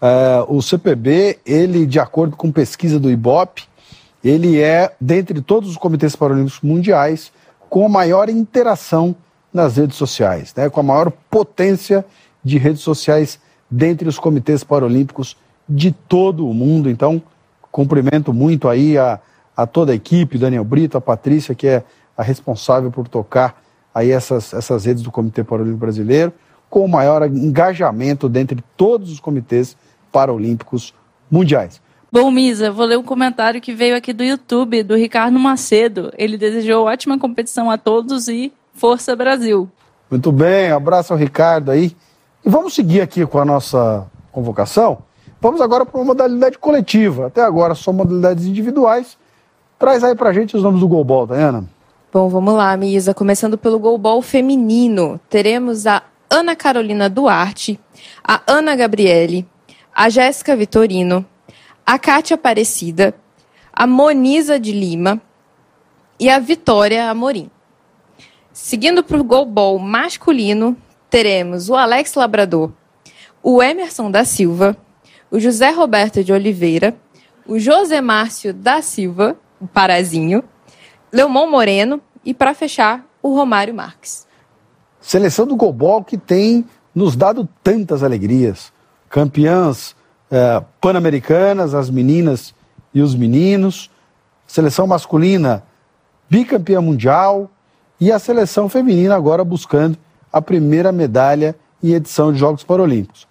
É, 0.00 0.44
o 0.48 0.60
CPB, 0.60 1.38
ele, 1.44 1.86
de 1.86 1.98
acordo 2.00 2.36
com 2.36 2.50
pesquisa 2.50 2.98
do 2.98 3.10
IBOP, 3.10 3.68
ele 4.22 4.60
é, 4.60 4.92
dentre 5.00 5.40
todos 5.40 5.70
os 5.70 5.76
comitês 5.76 6.16
paralímpicos 6.16 6.60
mundiais, 6.60 7.32
com 7.68 7.86
a 7.86 7.88
maior 7.88 8.28
interação 8.28 9.14
nas 9.52 9.76
redes 9.76 9.96
sociais, 9.96 10.54
né, 10.56 10.68
com 10.68 10.80
a 10.80 10.82
maior 10.82 11.10
potência 11.30 12.04
de 12.42 12.58
redes 12.58 12.82
sociais 12.82 13.38
dentre 13.70 14.08
os 14.08 14.18
comitês 14.18 14.64
paralímpicos 14.64 15.36
de 15.68 15.92
todo 15.92 16.48
o 16.48 16.54
mundo. 16.54 16.88
Então, 16.88 17.22
cumprimento 17.70 18.32
muito 18.32 18.68
aí 18.68 18.96
a, 18.96 19.20
a 19.56 19.66
toda 19.66 19.92
a 19.92 19.94
equipe, 19.94 20.38
Daniel 20.38 20.64
Brito, 20.64 20.96
a 20.96 21.00
Patrícia, 21.00 21.54
que 21.54 21.66
é 21.66 21.84
a 22.16 22.22
responsável 22.22 22.90
por 22.90 23.06
tocar 23.06 23.62
aí 23.94 24.10
essas, 24.10 24.52
essas 24.52 24.84
redes 24.84 25.02
do 25.02 25.10
Comitê 25.10 25.44
Paralímpico 25.44 25.80
Brasileiro, 25.80 26.32
com 26.68 26.84
o 26.84 26.88
maior 26.88 27.26
engajamento 27.26 28.28
dentre 28.28 28.62
todos 28.76 29.10
os 29.10 29.20
comitês 29.20 29.76
paralímpicos 30.10 30.94
mundiais. 31.30 31.80
Bom, 32.10 32.30
Misa, 32.30 32.70
vou 32.70 32.86
ler 32.86 32.98
um 32.98 33.02
comentário 33.02 33.60
que 33.60 33.74
veio 33.74 33.96
aqui 33.96 34.12
do 34.12 34.24
YouTube, 34.24 34.82
do 34.82 34.96
Ricardo 34.96 35.38
Macedo. 35.38 36.12
Ele 36.16 36.38
desejou 36.38 36.86
ótima 36.86 37.18
competição 37.18 37.70
a 37.70 37.76
todos 37.76 38.28
e 38.28 38.52
força 38.72 39.14
Brasil. 39.14 39.68
Muito 40.10 40.32
bem, 40.32 40.70
abraço 40.70 41.12
ao 41.12 41.18
Ricardo 41.18 41.70
aí. 41.70 41.94
E 42.44 42.48
vamos 42.48 42.74
seguir 42.74 43.00
aqui 43.00 43.26
com 43.26 43.38
a 43.38 43.44
nossa 43.44 44.06
convocação. 44.32 44.98
Vamos 45.40 45.60
agora 45.60 45.84
para 45.84 45.98
uma 45.98 46.06
modalidade 46.06 46.58
coletiva. 46.58 47.26
Até 47.26 47.42
agora 47.42 47.74
só 47.74 47.92
modalidades 47.92 48.46
individuais, 48.46 49.18
Traz 49.78 50.02
aí 50.02 50.16
pra 50.16 50.32
gente 50.32 50.56
os 50.56 50.62
nomes 50.62 50.80
do 50.80 50.88
Golbol, 50.88 51.28
Ana. 51.30 51.64
Bom, 52.12 52.28
vamos 52.28 52.52
lá, 52.54 52.76
Misa. 52.76 53.14
Começando 53.14 53.56
pelo 53.56 53.78
Golbol 53.78 54.20
feminino. 54.20 55.20
Teremos 55.30 55.86
a 55.86 56.02
Ana 56.28 56.56
Carolina 56.56 57.08
Duarte, 57.08 57.78
a 58.26 58.42
Ana 58.44 58.74
Gabriele, 58.74 59.46
a 59.94 60.08
Jéssica 60.08 60.56
Vitorino, 60.56 61.24
a 61.88 61.98
Kátia 61.98 62.34
Aparecida, 62.34 63.14
a 63.72 63.86
Moniza 63.86 64.60
de 64.60 64.72
Lima, 64.72 65.22
e 66.20 66.28
a 66.28 66.38
Vitória 66.38 67.08
Amorim. 67.08 67.50
Seguindo 68.52 69.02
para 69.02 69.18
o 69.18 69.24
goalball 69.24 69.78
masculino, 69.78 70.76
teremos 71.08 71.70
o 71.70 71.74
Alex 71.74 72.12
Labrador, 72.12 72.70
o 73.42 73.62
Emerson 73.62 74.10
da 74.10 74.22
Silva, 74.26 74.76
o 75.30 75.40
José 75.40 75.70
Roberto 75.70 76.22
de 76.22 76.30
Oliveira, 76.30 76.94
o 77.46 77.58
José 77.58 78.02
Márcio 78.02 78.52
da 78.52 78.82
Silva, 78.82 79.34
o 79.58 79.66
Parazinho, 79.66 80.44
Leomon 81.10 81.46
Moreno 81.46 82.02
e, 82.22 82.34
para 82.34 82.52
fechar, 82.52 83.02
o 83.22 83.34
Romário 83.34 83.72
Marques. 83.72 84.26
Seleção 85.00 85.46
do 85.46 85.56
Golbol 85.56 86.04
que 86.04 86.18
tem 86.18 86.66
nos 86.94 87.16
dado 87.16 87.48
tantas 87.62 88.02
alegrias. 88.02 88.74
Campeãs 89.08 89.96
eh, 90.30 90.62
pan-americanas, 90.80 91.74
as 91.74 91.90
meninas 91.90 92.54
e 92.92 93.00
os 93.00 93.14
meninos. 93.14 93.90
Seleção 94.46 94.86
masculina, 94.86 95.62
bicampeã 96.28 96.80
mundial. 96.80 97.50
E 98.00 98.12
a 98.12 98.18
seleção 98.18 98.68
feminina 98.68 99.16
agora 99.16 99.44
buscando 99.44 99.98
a 100.32 100.40
primeira 100.40 100.92
medalha 100.92 101.56
em 101.82 101.92
edição 101.92 102.32
de 102.32 102.38
Jogos 102.38 102.62
Paralímpicos. 102.62 103.26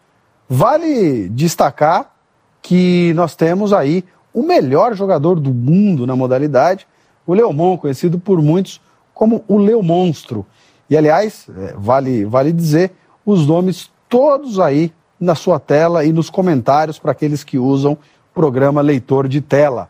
Vale 0.49 1.29
destacar 1.29 2.13
que 2.61 3.13
nós 3.13 3.35
temos 3.35 3.71
aí 3.71 4.03
o 4.33 4.43
melhor 4.43 4.93
jogador 4.93 5.39
do 5.39 5.53
mundo 5.53 6.05
na 6.05 6.15
modalidade, 6.15 6.87
o 7.25 7.33
Leomon, 7.33 7.77
conhecido 7.77 8.19
por 8.19 8.41
muitos 8.41 8.81
como 9.13 9.43
o 9.47 9.57
Leo 9.57 9.81
Monstro. 9.81 10.45
E, 10.89 10.95
aliás, 10.95 11.47
é, 11.57 11.73
vale, 11.77 12.25
vale 12.25 12.51
dizer, 12.51 12.91
os 13.25 13.47
nomes 13.47 13.89
todos 14.07 14.59
aí 14.59 14.93
na 15.19 15.35
sua 15.35 15.59
tela 15.59 16.05
e 16.05 16.11
nos 16.11 16.29
comentários 16.29 16.99
para 16.99 17.11
aqueles 17.11 17.43
que 17.43 17.57
usam 17.57 17.93
o 17.93 17.97
programa 18.33 18.81
Leitor 18.81 19.27
de 19.27 19.41
Tela. 19.41 19.89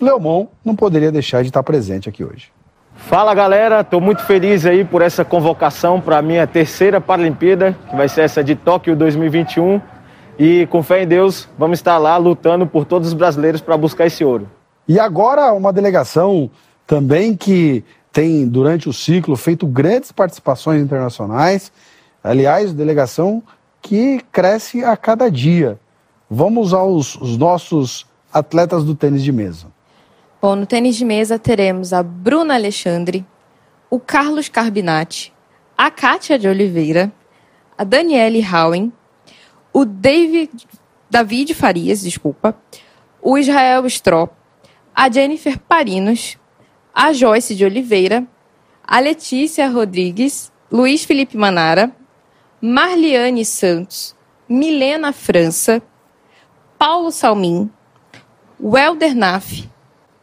Leomon 0.00 0.46
não 0.64 0.76
poderia 0.76 1.10
deixar 1.10 1.42
de 1.42 1.48
estar 1.48 1.62
presente 1.62 2.08
aqui 2.08 2.24
hoje. 2.24 2.52
Fala 2.94 3.32
galera, 3.34 3.80
estou 3.80 4.00
muito 4.00 4.22
feliz 4.22 4.66
aí 4.66 4.84
por 4.84 5.02
essa 5.02 5.24
convocação 5.24 6.00
para 6.00 6.18
a 6.18 6.22
minha 6.22 6.46
terceira 6.46 7.00
Paralimpíada, 7.00 7.76
que 7.88 7.96
vai 7.96 8.08
ser 8.08 8.22
essa 8.22 8.42
de 8.42 8.54
Tóquio 8.54 8.94
2021. 8.96 9.80
E 10.38 10.66
com 10.66 10.82
fé 10.82 11.02
em 11.02 11.06
Deus, 11.06 11.48
vamos 11.58 11.78
estar 11.78 11.98
lá 11.98 12.16
lutando 12.16 12.66
por 12.66 12.84
todos 12.84 13.08
os 13.08 13.14
brasileiros 13.14 13.60
para 13.60 13.76
buscar 13.76 14.06
esse 14.06 14.24
ouro. 14.24 14.48
E 14.86 14.98
agora 15.00 15.52
uma 15.52 15.72
delegação 15.72 16.50
também 16.86 17.36
que 17.36 17.84
tem, 18.12 18.46
durante 18.46 18.88
o 18.88 18.92
ciclo, 18.92 19.36
feito 19.36 19.66
grandes 19.66 20.12
participações 20.12 20.82
internacionais. 20.82 21.72
Aliás, 22.22 22.72
delegação 22.72 23.42
que 23.88 24.20
cresce 24.30 24.84
a 24.84 24.98
cada 24.98 25.30
dia. 25.30 25.80
Vamos 26.28 26.74
aos 26.74 27.16
nossos 27.38 28.06
atletas 28.30 28.84
do 28.84 28.94
tênis 28.94 29.24
de 29.24 29.32
mesa. 29.32 29.72
Bom, 30.42 30.54
no 30.54 30.66
tênis 30.66 30.94
de 30.94 31.06
mesa 31.06 31.38
teremos 31.38 31.94
a 31.94 32.02
Bruna 32.02 32.52
Alexandre, 32.52 33.24
o 33.88 33.98
Carlos 33.98 34.46
Carbinati, 34.46 35.32
a 35.74 35.90
Kátia 35.90 36.38
de 36.38 36.46
Oliveira, 36.46 37.10
a 37.78 37.82
Daniele 37.82 38.46
Howen, 38.46 38.92
o 39.72 39.86
David, 39.86 40.50
David 41.08 41.54
Farias, 41.54 42.02
desculpa, 42.02 42.54
o 43.22 43.38
Israel 43.38 43.86
Strop, 43.86 44.34
a 44.94 45.10
Jennifer 45.10 45.58
Parinos, 45.58 46.36
a 46.94 47.14
Joyce 47.14 47.54
de 47.54 47.64
Oliveira, 47.64 48.26
a 48.84 49.00
Letícia 49.00 49.66
Rodrigues, 49.66 50.52
Luiz 50.70 51.04
Felipe 51.04 51.38
Manara, 51.38 51.90
Marliane 52.60 53.44
Santos, 53.44 54.14
Milena 54.48 55.12
França, 55.12 55.82
Paulo 56.78 57.10
Salmin, 57.10 57.70
Welder 58.60 59.14
Naff, 59.14 59.68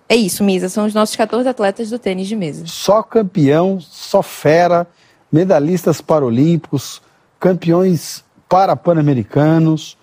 é 0.08 0.16
isso, 0.16 0.44
Misa. 0.44 0.70
São 0.70 0.86
os 0.86 0.94
nossos 0.94 1.16
14 1.16 1.50
atletas 1.50 1.90
do 1.90 1.98
tênis 1.98 2.28
de 2.28 2.36
mesa. 2.36 2.66
Só 2.68 3.02
campeão, 3.02 3.80
só 3.80 4.22
fera, 4.22 4.88
medalhistas 5.32 6.00
paralímpicos, 6.00 7.02
campeões 7.40 8.24
para 8.48 8.76
pan-americanos, 8.76 9.98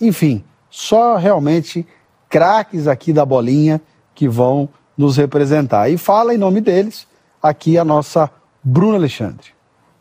enfim, 0.00 0.44
só 0.68 1.16
realmente 1.16 1.86
craques 2.28 2.86
aqui 2.86 3.12
da 3.12 3.24
bolinha 3.24 3.80
que 4.14 4.28
vão 4.28 4.68
nos 4.96 5.16
representar. 5.16 5.90
E 5.90 5.96
fala 5.96 6.34
em 6.34 6.38
nome 6.38 6.60
deles 6.60 7.06
aqui 7.42 7.78
a 7.78 7.84
nossa 7.84 8.30
Bruna 8.62 8.96
Alexandre. 8.96 9.48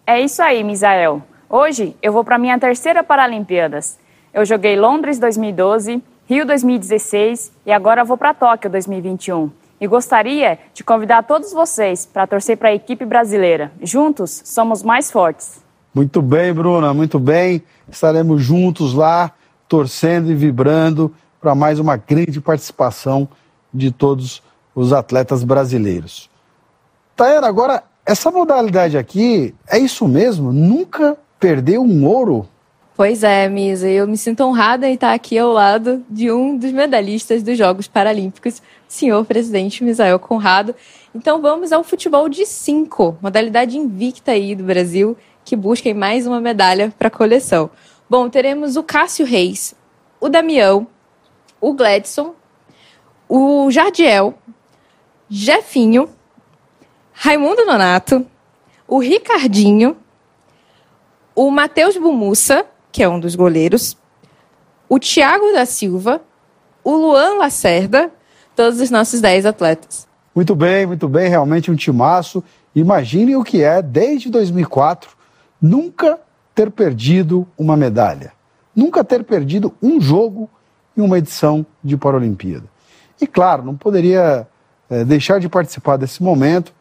É 0.06 0.20
isso 0.20 0.42
aí, 0.42 0.64
Misael. 0.64 1.24
Hoje 1.58 1.96
eu 2.02 2.12
vou 2.12 2.22
para 2.22 2.38
minha 2.38 2.60
terceira 2.60 3.02
Paralimpíadas. 3.02 3.98
Eu 4.34 4.44
joguei 4.44 4.78
Londres 4.78 5.18
2012, 5.20 6.04
Rio 6.26 6.46
2016 6.46 7.50
e 7.66 7.72
agora 7.72 8.04
vou 8.04 8.18
para 8.18 8.34
Tóquio 8.34 8.70
2021. 8.70 9.50
E 9.80 9.88
gostaria 9.88 10.60
de 10.74 10.84
convidar 10.84 11.24
todos 11.24 11.54
vocês 11.54 12.06
para 12.06 12.28
torcer 12.28 12.58
para 12.58 12.68
a 12.68 12.76
equipe 12.76 13.06
brasileira. 13.06 13.72
Juntos 13.82 14.42
somos 14.44 14.84
mais 14.84 15.10
fortes. 15.10 15.64
Muito 15.94 16.22
bem, 16.22 16.52
Bruna, 16.52 16.94
muito 16.94 17.18
bem. 17.18 17.64
Estaremos 17.88 18.42
juntos 18.42 18.94
lá, 18.94 19.32
torcendo 19.66 20.30
e 20.30 20.36
vibrando 20.36 21.16
para 21.40 21.56
mais 21.56 21.80
uma 21.80 21.96
grande 21.96 22.42
participação 22.42 23.30
de 23.74 23.94
todos 23.94 24.44
os 24.76 24.92
atletas 24.92 25.42
brasileiros. 25.42 26.30
Tayana, 27.16 27.48
agora, 27.48 27.82
essa 28.06 28.30
modalidade 28.30 28.98
aqui, 28.98 29.56
é 29.70 29.80
isso 29.80 30.06
mesmo? 30.06 30.52
Nunca 30.52 31.18
perdeu 31.40 31.82
um 31.82 32.06
ouro? 32.06 32.48
Pois 32.96 33.24
é, 33.24 33.50
Misa, 33.50 33.90
eu 33.90 34.08
me 34.08 34.18
sinto 34.18 34.42
honrada 34.46 34.88
em 34.88 34.94
estar 34.94 35.14
aqui 35.14 35.38
ao 35.38 35.52
lado 35.52 36.02
de 36.10 36.32
um 36.32 36.58
dos 36.58 36.72
medalhistas 36.72 37.44
dos 37.44 37.58
Jogos 37.58 37.90
Paralímpicos, 37.90 38.62
senhor 38.88 39.26
presidente 39.26 39.84
Misael 39.84 40.18
Conrado. 40.18 40.74
Então 41.14 41.42
vamos 41.42 41.74
ao 41.74 41.84
futebol 41.84 42.30
de 42.30 42.46
cinco, 42.46 43.18
modalidade 43.22 43.78
invicta 43.78 44.32
aí 44.32 44.56
do 44.56 44.64
Brasil, 44.64 45.18
que 45.44 45.58
busca 45.58 45.94
mais 45.94 46.26
uma 46.26 46.40
medalha 46.40 46.94
para 46.98 47.10
a 47.10 47.12
coleção. 47.12 47.70
Bom, 48.10 48.30
teremos 48.30 48.78
o 48.78 48.84
Cássio 48.84 49.26
Reis, 49.26 49.76
o 50.22 50.30
Damião, 50.30 50.88
o 51.60 51.74
Gladson, 51.74 52.34
o 53.28 53.70
Jardiel, 53.72 54.36
Jefinho, 55.30 56.08
Raimundo 57.12 57.66
Nonato, 57.66 58.26
o 58.88 59.00
Ricardinho, 59.00 59.98
o 61.36 61.52
Matheus 61.52 61.98
Bumussa, 61.98 62.66
que 62.92 63.04
é 63.04 63.10
um 63.10 63.20
dos 63.20 63.36
goleiros, 63.36 63.98
o 64.88 64.98
Thiago 64.98 65.52
da 65.52 65.66
Silva, 65.66 66.22
o 66.84 66.96
Luan 66.96 67.38
Lacerda, 67.38 68.10
todos 68.56 68.80
os 68.80 68.90
nossos 68.90 69.20
10 69.20 69.46
atletas. 69.46 70.08
Muito 70.34 70.56
bem, 70.56 70.86
muito 70.86 71.10
bem, 71.10 71.30
realmente 71.30 71.70
um 71.70 71.76
timaço. 71.76 72.44
Imagine 72.74 73.36
o 73.36 73.44
que 73.44 73.62
é, 73.62 73.82
desde 73.82 74.30
2004, 74.30 75.10
nunca 75.62 76.20
ter 76.54 76.72
perdido 76.72 77.46
uma 77.58 77.76
medalha, 77.76 78.32
nunca 78.74 79.04
ter 79.04 79.24
perdido 79.24 79.74
um 79.82 80.00
jogo 80.00 80.50
em 80.96 81.02
uma 81.02 81.18
edição 81.18 81.66
de 81.84 81.98
Paralimpíada. 81.98 82.66
E 83.20 83.28
claro, 83.28 83.64
não 83.64 83.76
poderia 83.76 84.48
é, 84.90 85.04
deixar 85.04 85.40
de 85.40 85.50
participar 85.50 85.98
desse 85.98 86.24
momento 86.24 86.74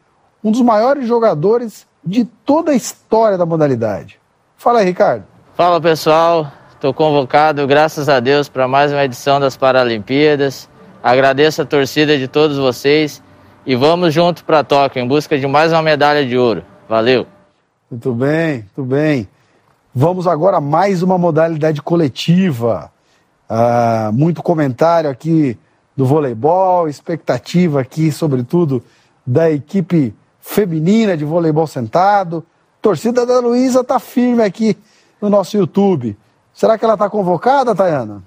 um 0.42 0.50
dos 0.50 0.60
maiores 0.60 1.08
jogadores 1.08 1.86
de 2.04 2.24
toda 2.24 2.72
a 2.72 2.74
história 2.74 3.38
da 3.38 3.46
modalidade. 3.46 4.20
Fala 4.56 4.80
aí, 4.80 4.86
Ricardo. 4.86 5.24
Fala 5.54 5.80
pessoal, 5.80 6.50
estou 6.72 6.92
convocado, 6.92 7.66
graças 7.66 8.08
a 8.08 8.18
Deus, 8.18 8.48
para 8.48 8.66
mais 8.66 8.92
uma 8.92 9.04
edição 9.04 9.38
das 9.38 9.56
Paralimpíadas. 9.56 10.68
Agradeço 11.02 11.62
a 11.62 11.64
torcida 11.64 12.16
de 12.16 12.26
todos 12.26 12.56
vocês 12.56 13.22
e 13.66 13.76
vamos 13.76 14.12
junto 14.12 14.44
para 14.44 14.64
Tóquio 14.64 15.02
em 15.02 15.06
busca 15.06 15.38
de 15.38 15.46
mais 15.46 15.70
uma 15.72 15.82
medalha 15.82 16.26
de 16.26 16.36
ouro. 16.36 16.64
Valeu! 16.88 17.26
Muito 17.90 18.12
bem, 18.12 18.66
muito 18.74 18.82
bem. 18.82 19.28
Vamos 19.94 20.26
agora 20.26 20.56
a 20.56 20.60
mais 20.60 21.02
uma 21.02 21.16
modalidade 21.16 21.80
coletiva. 21.80 22.90
Ah, 23.48 24.10
muito 24.12 24.42
comentário 24.42 25.08
aqui 25.08 25.56
do 25.96 26.04
voleibol, 26.04 26.88
expectativa 26.88 27.80
aqui, 27.80 28.10
sobretudo, 28.10 28.82
da 29.24 29.50
equipe 29.50 30.14
feminina 30.40 31.16
de 31.16 31.24
voleibol 31.24 31.66
sentado. 31.66 32.44
Torcida 32.84 33.24
da 33.24 33.40
Luísa 33.40 33.80
está 33.80 33.98
firme 33.98 34.42
aqui 34.42 34.76
no 35.18 35.30
nosso 35.30 35.56
YouTube. 35.56 36.14
Será 36.52 36.76
que 36.76 36.84
ela 36.84 36.92
está 36.92 37.08
convocada, 37.08 37.74
Tayana? 37.74 38.22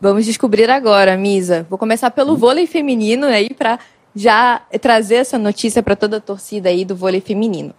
Vamos 0.00 0.26
descobrir 0.26 0.68
agora, 0.68 1.16
Misa. 1.16 1.64
Vou 1.70 1.78
começar 1.78 2.10
pelo 2.10 2.36
vôlei 2.36 2.66
feminino 2.66 3.24
aí 3.24 3.54
para 3.54 3.78
já 4.16 4.62
trazer 4.80 5.14
essa 5.14 5.38
notícia 5.38 5.80
para 5.80 5.94
toda 5.94 6.16
a 6.16 6.20
torcida 6.20 6.70
aí 6.70 6.84
do 6.84 6.96
vôlei 6.96 7.20
feminino. 7.20 7.72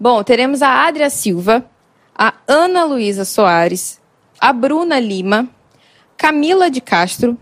Bom, 0.00 0.20
teremos 0.24 0.62
a 0.62 0.84
Adria 0.84 1.08
Silva, 1.08 1.64
a 2.12 2.34
Ana 2.48 2.82
Luísa 2.82 3.24
Soares, 3.24 4.00
a 4.40 4.52
Bruna 4.52 4.98
Lima, 4.98 5.48
Camila 6.16 6.68
de 6.68 6.80
Castro, 6.80 7.38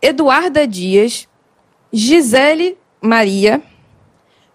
Eduarda 0.00 0.68
Dias, 0.68 1.26
Gisele 1.92 2.78
Maria, 3.02 3.60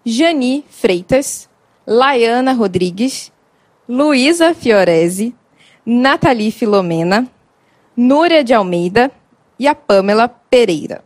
Jani 0.02 0.64
Freitas, 0.70 1.46
Laiana 1.86 2.52
Rodrigues, 2.52 3.32
Luísa 3.88 4.52
Fiorese, 4.54 5.34
Nathalie 5.84 6.50
Filomena, 6.50 7.28
Núria 7.96 8.42
de 8.42 8.52
Almeida 8.52 9.10
e 9.58 9.68
a 9.68 9.74
Pamela 9.74 10.28
Pereira. 10.28 11.02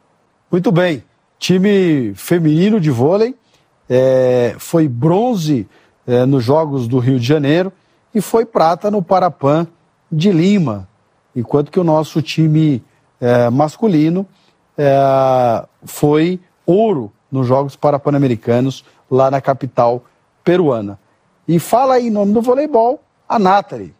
Muito 0.50 0.72
bem. 0.72 1.04
time 1.38 2.12
feminino 2.14 2.80
de 2.80 2.90
vôlei 2.90 3.34
é, 3.88 4.54
foi 4.58 4.88
bronze 4.88 5.68
é, 6.06 6.24
nos 6.24 6.44
Jogos 6.44 6.88
do 6.88 6.98
Rio 6.98 7.18
de 7.18 7.26
Janeiro 7.26 7.72
e 8.14 8.20
foi 8.20 8.44
prata 8.44 8.90
no 8.90 9.02
Parapan 9.02 9.66
de 10.10 10.32
Lima, 10.32 10.88
enquanto 11.34 11.70
que 11.70 11.78
o 11.78 11.84
nosso 11.84 12.20
time 12.20 12.82
é, 13.20 13.48
masculino 13.50 14.26
é, 14.76 15.64
foi 15.84 16.40
ouro 16.66 17.12
nos 17.30 17.46
Jogos 17.46 17.76
Parapan-Americanos 17.76 18.84
lá 19.10 19.30
na 19.30 19.40
capital 19.40 20.04
peruana. 20.50 20.98
E 21.46 21.60
fala 21.60 21.94
aí 21.94 22.08
em 22.08 22.10
nome 22.10 22.32
do 22.32 22.42
voleibol, 22.42 23.00
a 23.28 23.38
Nathalie. 23.38 23.94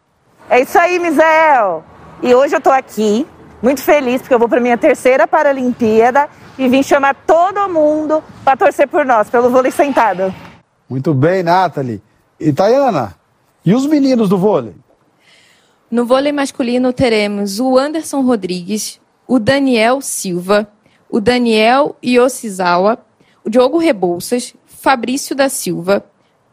É 0.49 0.59
isso 0.59 0.77
aí, 0.77 0.99
Misael. 0.99 1.81
E 2.21 2.35
hoje 2.35 2.53
eu 2.53 2.57
estou 2.57 2.73
aqui, 2.73 3.25
muito 3.63 3.81
feliz, 3.81 4.21
porque 4.21 4.33
eu 4.33 4.39
vou 4.39 4.49
para 4.49 4.59
minha 4.59 4.77
terceira 4.77 5.25
Paralimpíada 5.25 6.27
e 6.57 6.67
vim 6.67 6.83
chamar 6.83 7.15
todo 7.15 7.69
mundo 7.69 8.21
para 8.43 8.57
torcer 8.57 8.85
por 8.85 9.05
nós, 9.05 9.29
pelo 9.29 9.49
vôlei 9.49 9.71
sentado. 9.71 10.33
Muito 10.89 11.13
bem, 11.13 11.41
Nathalie. 11.41 12.01
E 12.37 12.51
Tayana, 12.51 13.15
e 13.65 13.73
os 13.73 13.85
meninos 13.85 14.27
do 14.27 14.37
vôlei? 14.37 14.75
No 15.89 16.05
vôlei 16.05 16.33
masculino 16.33 16.91
teremos 16.91 17.61
o 17.61 17.77
Anderson 17.77 18.21
Rodrigues, 18.23 18.99
o 19.25 19.39
Daniel 19.39 20.01
Silva, 20.01 20.67
o 21.09 21.21
Daniel 21.21 21.95
Yoshizawa, 22.03 22.97
o 23.45 23.49
Diogo 23.49 23.77
Rebouças, 23.77 24.53
Fabrício 24.65 25.33
da 25.33 25.47
Silva, 25.47 26.03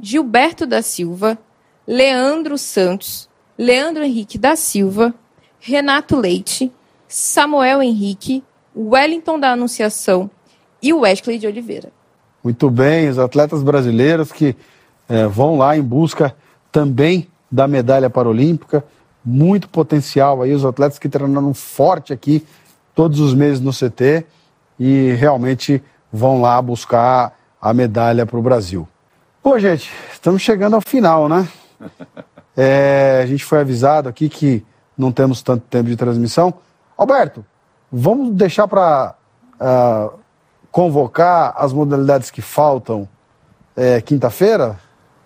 Gilberto 0.01 0.67
da 0.67 0.83
Silva, 0.83 1.39
Leandro 1.87 2.59
Santos, 2.59 3.29
Leandro 3.57 4.05
Henrique 4.05 4.39
da 4.39 4.55
Silva, 4.57 5.15
Renato 5.59 6.17
Leite, 6.17 6.71
Samuel 7.09 7.83
Henrique, 7.83 8.45
Wellington 8.77 9.41
da 9.41 9.53
Anunciação 9.53 10.31
e 10.83 10.93
Wesley 10.93 11.39
de 11.39 11.47
Oliveira. 11.47 11.91
Muito 12.45 12.71
bem, 12.71 13.09
os 13.09 13.19
atletas 13.19 13.63
brasileiros 13.63 14.31
que 14.31 14.55
é, 15.09 15.27
vão 15.27 15.57
lá 15.57 15.77
em 15.77 15.83
busca 15.83 16.35
também 16.71 17.27
da 17.51 17.67
medalha 17.67 18.09
paralímpica. 18.09 18.85
Muito 19.25 19.69
potencial 19.69 20.43
aí, 20.43 20.53
os 20.53 20.65
atletas 20.65 20.99
que 20.99 21.09
treinaram 21.09 21.53
forte 21.53 22.13
aqui 22.13 22.47
todos 22.95 23.19
os 23.21 23.35
meses 23.35 23.61
no 23.61 23.73
CT 23.73 24.25
e 24.79 25.13
realmente 25.19 25.83
vão 26.13 26.41
lá 26.41 26.61
buscar 26.63 27.37
a 27.61 27.75
medalha 27.75 28.25
para 28.25 28.39
o 28.39 28.43
Brasil. 28.43 28.87
Pô, 29.43 29.59
gente, 29.59 29.91
estamos 30.13 30.43
chegando 30.43 30.75
ao 30.75 30.83
final, 30.87 31.29
né? 31.29 31.49
É, 32.61 33.21
a 33.23 33.27
gente 33.27 33.45
foi 33.45 33.61
avisado 33.61 34.09
aqui 34.09 34.29
que 34.29 34.67
não 34.99 35.13
temos 35.13 35.43
tanto 35.43 35.63
tempo 35.71 35.89
de 35.89 35.95
transmissão. 35.95 36.53
Alberto, 36.97 37.47
vamos 37.93 38.35
deixar 38.35 38.67
para 38.67 39.15
uh, 39.53 39.57
ah, 39.61 40.11
convocar 40.73 41.55
as 41.57 41.73
modalidades 41.73 42.33
que 42.33 42.43
faltam 42.43 43.09
é, 43.77 44.01
quinta-feira? 44.01 44.77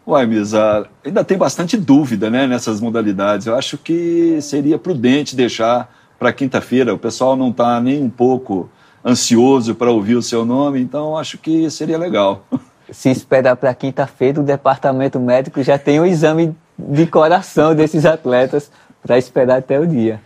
Uai, 0.07 0.27
Misa, 0.27 0.87
ainda 1.03 1.25
tem 1.25 1.39
bastante 1.39 1.79
dúvida 1.79 2.29
né, 2.29 2.47
nessas 2.47 2.83
modalidades. 2.83 3.47
Eu 3.47 3.57
acho 3.57 3.79
que 3.79 4.39
seria 4.43 4.79
prudente 4.79 5.35
deixar 5.35 5.91
para 6.19 6.35
quinta-feira. 6.35 6.93
O 6.93 6.99
pessoal 6.99 7.35
não 7.35 7.49
está 7.49 7.81
nem 7.81 8.03
um 8.03 8.11
pouco 8.11 8.69
ansioso 9.03 9.75
para 9.75 9.91
ouvir 9.91 10.17
o 10.17 10.23
seu 10.23 10.45
nome, 10.45 10.83
então 10.83 11.17
acho 11.17 11.39
que 11.39 11.71
seria 11.71 11.97
legal. 11.97 12.45
Se 12.91 13.11
esperar 13.11 13.57
para 13.57 13.75
quinta-feira, 13.75 14.41
o 14.41 14.45
departamento 14.45 15.19
médico 15.21 15.63
já 15.63 15.79
tem 15.79 16.01
o 16.01 16.07
exame 16.07 16.57
de 16.79 17.07
coração 17.07 17.75
desses 17.75 18.05
atletas 18.05 18.71
para 19.03 19.19
esperar 19.19 19.59
até 19.59 19.79
o 19.79 19.87
dia. 19.87 20.21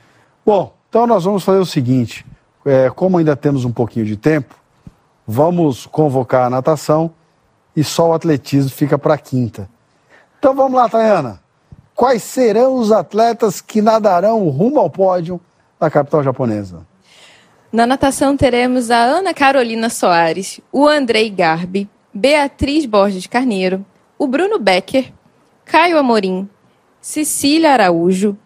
Bom, 0.45 0.73
então 0.89 1.07
nós 1.07 1.25
vamos 1.25 1.45
fazer 1.45 1.59
o 1.59 1.67
seguinte: 1.67 2.25
é, 2.65 2.91
como 2.91 3.19
ainda 3.19 3.37
temos 3.37 3.65
um 3.65 3.73
pouquinho 3.73 4.07
de 4.07 4.17
tempo, 4.17 4.55
vamos 5.27 5.87
convocar 5.87 6.47
a 6.47 6.51
natação 6.51 7.11
e 7.75 7.85
só 7.85 8.11
o 8.11 8.13
atletismo 8.15 8.71
fica 8.71 8.99
para 8.99 9.19
quinta. 9.19 9.69
Então 10.39 10.55
vamos 10.55 10.75
lá, 10.75 10.89
Tayana. 10.89 11.41
Quais 11.95 12.23
serão 12.23 12.75
os 12.77 12.93
atletas 12.93 13.61
que 13.61 13.81
nadarão 13.81 14.49
rumo 14.49 14.79
ao 14.79 14.91
pódio 14.91 15.41
da 15.81 15.91
capital 15.91 16.23
japonesa? 16.23 16.87
Na 17.73 17.87
natação 17.87 18.37
teremos 18.37 18.91
a 18.91 18.99
Ana 18.99 19.35
Carolina 19.35 19.91
Soares, 19.91 20.61
o 20.71 20.87
Andrei 20.87 21.29
Garbi, 21.29 21.89
Beatriz 22.17 22.87
Borges 22.87 23.27
Carneiro, 23.27 23.85
o 24.19 24.27
Bruno 24.27 24.59
Becker, 24.59 25.13
Caio 25.67 25.99
Amorim, 25.99 26.49
Cecília 26.99 27.73
Araújo, 27.73 28.39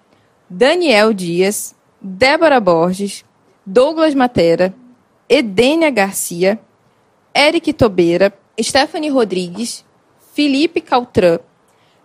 Daniel 0.51 1.15
Dias, 1.15 1.73
Débora 2.03 2.59
Borges, 2.59 3.25
Douglas 3.65 4.13
Matera, 4.13 4.75
Edênia 5.29 5.89
Garcia, 5.89 6.59
Eric 7.33 7.73
Tobeira, 7.73 8.37
Stephanie 8.61 9.09
Rodrigues, 9.09 9.85
Felipe 10.35 10.81
Caltran, 10.81 11.39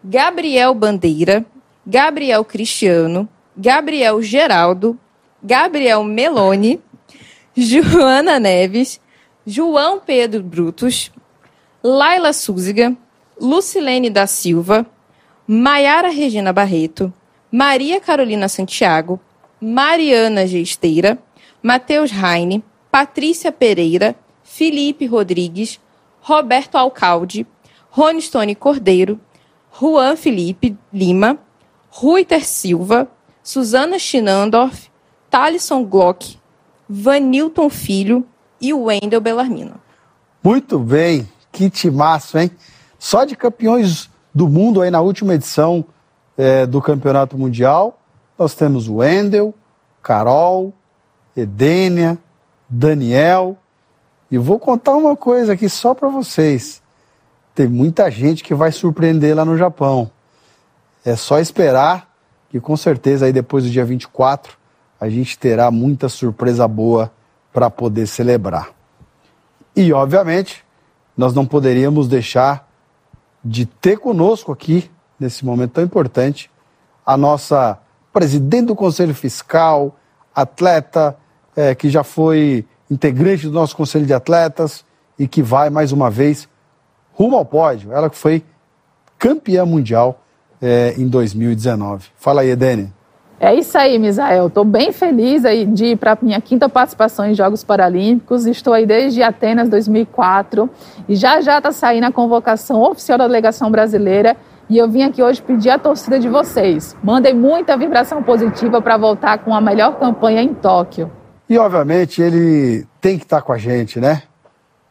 Gabriel 0.03 0.71
Bandeira, 0.75 1.43
Gabriel 1.83 2.45
Cristiano, 2.45 3.27
Gabriel 3.57 4.21
Geraldo, 4.21 4.99
Gabriel 5.41 6.03
Meloni, 6.03 6.79
Joana 7.57 8.39
Neves, 8.39 9.01
João 9.47 9.99
Pedro 9.99 10.43
Brutos, 10.43 11.11
Laila 11.87 12.33
Súziga, 12.33 12.97
Lucilene 13.39 14.09
da 14.09 14.25
Silva, 14.25 14.87
Maiara 15.47 16.09
Regina 16.09 16.51
Barreto, 16.51 17.13
Maria 17.51 18.01
Carolina 18.01 18.47
Santiago, 18.47 19.19
Mariana 19.61 20.47
Gesteira, 20.47 21.19
Matheus 21.61 22.09
Raine, 22.09 22.63
Patrícia 22.91 23.51
Pereira, 23.51 24.15
Felipe 24.43 25.05
Rodrigues, 25.05 25.79
Roberto 26.23 26.75
Alcalde, 26.75 27.45
Ronistone 27.91 28.55
Cordeiro, 28.55 29.19
Juan 29.79 30.17
Felipe 30.17 30.75
Lima, 30.91 31.37
Ruiter 31.91 32.43
Silva, 32.43 33.07
Suzana 33.43 33.99
Schinandorf, 33.99 34.89
Thalisson 35.29 35.85
Glock, 35.85 36.35
Vanilton 36.89 37.69
Filho 37.69 38.25
e 38.59 38.73
Wendel 38.73 39.21
Bellarmino. 39.21 39.79
Muito 40.43 40.79
bem, 40.79 41.27
que 41.55 41.69
timaço, 41.69 42.37
hein? 42.37 42.51
Só 42.99 43.23
de 43.23 43.33
campeões 43.33 44.09
do 44.33 44.49
mundo 44.49 44.81
aí 44.81 44.91
na 44.91 44.99
última 44.99 45.35
edição 45.35 45.85
é, 46.37 46.65
do 46.65 46.81
Campeonato 46.81 47.37
Mundial, 47.37 47.97
nós 48.37 48.53
temos 48.53 48.89
o 48.89 48.95
Wendel, 48.95 49.55
Carol, 50.03 50.73
Edênia, 51.35 52.17
Daniel. 52.67 53.57
E 54.29 54.37
vou 54.37 54.59
contar 54.59 54.97
uma 54.97 55.15
coisa 55.15 55.53
aqui 55.53 55.69
só 55.69 55.93
para 55.93 56.09
vocês. 56.09 56.83
Tem 57.53 57.69
muita 57.69 58.11
gente 58.11 58.43
que 58.43 58.53
vai 58.53 58.73
surpreender 58.73 59.33
lá 59.33 59.45
no 59.45 59.57
Japão. 59.57 60.11
É 61.05 61.15
só 61.15 61.39
esperar 61.39 62.13
que 62.49 62.59
com 62.59 62.75
certeza 62.75 63.27
aí 63.27 63.31
depois 63.31 63.63
do 63.63 63.69
dia 63.69 63.85
24 63.85 64.57
a 64.99 65.07
gente 65.07 65.39
terá 65.39 65.71
muita 65.71 66.09
surpresa 66.09 66.67
boa 66.67 67.09
para 67.53 67.69
poder 67.69 68.07
celebrar. 68.07 68.71
E 69.73 69.93
obviamente, 69.93 70.64
nós 71.17 71.33
não 71.33 71.45
poderíamos 71.45 72.07
deixar 72.07 72.69
de 73.43 73.65
ter 73.65 73.97
conosco 73.97 74.51
aqui 74.51 74.89
nesse 75.19 75.45
momento 75.45 75.73
tão 75.73 75.83
importante 75.83 76.49
a 77.05 77.15
nossa 77.15 77.79
presidente 78.11 78.67
do 78.67 78.75
Conselho 78.75 79.13
Fiscal, 79.13 79.95
atleta, 80.33 81.15
é, 81.55 81.75
que 81.75 81.89
já 81.89 82.03
foi 82.03 82.65
integrante 82.89 83.47
do 83.47 83.53
nosso 83.53 83.75
Conselho 83.75 84.05
de 84.05 84.13
Atletas 84.13 84.83
e 85.17 85.27
que 85.27 85.41
vai 85.41 85.69
mais 85.69 85.91
uma 85.91 86.09
vez 86.09 86.47
rumo 87.13 87.35
ao 87.37 87.45
pódio. 87.45 87.93
Ela 87.93 88.09
que 88.09 88.17
foi 88.17 88.43
campeã 89.17 89.65
mundial 89.65 90.21
é, 90.61 90.95
em 90.97 91.07
2019. 91.07 92.07
Fala 92.17 92.41
aí, 92.41 92.49
Edene. 92.49 92.93
É 93.39 93.53
isso 93.53 93.77
aí, 93.77 93.99
Misael. 93.99 94.47
Estou 94.47 94.63
bem 94.63 94.91
feliz 94.91 95.43
de 95.73 95.85
ir 95.85 95.97
para 95.97 96.13
a 96.13 96.17
minha 96.21 96.39
quinta 96.39 96.69
participação 96.69 97.25
em 97.25 97.33
Jogos 97.33 97.63
Paralímpicos. 97.63 98.45
Estou 98.45 98.73
aí 98.73 98.85
desde 98.85 99.21
Atenas 99.21 99.67
2004 99.67 100.69
e 101.09 101.15
já 101.15 101.41
já 101.41 101.57
está 101.57 101.71
saindo 101.71 102.05
a 102.05 102.11
convocação 102.11 102.81
oficial 102.81 103.17
da 103.17 103.27
delegação 103.27 103.69
brasileira 103.69 104.37
e 104.69 104.77
eu 104.77 104.89
vim 104.89 105.03
aqui 105.03 105.21
hoje 105.21 105.41
pedir 105.41 105.69
a 105.69 105.77
torcida 105.77 106.19
de 106.19 106.27
vocês. 106.27 106.95
Mandem 107.03 107.35
muita 107.35 107.77
vibração 107.77 108.23
positiva 108.23 108.81
para 108.81 108.97
voltar 108.97 109.37
com 109.39 109.53
a 109.53 109.61
melhor 109.61 109.99
campanha 109.99 110.41
em 110.41 110.53
Tóquio. 110.53 111.11
E, 111.47 111.57
obviamente, 111.57 112.21
ele 112.21 112.87
tem 112.99 113.17
que 113.17 113.25
estar 113.25 113.37
tá 113.37 113.41
com 113.43 113.53
a 113.53 113.57
gente, 113.57 113.99
né? 113.99 114.23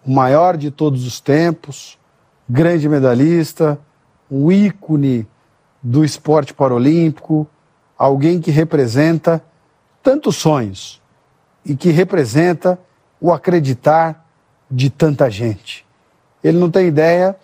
O 0.06 0.12
maior 0.12 0.56
de 0.56 0.70
todos 0.70 1.04
os 1.04 1.20
tempos, 1.20 1.98
grande 2.48 2.88
medalhista, 2.88 3.78
um 4.30 4.52
ícone 4.52 5.26
do 5.82 6.04
esporte 6.04 6.54
paralímpico, 6.54 7.48
alguém 7.98 8.40
que 8.40 8.50
representa 8.50 9.42
tantos 10.02 10.36
sonhos 10.36 11.00
e 11.64 11.74
que 11.74 11.90
representa 11.90 12.78
o 13.20 13.32
acreditar 13.32 14.26
de 14.70 14.90
tanta 14.90 15.30
gente. 15.30 15.86
Ele 16.42 16.58
não 16.58 16.70
tem 16.70 16.86
ideia 16.86 17.36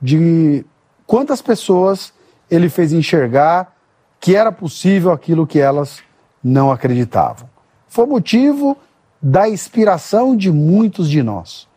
de 0.00 0.64
quantas 1.06 1.40
pessoas 1.40 2.12
ele 2.50 2.68
fez 2.68 2.92
enxergar 2.92 3.74
que 4.20 4.36
era 4.36 4.52
possível 4.52 5.10
aquilo 5.10 5.46
que 5.46 5.58
elas 5.58 6.02
não 6.42 6.70
acreditavam. 6.70 7.48
Foi 7.88 8.06
motivo 8.06 8.76
da 9.20 9.48
inspiração 9.48 10.36
de 10.36 10.50
muitos 10.50 11.08
de 11.08 11.22
nós. 11.22 11.68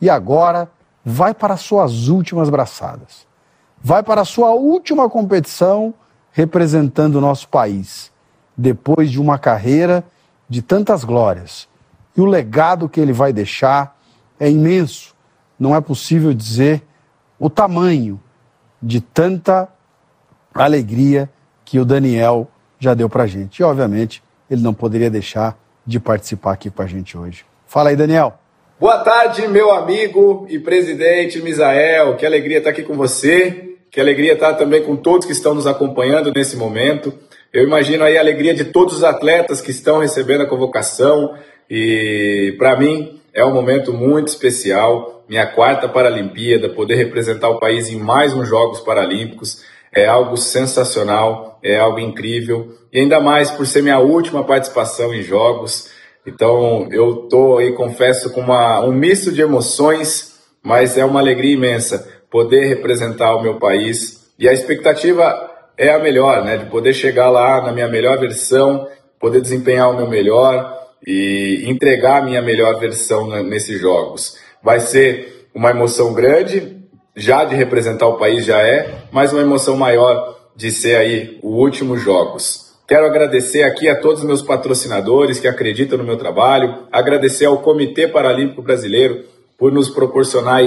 e 0.00 0.08
agora 0.08 0.70
vai 1.04 1.34
para 1.34 1.56
suas 1.56 2.08
últimas 2.08 2.48
braçadas. 2.48 3.26
Vai 3.82 4.02
para 4.02 4.22
a 4.22 4.24
sua 4.24 4.52
última 4.52 5.08
competição 5.10 5.94
representando 6.32 7.16
o 7.16 7.20
nosso 7.20 7.48
país, 7.48 8.10
depois 8.56 9.10
de 9.10 9.20
uma 9.20 9.38
carreira 9.38 10.04
de 10.48 10.62
tantas 10.62 11.04
glórias. 11.04 11.68
E 12.16 12.20
o 12.20 12.26
legado 12.26 12.88
que 12.88 13.00
ele 13.00 13.12
vai 13.12 13.32
deixar 13.32 13.96
é 14.38 14.50
imenso. 14.50 15.14
Não 15.58 15.74
é 15.74 15.80
possível 15.80 16.32
dizer 16.32 16.82
o 17.38 17.48
tamanho 17.48 18.20
de 18.82 19.00
tanta 19.00 19.68
alegria 20.54 21.30
que 21.64 21.78
o 21.78 21.84
Daniel 21.84 22.48
já 22.78 22.94
deu 22.94 23.08
para 23.08 23.24
a 23.24 23.26
gente. 23.26 23.58
E, 23.58 23.62
obviamente, 23.62 24.22
ele 24.50 24.62
não 24.62 24.74
poderia 24.74 25.10
deixar 25.10 25.56
de 25.86 26.00
participar 26.00 26.52
aqui 26.52 26.70
com 26.70 26.82
a 26.82 26.86
gente 26.86 27.16
hoje. 27.16 27.44
Fala 27.66 27.90
aí, 27.90 27.96
Daniel. 27.96 28.38
Boa 28.78 28.98
tarde, 28.98 29.46
meu 29.46 29.70
amigo 29.70 30.46
e 30.48 30.58
presidente 30.58 31.40
Misael. 31.42 32.16
Que 32.16 32.24
alegria 32.24 32.58
estar 32.58 32.70
aqui 32.70 32.82
com 32.82 32.96
você. 32.96 33.69
Que 33.90 34.00
alegria 34.00 34.34
estar 34.34 34.54
também 34.54 34.84
com 34.84 34.94
todos 34.94 35.26
que 35.26 35.32
estão 35.32 35.52
nos 35.52 35.66
acompanhando 35.66 36.32
nesse 36.32 36.56
momento. 36.56 37.12
Eu 37.52 37.64
imagino 37.64 38.04
aí 38.04 38.16
a 38.16 38.20
alegria 38.20 38.54
de 38.54 38.66
todos 38.66 38.98
os 38.98 39.02
atletas 39.02 39.60
que 39.60 39.72
estão 39.72 39.98
recebendo 39.98 40.42
a 40.42 40.46
convocação. 40.46 41.34
E 41.68 42.54
para 42.56 42.78
mim 42.78 43.20
é 43.34 43.44
um 43.44 43.52
momento 43.52 43.92
muito 43.92 44.28
especial. 44.28 45.24
Minha 45.28 45.46
quarta 45.46 45.88
Paralimpíada, 45.88 46.68
poder 46.68 46.94
representar 46.94 47.48
o 47.48 47.58
país 47.58 47.88
em 47.88 47.98
mais 47.98 48.32
uns 48.32 48.48
Jogos 48.48 48.78
Paralímpicos 48.80 49.64
é 49.92 50.06
algo 50.06 50.36
sensacional, 50.36 51.58
é 51.60 51.76
algo 51.76 51.98
incrível. 51.98 52.72
E 52.92 53.00
ainda 53.00 53.18
mais 53.18 53.50
por 53.50 53.66
ser 53.66 53.82
minha 53.82 53.98
última 53.98 54.44
participação 54.44 55.12
em 55.12 55.22
Jogos. 55.22 55.90
Então 56.24 56.86
eu 56.92 57.28
tô 57.28 57.58
aí, 57.58 57.72
confesso, 57.72 58.30
com 58.30 58.40
uma, 58.40 58.84
um 58.84 58.92
misto 58.92 59.32
de 59.32 59.42
emoções, 59.42 60.38
mas 60.62 60.96
é 60.96 61.04
uma 61.04 61.18
alegria 61.18 61.54
imensa 61.54 62.08
poder 62.30 62.66
representar 62.66 63.34
o 63.34 63.42
meu 63.42 63.58
país. 63.58 64.30
E 64.38 64.48
a 64.48 64.52
expectativa 64.52 65.50
é 65.76 65.92
a 65.92 65.98
melhor, 65.98 66.44
né? 66.44 66.56
De 66.56 66.66
poder 66.66 66.92
chegar 66.92 67.30
lá 67.30 67.62
na 67.62 67.72
minha 67.72 67.88
melhor 67.88 68.18
versão, 68.18 68.86
poder 69.18 69.40
desempenhar 69.40 69.90
o 69.90 69.96
meu 69.96 70.08
melhor 70.08 70.78
e 71.06 71.64
entregar 71.66 72.18
a 72.18 72.24
minha 72.24 72.42
melhor 72.42 72.78
versão 72.78 73.26
nesses 73.42 73.80
jogos. 73.80 74.36
Vai 74.62 74.80
ser 74.80 75.48
uma 75.54 75.70
emoção 75.70 76.12
grande, 76.12 76.78
já 77.16 77.44
de 77.44 77.54
representar 77.54 78.06
o 78.06 78.18
país 78.18 78.44
já 78.44 78.60
é, 78.60 79.02
mas 79.10 79.32
uma 79.32 79.42
emoção 79.42 79.76
maior 79.76 80.38
de 80.54 80.70
ser 80.70 80.96
aí 80.96 81.38
o 81.42 81.48
último 81.48 81.96
jogos. 81.96 82.70
Quero 82.86 83.06
agradecer 83.06 83.62
aqui 83.62 83.88
a 83.88 83.94
todos 83.94 84.20
os 84.20 84.26
meus 84.26 84.42
patrocinadores 84.42 85.38
que 85.38 85.48
acreditam 85.48 85.96
no 85.96 86.04
meu 86.04 86.16
trabalho, 86.16 86.86
agradecer 86.90 87.46
ao 87.46 87.58
Comitê 87.58 88.08
Paralímpico 88.08 88.62
Brasileiro 88.62 89.24
por 89.56 89.70
nos 89.72 89.88
proporcionar 89.88 90.62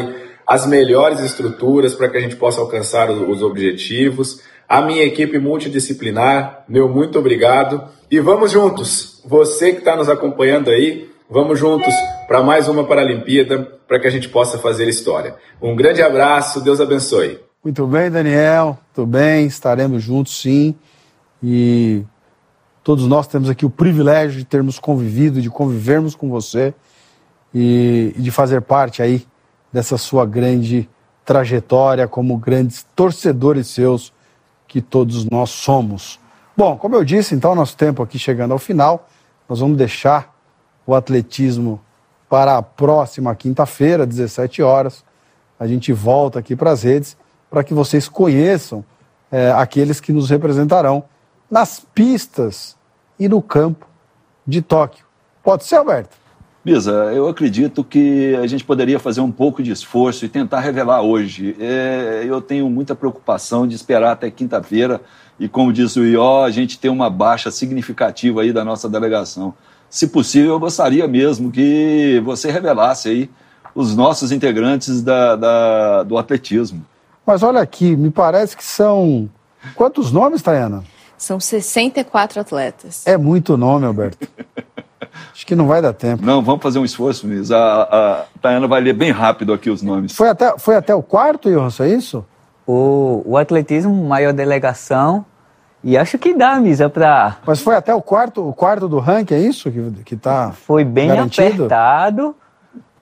as 0.46 0.66
melhores 0.66 1.20
estruturas 1.20 1.94
para 1.94 2.10
que 2.10 2.18
a 2.18 2.22
gente 2.22 2.36
possa 2.36 2.62
alcançar 2.62 3.10
os 3.10 3.41
objetivos. 3.41 4.41
A 4.68 4.82
minha 4.82 5.04
equipe 5.04 5.38
multidisciplinar, 5.39 6.64
meu 6.68 6.89
muito 6.89 7.20
obrigado. 7.20 7.84
E 8.10 8.20
vamos 8.20 8.52
juntos, 8.52 9.22
você 9.26 9.72
que 9.72 9.80
está 9.80 9.96
nos 9.96 10.10
acompanhando 10.10 10.70
aí, 10.70 11.10
vamos 11.30 11.58
juntos 11.58 11.94
para 12.28 12.44
mais 12.44 12.68
uma 12.68 12.84
Paralimpíada, 12.84 13.60
para 13.88 14.00
que 14.00 14.08
a 14.08 14.10
gente 14.12 14.30
possa 14.30 14.58
fazer 14.58 14.88
história. 14.88 15.36
Um 15.62 15.76
grande 15.76 16.02
abraço, 16.02 16.62
Deus 16.62 16.80
abençoe. 16.80 17.39
Muito 17.64 17.88
bem, 17.88 18.12
Daniel, 18.12 18.78
tudo 18.94 19.08
bem, 19.08 19.46
estaremos 19.46 20.04
juntos 20.04 20.41
sim. 20.41 20.76
E 21.41 22.04
todos 22.84 23.08
nós 23.08 23.28
temos 23.28 23.50
aqui 23.50 23.66
o 23.66 23.70
privilégio 23.70 24.38
de 24.38 24.46
termos 24.46 24.80
convivido, 24.80 25.41
de 25.41 25.50
convivermos 25.50 26.16
com 26.16 26.30
você 26.30 26.74
e, 27.54 28.14
de 28.18 28.32
fazer 28.32 28.62
parte 28.62 29.02
aí 29.02 29.26
dessa 29.74 29.97
sua 29.97 30.26
grande 30.26 30.88
trajetória 31.26 32.07
como 32.07 32.38
grandes 32.38 32.86
torcedores 32.95 33.67
seus 33.67 34.13
que 34.67 34.82
todos 34.82 35.26
nós 35.26 35.49
somos. 35.49 36.19
Bom, 36.55 36.78
como 36.78 36.95
eu 36.95 37.03
disse, 37.03 37.34
então, 37.34 37.55
nosso 37.55 37.76
tempo 37.76 38.03
aqui 38.03 38.19
chegando 38.19 38.51
ao 38.51 38.59
final, 38.59 39.09
nós 39.49 39.59
vamos 39.59 39.78
deixar 39.78 40.34
o 40.86 40.93
atletismo 40.93 41.82
para 42.30 42.57
a 42.57 42.61
próxima 42.61 43.34
quinta-feira, 43.36 44.05
17 44.05 44.61
horas. 44.61 45.03
A 45.59 45.65
gente 45.67 45.91
volta 45.91 46.39
aqui 46.39 46.55
para 46.55 46.71
as 46.71 46.84
redes 46.84 47.17
para 47.49 47.63
que 47.63 47.74
vocês 47.74 48.07
conheçam 48.07 48.84
é, 49.32 49.51
aqueles 49.51 49.99
que 49.99 50.11
nos 50.11 50.30
representarão 50.30 51.03
nas 51.49 51.80
pistas 51.80 52.76
e 53.19 53.28
no 53.28 53.41
campo 53.41 53.88
de 54.45 54.61
Tóquio. 54.61 55.05
Pode 55.43 55.63
ser, 55.63 55.76
Alberto? 55.76 56.22
Misa, 56.66 57.11
eu 57.14 57.28
acredito 57.28 57.84
que 57.84 58.34
a 58.38 58.47
gente 58.47 58.64
poderia 58.64 58.97
fazer 58.97 59.20
um 59.20 59.32
pouco 59.32 59.61
de 59.61 59.70
esforço 59.70 60.24
e 60.24 60.30
tentar 60.30 60.61
revelar 60.61 61.01
hoje. 61.01 61.57
É, 61.59 62.24
eu 62.26 62.39
tenho 62.39 62.70
muita 62.70 62.95
preocupação 62.95 63.68
de 63.68 63.76
esperar 63.76 64.14
até 64.14 64.32
quinta-feira 64.32 65.01
e, 65.38 65.49
como 65.49 65.74
disse 65.74 65.99
o 65.99 66.05
Ió, 66.05 66.45
a 66.45 66.51
gente 66.51 66.80
tem 66.80 66.89
uma 66.89 67.09
baixa 67.09 67.51
significativa 67.51 68.43
aí 68.43 68.53
da 68.53 68.64
nossa 68.64 68.88
delegação. 68.88 69.53
Se 69.89 70.07
possível, 70.07 70.51
eu 70.51 70.59
gostaria 70.59 71.05
mesmo 71.05 71.51
que 71.51 72.22
você 72.24 72.49
revelasse 72.49 73.09
aí 73.09 73.30
os 73.76 73.93
nossos 73.93 74.32
integrantes 74.32 75.01
da, 75.01 75.36
da 75.36 76.03
do 76.03 76.18
atletismo. 76.18 76.86
Mas 77.26 77.43
olha 77.43 77.59
aqui, 77.59 77.95
me 77.95 78.09
parece 78.09 78.55
que 78.55 78.64
são. 78.64 79.30
Quantos 79.76 80.14
nomes, 80.14 80.41
Tayana? 80.41 80.84
São 81.18 81.39
64 81.39 82.39
atletas. 82.39 83.05
É 83.05 83.18
muito 83.18 83.57
nome, 83.57 83.86
Alberto. 83.86 84.28
Acho 85.44 85.48
que 85.48 85.56
não 85.58 85.68
vai 85.68 85.82
dar 85.82 85.91
tempo. 85.91 86.26
Não, 86.26 86.41
vamos 86.41 86.64
fazer 86.64 86.80
um 86.80 86.86
esforço 86.86 87.28
mesmo. 87.28 87.54
A, 87.54 87.82
a 87.84 88.26
Tayana 88.41 88.66
vai 88.66 88.80
ler 88.80 88.94
bem 88.94 89.12
rápido 89.12 89.52
aqui 89.52 89.70
os 89.70 89.82
nomes. 89.82 90.16
Foi 90.16 90.30
até, 90.30 90.58
foi 90.58 90.74
até 90.74 90.96
o 90.96 91.04
quarto, 91.04 91.52
Johansson, 91.52 91.84
é 91.84 91.89
isso? 91.89 92.26
O, 92.66 93.22
o 93.26 93.38
atletismo, 93.38 93.94
maior 94.06 94.32
delegação. 94.32 95.26
E 95.84 95.98
acho 95.98 96.18
que 96.18 96.34
dá, 96.34 96.58
Misa, 96.62 96.89
para. 96.89 97.39
Mas 97.46 97.60
foi 97.60 97.76
até 97.76 97.94
o 97.94 98.02
quarto, 98.02 98.48
o 98.48 98.54
quarto 98.54 98.88
do 98.88 99.00
ranking, 99.00 99.34
é 99.34 99.39
isso 99.41 99.70
que, 99.70 99.91
que 100.06 100.16
tá. 100.16 100.54
Foi 100.54 100.86
bem 100.86 101.10
garantido? 101.10 101.66
apertado. 101.66 102.34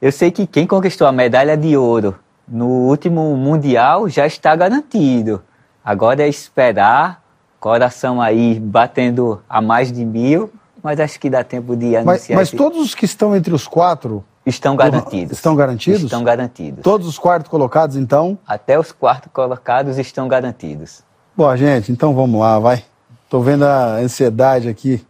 Eu 0.02 0.12
sei 0.12 0.32
que 0.32 0.48
quem 0.48 0.66
conquistou 0.66 1.06
a 1.06 1.12
medalha 1.12 1.56
de 1.56 1.78
ouro 1.78 2.16
no 2.48 2.66
último 2.66 3.38
Mundial 3.38 4.10
já 4.10 4.26
está 4.26 4.56
garantido. 4.56 5.44
Agora 5.86 6.24
é 6.24 6.28
esperar, 6.28 7.22
coração 7.60 8.20
aí 8.20 8.60
batendo 8.60 9.44
a 9.48 9.62
mais 9.62 9.92
de 9.92 10.04
mil, 10.04 10.52
mas 10.84 11.00
acho 11.00 11.20
que 11.20 11.30
dá 11.30 11.44
tempo 11.44 11.76
de 11.76 11.96
anunciar. 11.96 12.38
Mas, 12.38 12.52
mas 12.52 12.52
todos 12.52 12.80
os 12.80 12.96
que 12.96 13.06
estão 13.06 13.36
entre 13.36 13.54
os 13.54 13.68
quatro. 13.68 14.24
Estão 14.46 14.76
garantidos. 14.76 15.38
Estão 15.38 15.56
garantidos? 15.56 16.04
Estão 16.04 16.24
garantidos. 16.24 16.84
Todos 16.84 17.08
os 17.08 17.20
quartos 17.20 17.50
colocados, 17.50 17.96
então? 17.96 18.38
Até 18.48 18.80
os 18.80 18.92
quartos 18.92 19.32
colocados 19.32 20.00
estão 20.00 20.28
garantidos. 20.28 21.04
Bom, 21.38 21.56
gente, 21.56 21.92
então 21.92 22.14
vamos 22.16 22.40
lá, 22.40 22.58
vai. 22.58 22.84
Estou 23.24 23.42
vendo 23.42 23.64
a 23.66 23.98
ansiedade 23.98 24.68
aqui 24.68 25.06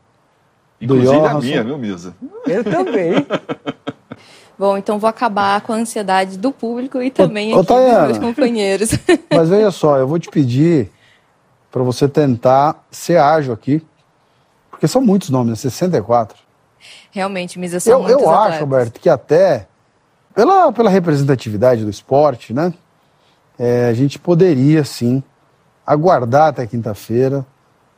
do 0.80 0.96
Inclusive 0.96 1.18
Johansson. 1.18 1.38
a 1.38 1.42
minha, 1.42 1.64
viu, 1.64 1.78
Misa? 1.78 2.14
Eu 2.46 2.64
também. 2.64 3.26
Bom, 4.60 4.78
então 4.78 5.00
vou 5.00 5.10
acabar 5.10 5.60
com 5.62 5.74
a 5.74 5.78
ansiedade 5.78 6.38
do 6.38 6.52
público 6.52 7.02
e 7.02 7.10
também 7.10 7.56
ô, 7.56 7.60
aqui 7.60 7.68
Tayana, 7.68 8.08
dos 8.08 8.20
meus 8.20 8.20
companheiros. 8.20 8.92
Mas 9.34 9.50
veja 9.50 9.72
só, 9.72 9.98
eu 9.98 10.08
vou 10.08 10.20
te 10.20 10.30
pedir 10.30 10.92
para 11.72 11.82
você 11.82 12.08
tentar 12.08 12.86
ser 12.92 13.18
ágil 13.18 13.54
aqui, 13.54 13.82
porque 14.82 14.88
são 14.88 15.00
muitos 15.00 15.30
nomes, 15.30 15.52
né? 15.52 15.56
64. 15.56 16.36
Realmente, 17.12 17.60
Misa, 17.60 17.80
são 17.80 17.94
Eu, 17.94 18.00
muitos 18.00 18.24
eu 18.24 18.30
atletas. 18.32 18.54
acho, 18.54 18.64
Alberto, 18.64 19.00
que 19.00 19.08
até 19.08 19.68
pela, 20.34 20.72
pela 20.72 20.90
representatividade 20.90 21.84
do 21.84 21.90
esporte, 21.92 22.52
né? 22.52 22.74
é, 23.60 23.86
a 23.86 23.94
gente 23.94 24.18
poderia 24.18 24.84
sim 24.84 25.22
aguardar 25.86 26.48
até 26.48 26.66
quinta-feira 26.66 27.46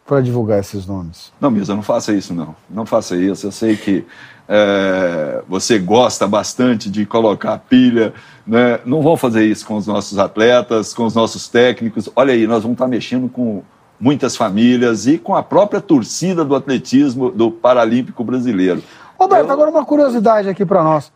para 0.05 0.19
divulgar 0.19 0.59
esses 0.59 0.85
nomes. 0.85 1.31
Não, 1.39 1.49
Misa, 1.49 1.73
não 1.73 1.81
faça 1.81 2.11
isso, 2.11 2.33
não. 2.33 2.53
Não 2.69 2.85
faça 2.85 3.15
isso. 3.15 3.47
Eu 3.47 3.51
sei 3.53 3.77
que 3.77 4.05
é, 4.49 5.41
você 5.47 5.79
gosta 5.79 6.27
bastante 6.27 6.89
de 6.89 7.05
colocar 7.05 7.57
pilha. 7.59 8.13
Né? 8.45 8.81
Não 8.83 9.01
vão 9.01 9.15
fazer 9.15 9.45
isso 9.45 9.65
com 9.65 9.77
os 9.77 9.87
nossos 9.87 10.19
atletas, 10.19 10.93
com 10.93 11.05
os 11.05 11.15
nossos 11.15 11.47
técnicos. 11.47 12.09
Olha 12.13 12.33
aí, 12.33 12.45
nós 12.45 12.61
vamos 12.63 12.75
estar 12.75 12.89
mexendo 12.89 13.29
com 13.29 13.63
muitas 13.99 14.35
famílias 14.35 15.07
e 15.07 15.17
com 15.17 15.35
a 15.35 15.43
própria 15.43 15.79
torcida 15.79 16.43
do 16.43 16.55
atletismo 16.55 17.31
do 17.31 17.49
Paralímpico 17.49 18.23
Brasileiro. 18.23 18.83
Roberto, 19.17 19.51
agora 19.51 19.69
uma 19.69 19.85
curiosidade 19.85 20.49
aqui 20.49 20.65
para 20.65 20.83
nós. 20.83 21.11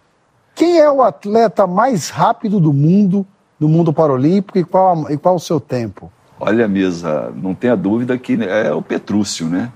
Quem 0.55 0.79
é 0.79 0.89
o 0.89 1.03
atleta 1.03 1.67
mais 1.67 2.09
rápido 2.09 2.59
do 2.59 2.73
mundo, 2.73 3.25
do 3.59 3.67
mundo 3.67 3.93
paralímpico, 3.93 4.57
e 4.57 4.63
qual, 4.63 5.11
e 5.11 5.17
qual 5.17 5.35
o 5.35 5.39
seu 5.39 5.59
tempo? 5.59 6.11
Olha, 6.39 6.67
Misa, 6.67 7.31
não 7.35 7.53
tenha 7.53 7.75
dúvida 7.75 8.17
que 8.17 8.37
é 8.43 8.73
o 8.73 8.81
Petrúcio, 8.81 9.47
né? 9.47 9.71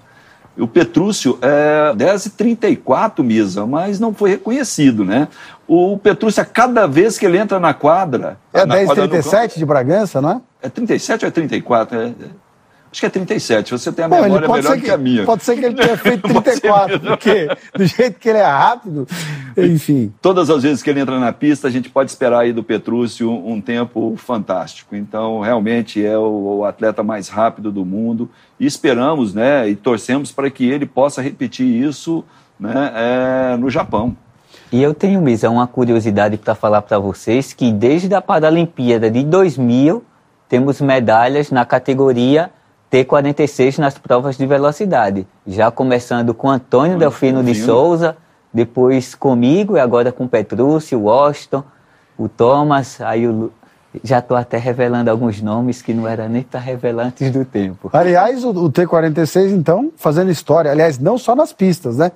O 0.57 0.67
Petrúcio 0.67 1.37
é 1.41 1.93
10h34, 1.95 3.23
Misa, 3.23 3.65
mas 3.65 3.99
não 3.99 4.13
foi 4.13 4.31
reconhecido, 4.31 5.05
né? 5.05 5.27
O 5.67 5.97
Petrúcio, 5.97 6.41
a 6.41 6.45
cada 6.45 6.87
vez 6.87 7.17
que 7.17 7.25
ele 7.25 7.37
entra 7.37 7.59
na 7.59 7.73
quadra... 7.73 8.37
É 8.53 8.65
na 8.65 8.83
quadra 8.83 9.07
do 9.07 9.15
10h37 9.15 9.57
de 9.57 9.65
Bragança, 9.65 10.21
não 10.21 10.29
é? 10.31 10.41
É 10.63 10.69
37 10.69 11.25
ou 11.25 11.27
é 11.29 11.31
34? 11.31 11.97
É, 11.97 12.05
é. 12.07 12.13
Acho 12.91 12.99
que 12.99 13.05
é 13.05 13.09
37. 13.09 13.71
Você 13.71 13.89
tem 13.91 14.03
a 14.03 14.09
Bom, 14.09 14.21
memória 14.21 14.47
pode 14.47 14.63
melhor 14.63 14.77
que, 14.77 14.83
que- 14.83 14.91
a 14.91 14.97
minha. 14.97 15.23
Pode 15.23 15.43
ser 15.45 15.57
que 15.57 15.65
ele 15.65 15.75
tenha 15.75 15.95
feito 15.97 16.27
34, 16.27 16.99
porque 16.99 17.47
do 17.73 17.85
jeito 17.85 18.19
que 18.19 18.27
ele 18.27 18.39
é 18.39 18.45
rápido, 18.45 19.07
enfim. 19.57 20.13
Todas 20.21 20.49
as 20.49 20.63
vezes 20.63 20.83
que 20.83 20.89
ele 20.89 20.99
entra 20.99 21.17
na 21.17 21.31
pista, 21.31 21.69
a 21.69 21.71
gente 21.71 21.89
pode 21.89 22.11
esperar 22.11 22.39
aí 22.41 22.51
do 22.51 22.61
Petrúcio 22.63 23.31
um 23.31 23.61
tempo 23.61 24.13
fantástico. 24.17 24.93
Então, 24.93 25.39
realmente 25.39 26.05
é 26.05 26.17
o, 26.17 26.57
o 26.59 26.65
atleta 26.65 27.01
mais 27.01 27.29
rápido 27.29 27.71
do 27.71 27.85
mundo. 27.85 28.29
E 28.59 28.65
esperamos, 28.65 29.33
né, 29.33 29.69
e 29.69 29.75
torcemos 29.75 30.31
para 30.31 30.49
que 30.51 30.69
ele 30.69 30.85
possa 30.85 31.21
repetir 31.21 31.65
isso 31.65 32.23
né, 32.59 32.91
é, 32.93 33.57
no 33.57 33.69
Japão. 33.69 34.15
E 34.69 34.83
eu 34.83 34.93
tenho, 34.93 35.21
Misa, 35.21 35.49
uma 35.49 35.65
curiosidade 35.65 36.37
para 36.37 36.55
falar 36.55 36.81
para 36.81 36.99
vocês 36.99 37.53
que 37.53 37.71
desde 37.71 38.13
a 38.13 38.21
Paralimpíada 38.21 39.09
de 39.09 39.23
2000 39.23 40.03
temos 40.47 40.81
medalhas 40.81 41.49
na 41.51 41.65
categoria 41.65 42.49
T46 42.91 43.77
nas 43.77 43.97
provas 43.97 44.37
de 44.37 44.45
velocidade. 44.45 45.25
Já 45.47 45.71
começando 45.71 46.33
com 46.33 46.49
Antônio 46.49 46.97
Delfino 46.97 47.39
de 47.39 47.45
Delfino. 47.45 47.65
Souza, 47.65 48.17
depois 48.53 49.15
comigo 49.15 49.77
e 49.77 49.79
agora 49.79 50.11
com 50.11 50.27
Petrúcio, 50.27 50.99
o 50.99 51.03
Washington, 51.03 51.63
o 52.17 52.27
Thomas, 52.27 52.99
aí 53.01 53.25
o 53.27 53.31
Lu- 53.31 53.53
já 54.03 54.19
estou 54.19 54.37
até 54.37 54.57
revelando 54.57 55.09
alguns 55.11 55.41
nomes 55.41 55.81
que 55.81 55.93
não 55.93 56.07
era 56.07 56.27
nem 56.29 56.43
para 56.43 56.59
revelar 56.59 57.07
antes 57.07 57.29
do 57.31 57.43
tempo. 57.43 57.89
Aliás, 57.91 58.43
o, 58.43 58.49
o 58.51 58.71
T46, 58.71 59.51
então, 59.51 59.91
fazendo 59.97 60.31
história. 60.31 60.71
Aliás, 60.71 60.97
não 60.97 61.17
só 61.17 61.35
nas 61.35 61.51
pistas, 61.51 61.97
né? 61.97 62.11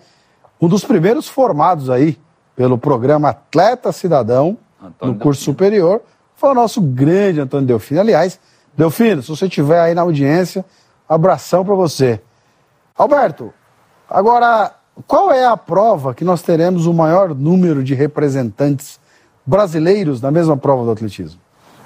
Um 0.61 0.69
dos 0.69 0.85
primeiros 0.85 1.27
formados 1.27 1.89
aí 1.89 2.17
pelo 2.55 2.77
programa 2.77 3.29
Atleta 3.29 3.91
Cidadão, 3.91 4.57
no 5.01 5.15
curso 5.15 5.41
superior, 5.41 6.01
foi 6.35 6.49
o 6.49 6.53
nosso 6.53 6.79
grande 6.81 7.41
Antônio 7.41 7.65
Delfino. 7.67 7.99
Aliás, 7.99 8.39
Delfino, 8.77 9.21
se 9.21 9.29
você 9.29 9.45
estiver 9.45 9.79
aí 9.79 9.93
na 9.93 10.01
audiência, 10.01 10.65
abração 11.07 11.63
para 11.63 11.75
você. 11.75 12.19
Alberto, 12.97 13.53
agora, 14.09 14.73
qual 15.07 15.31
é 15.31 15.45
a 15.45 15.57
prova 15.57 16.13
que 16.13 16.23
nós 16.23 16.41
teremos 16.41 16.85
o 16.85 16.93
maior 16.93 17.33
número 17.33 17.83
de 17.83 17.93
representantes 17.93 18.99
brasileiros 19.45 20.21
na 20.21 20.31
mesma 20.31 20.57
prova 20.57 20.83
do 20.85 20.91
atletismo? 20.91 21.39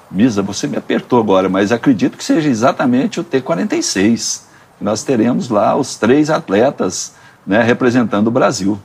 Misa, 0.10 0.42
você 0.42 0.68
me 0.68 0.78
apertou 0.78 1.20
agora, 1.20 1.48
mas 1.48 1.72
acredito 1.72 2.18
que 2.18 2.24
seja 2.24 2.50
exatamente 2.50 3.20
o 3.20 3.24
T46. 3.24 4.44
Nós 4.82 5.04
teremos 5.04 5.50
lá 5.50 5.76
os 5.76 5.98
três 5.98 6.30
atletas 6.30 7.14
né, 7.46 7.62
representando 7.62 8.28
o 8.28 8.32
Brasil. 8.32 8.80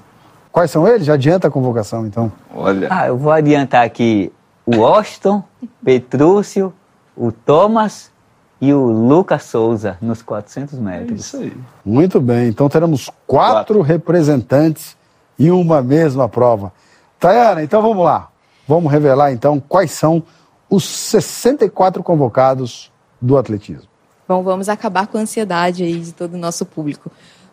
Quais 0.52 0.70
são 0.70 0.86
eles? 0.86 1.06
Já 1.06 1.14
adianta 1.14 1.48
a 1.48 1.50
convocação, 1.50 2.06
então. 2.06 2.30
Olha. 2.54 2.88
Ah, 2.90 3.08
eu 3.08 3.16
vou 3.16 3.32
adiantar 3.32 3.84
aqui 3.84 4.30
o 4.66 4.76
Washington, 4.76 5.42
Petrúcio, 5.82 6.72
o 7.16 7.30
Thomas 7.30 8.12
e 8.60 8.72
o 8.72 8.86
Lucas 8.86 9.44
Souza 9.44 9.98
nos 10.00 10.22
400 10.22 10.78
metros. 10.78 11.20
isso 11.20 11.36
aí. 11.36 11.52
Muito 11.84 12.20
bem, 12.20 12.48
então 12.48 12.68
teremos 12.68 13.10
quatro, 13.26 13.80
representantes 13.80 14.96
em 15.38 15.50
uma 15.50 15.82
mesma 15.82 16.28
prova. 16.28 16.72
Tayana, 17.18 17.62
então 17.62 17.82
vamos 17.82 18.04
lá. 18.04 18.28
Vamos 18.66 18.90
revelar 18.90 19.32
então 19.32 19.60
quais 19.60 19.90
são 19.90 20.22
os 20.70 20.84
64 20.84 22.02
convocados 22.02 22.90
do 23.20 23.36
atletismo. 23.36 23.88
Bom, 24.26 24.42
vamos 24.42 24.68
acabar 24.68 25.06
com 25.06 25.18
a 25.18 25.20
ansiedade 25.20 25.82
aí 25.82 26.00
de 26.00 26.12
todo 26.12 26.34
o 26.34 26.38
nosso 26.38 26.64
público. 26.64 27.10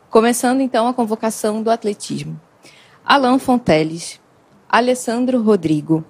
Começando 0.10 0.62
então 0.62 0.88
a 0.88 0.94
convocação 0.94 1.62
do 1.62 1.70
atletismo. 1.70 2.40
Alain 3.06 3.38
Fonteles, 3.40 4.20
Alessandro 4.70 5.42
Rodrigo, 5.42 6.04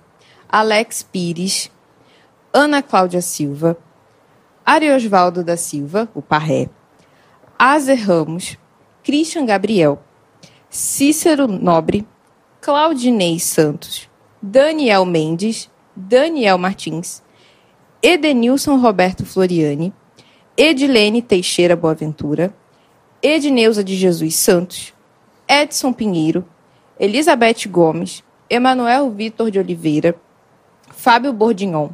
Alex 0.48 1.02
Pires, 1.02 1.72
Ana 2.54 2.82
Cláudia 2.82 3.22
Silva, 3.22 3.78
Ariosvaldo 4.66 5.44
da 5.44 5.56
Silva, 5.56 6.10
o 6.14 6.22
Parré, 6.22 6.70
Azer 7.58 7.96
Ramos, 7.96 8.58
Christian 9.04 9.46
Gabriel, 9.46 10.00
Cícero 10.70 11.48
Nobre, 11.48 12.06
Claudinei 12.60 13.40
Santos, 13.40 14.10
Daniel 14.42 15.06
Mendes, 15.06 15.70
Daniel 15.96 16.58
Martins, 16.58 17.24
Edenilson 18.04 18.78
Roberto 18.82 19.26
Floriani, 19.26 19.94
Edilene 20.58 21.22
Teixeira 21.22 21.76
Boaventura, 21.76 22.54
Edneuza 23.24 23.84
de 23.84 23.96
Jesus 23.96 24.36
Santos, 24.36 24.94
Edson 25.48 25.94
Pinheiro, 25.94 26.46
Elizabeth 27.00 27.68
Gomes, 27.68 28.24
Emanuel 28.50 29.10
Vitor 29.12 29.50
de 29.50 29.60
Oliveira, 29.60 30.16
Fábio 30.90 31.32
Bordignon, 31.32 31.92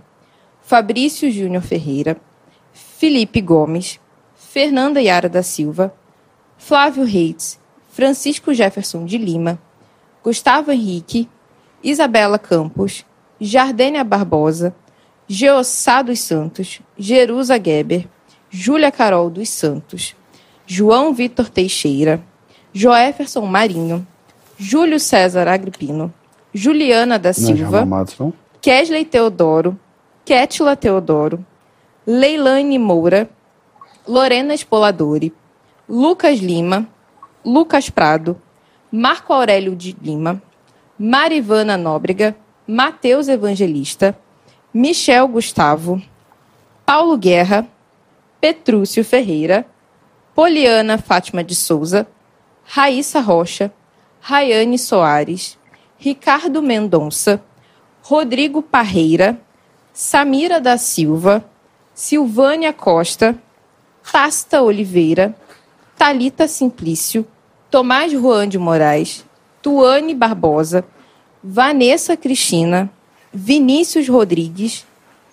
Fabrício 0.68 1.32
Júnior 1.32 1.64
Ferreira, 1.64 2.18
Felipe 2.74 3.40
Gomes, 3.40 4.02
Fernanda 4.36 5.00
Yara 5.00 5.30
da 5.30 5.42
Silva, 5.42 5.94
Flávio 6.58 7.06
Reitz, 7.06 7.58
Francisco 7.90 8.54
Jefferson 8.54 9.06
de 9.06 9.18
Lima, 9.18 9.58
Gustavo 10.22 10.70
Henrique, 10.70 11.30
Isabela 11.82 12.38
Campos, 12.38 13.06
Jardênia 13.40 14.04
Barbosa, 14.04 14.76
Geossá 15.26 16.02
dos 16.02 16.20
Santos, 16.20 16.82
Jerusa 16.98 17.56
Geber, 17.56 18.06
Júlia 18.50 18.92
Carol 18.92 19.30
dos 19.30 19.48
Santos, 19.48 20.18
João 20.66 21.14
Vitor 21.14 21.48
Teixeira, 21.48 22.22
Joéferson 22.74 23.46
Marinho, 23.46 24.06
Júlio 24.58 25.00
César 25.00 25.48
Agripino, 25.48 26.14
Juliana 26.54 27.18
da 27.18 27.30
é 27.30 27.34
Silva? 27.34 27.88
Kesley 28.60 29.06
Teodoro, 29.06 29.80
Kétila 30.28 30.76
Teodoro, 30.76 31.40
Leilane 32.06 32.78
Moura, 32.78 33.30
Lorena 34.06 34.58
Spoladori, 34.58 35.34
Lucas 35.88 36.40
Lima, 36.40 36.86
Lucas 37.46 37.90
Prado, 37.90 38.36
Marco 38.92 39.32
Aurélio 39.32 39.74
de 39.74 39.96
Lima, 40.02 40.44
Marivana 41.00 41.78
Nóbrega, 41.78 42.36
Matheus 42.68 43.30
Evangelista, 43.30 44.20
Michel 44.74 45.26
Gustavo, 45.30 46.02
Paulo 46.86 47.18
Guerra, 47.18 47.66
Petrúcio 48.42 49.06
Ferreira, 49.06 49.66
Poliana 50.36 50.98
Fátima 50.98 51.42
de 51.42 51.56
Souza, 51.56 52.06
Raíssa 52.66 53.22
Rocha, 53.22 53.72
Rayane 54.20 54.78
Soares, 54.78 55.58
Ricardo 55.98 56.62
Mendonça, 56.62 57.42
Rodrigo 58.04 58.62
Parreira, 58.62 59.40
Samira 60.00 60.62
da 60.62 60.78
Silva, 60.78 61.44
Silvânia 61.92 62.72
Costa, 62.72 63.36
Tasta 64.12 64.62
Oliveira, 64.62 65.36
Talita 65.98 66.48
Simplício, 66.48 67.26
Tomás 67.72 68.14
Juan 68.14 68.48
de 68.48 68.60
Moraes, 68.60 69.26
Tuane 69.60 70.14
Barbosa, 70.14 70.86
Vanessa 71.44 72.16
Cristina, 72.16 72.92
Vinícius 73.34 74.08
Rodrigues, 74.08 74.86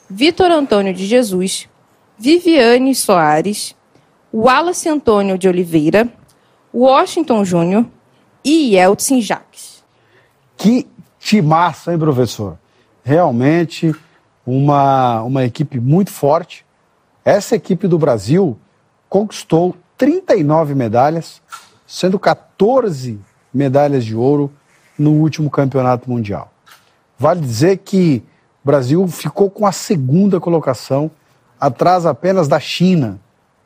Vitor 0.09 0.51
Antônio 0.51 0.95
de 0.95 1.05
Jesus, 1.05 1.69
Viviane 2.19 2.95
Soares, 2.95 3.77
Wallace 4.33 4.89
Antônio 4.89 5.37
de 5.37 5.47
Oliveira, 5.47 6.09
Washington 6.73 7.45
Júnior 7.45 7.87
e 8.43 8.75
Yeltsin 8.75 9.21
Jacques. 9.21 9.85
Que 10.57 10.87
timaço, 11.21 11.91
hein, 11.91 11.99
professor? 11.99 12.59
Realmente 13.05 13.95
uma, 14.47 15.23
uma 15.23 15.45
equipe 15.45 15.81
muito 15.81 16.11
forte. 16.11 16.65
Essa 17.25 17.57
equipe 17.57 17.89
do 17.89 17.99
Brasil 17.99 18.59
conquistou 19.09 19.77
39 19.97 20.75
medalhas, 20.75 21.41
sendo 21.87 22.19
14 22.19 23.19
medalhas 23.53 24.05
de 24.05 24.15
ouro 24.17 24.51
no 24.99 25.13
último 25.13 25.51
campeonato 25.51 26.11
mundial. 26.11 26.53
Vale 27.19 27.41
dizer 27.41 27.79
que 27.79 28.23
o 28.63 28.67
Brasil 28.67 29.07
ficou 29.09 29.51
com 29.51 29.67
a 29.67 29.73
segunda 29.73 30.41
colocação, 30.41 31.11
atrás 31.61 32.05
apenas 32.05 32.49
da 32.49 32.59
China, 32.59 33.21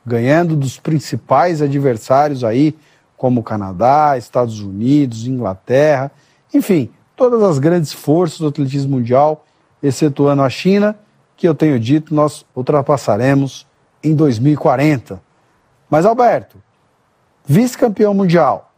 ganhando 0.04 0.54
dos 0.54 0.78
principais 0.78 1.62
adversários 1.62 2.44
aí, 2.44 2.76
como 3.16 3.42
Canadá, 3.42 4.16
Estados 4.16 4.60
Unidos, 4.60 5.26
Inglaterra, 5.26 6.10
enfim, 6.54 6.90
todas 7.16 7.42
as 7.42 7.58
grandes 7.58 7.92
forças 7.92 8.38
do 8.38 8.46
atletismo 8.46 8.96
mundial, 8.96 9.44
excetuando 9.82 10.42
a 10.42 10.50
China, 10.50 10.98
que 11.36 11.46
eu 11.46 11.54
tenho 11.54 11.78
dito 11.78 12.14
nós 12.14 12.44
ultrapassaremos 12.54 13.66
em 14.02 14.14
2040. 14.14 15.20
Mas, 15.88 16.04
Alberto, 16.04 16.58
vice-campeão 17.44 18.12
mundial, 18.12 18.72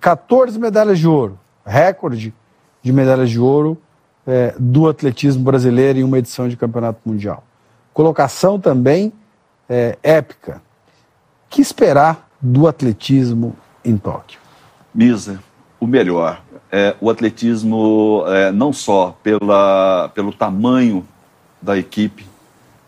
14 0.00 0.58
medalhas 0.58 0.98
de 0.98 1.06
ouro, 1.06 1.38
recorde 1.64 2.34
de 2.82 2.92
medalhas 2.92 3.30
de 3.30 3.38
ouro 3.38 3.80
eh, 4.26 4.54
do 4.58 4.88
atletismo 4.88 5.44
brasileiro 5.44 5.98
em 5.98 6.04
uma 6.04 6.18
edição 6.18 6.48
de 6.48 6.56
campeonato 6.56 7.00
mundial. 7.04 7.44
Colocação 7.92 8.58
também 8.58 9.12
eh, 9.68 9.98
épica. 10.02 10.62
Que 11.48 11.62
esperar 11.62 12.28
do 12.40 12.66
atletismo 12.66 13.56
em 13.84 13.96
Tóquio? 13.96 14.40
Misa, 14.94 15.40
o 15.80 15.86
melhor. 15.86 16.42
É, 16.70 16.94
o 17.00 17.10
atletismo, 17.10 18.24
é, 18.26 18.50
não 18.50 18.72
só 18.72 19.16
pela, 19.22 20.10
pelo 20.14 20.32
tamanho 20.32 21.06
da 21.60 21.78
equipe, 21.78 22.26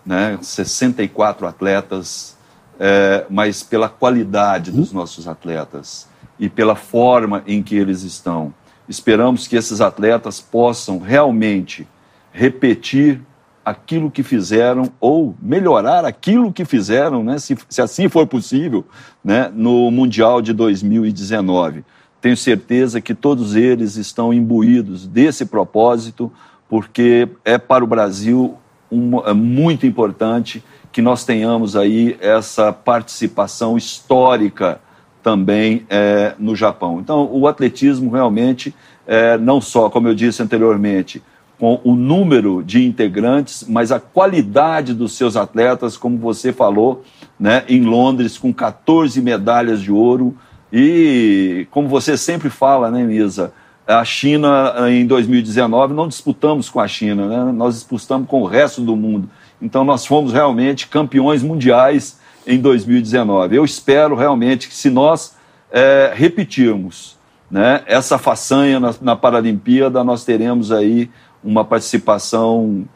né, 0.04 0.38
64 0.40 1.46
atletas, 1.46 2.36
é, 2.78 3.24
mas 3.28 3.62
pela 3.62 3.88
qualidade 3.88 4.70
dos 4.70 4.92
nossos 4.92 5.26
atletas 5.26 6.08
e 6.38 6.48
pela 6.48 6.76
forma 6.76 7.42
em 7.46 7.62
que 7.62 7.76
eles 7.76 8.02
estão. 8.02 8.54
Esperamos 8.88 9.46
que 9.46 9.56
esses 9.56 9.80
atletas 9.80 10.40
possam 10.40 10.98
realmente 10.98 11.86
repetir 12.32 13.20
aquilo 13.64 14.10
que 14.10 14.22
fizeram 14.22 14.90
ou 14.98 15.34
melhorar 15.42 16.04
aquilo 16.04 16.52
que 16.52 16.64
fizeram, 16.64 17.22
né, 17.22 17.38
se, 17.38 17.56
se 17.68 17.82
assim 17.82 18.08
for 18.08 18.26
possível, 18.26 18.86
né, 19.22 19.50
no 19.52 19.90
Mundial 19.90 20.40
de 20.40 20.54
2019. 20.54 21.84
Tenho 22.28 22.36
certeza 22.36 23.00
que 23.00 23.14
todos 23.14 23.56
eles 23.56 23.96
estão 23.96 24.34
imbuídos 24.34 25.06
desse 25.06 25.46
propósito, 25.46 26.30
porque 26.68 27.26
é 27.42 27.56
para 27.56 27.82
o 27.82 27.86
Brasil 27.86 28.54
um, 28.92 29.20
é 29.20 29.32
muito 29.32 29.86
importante 29.86 30.62
que 30.92 31.00
nós 31.00 31.24
tenhamos 31.24 31.74
aí 31.74 32.18
essa 32.20 32.70
participação 32.70 33.78
histórica 33.78 34.78
também 35.22 35.86
é, 35.88 36.34
no 36.38 36.54
Japão. 36.54 37.00
Então, 37.00 37.30
o 37.32 37.48
atletismo 37.48 38.10
realmente, 38.10 38.74
é, 39.06 39.38
não 39.38 39.58
só, 39.58 39.88
como 39.88 40.06
eu 40.06 40.14
disse 40.14 40.42
anteriormente, 40.42 41.22
com 41.58 41.80
o 41.82 41.96
número 41.96 42.62
de 42.62 42.84
integrantes, 42.84 43.64
mas 43.66 43.90
a 43.90 43.98
qualidade 43.98 44.92
dos 44.92 45.16
seus 45.16 45.34
atletas, 45.34 45.96
como 45.96 46.18
você 46.18 46.52
falou, 46.52 47.02
né, 47.40 47.64
em 47.70 47.80
Londres, 47.84 48.36
com 48.36 48.52
14 48.52 49.18
medalhas 49.22 49.80
de 49.80 49.90
ouro. 49.90 50.36
E, 50.72 51.66
como 51.70 51.88
você 51.88 52.16
sempre 52.16 52.50
fala, 52.50 52.90
né, 52.90 53.02
Misa? 53.02 53.52
A 53.86 54.04
China, 54.04 54.74
em 54.90 55.06
2019, 55.06 55.94
não 55.94 56.06
disputamos 56.06 56.68
com 56.68 56.78
a 56.78 56.86
China, 56.86 57.26
né? 57.26 57.52
nós 57.52 57.74
disputamos 57.74 58.28
com 58.28 58.42
o 58.42 58.46
resto 58.46 58.82
do 58.82 58.94
mundo. 58.94 59.30
Então, 59.62 59.82
nós 59.82 60.04
fomos 60.04 60.30
realmente 60.30 60.88
campeões 60.88 61.42
mundiais 61.42 62.18
em 62.46 62.58
2019. 62.58 63.56
Eu 63.56 63.64
espero 63.64 64.14
realmente 64.14 64.68
que, 64.68 64.74
se 64.74 64.90
nós 64.90 65.36
é, 65.70 66.12
repetirmos 66.14 67.16
né, 67.50 67.82
essa 67.86 68.18
façanha 68.18 68.78
na, 68.78 68.94
na 69.00 69.16
Paralimpíada, 69.16 70.04
nós 70.04 70.22
teremos 70.22 70.70
aí 70.70 71.10
uma 71.42 71.64
participação 71.64 72.86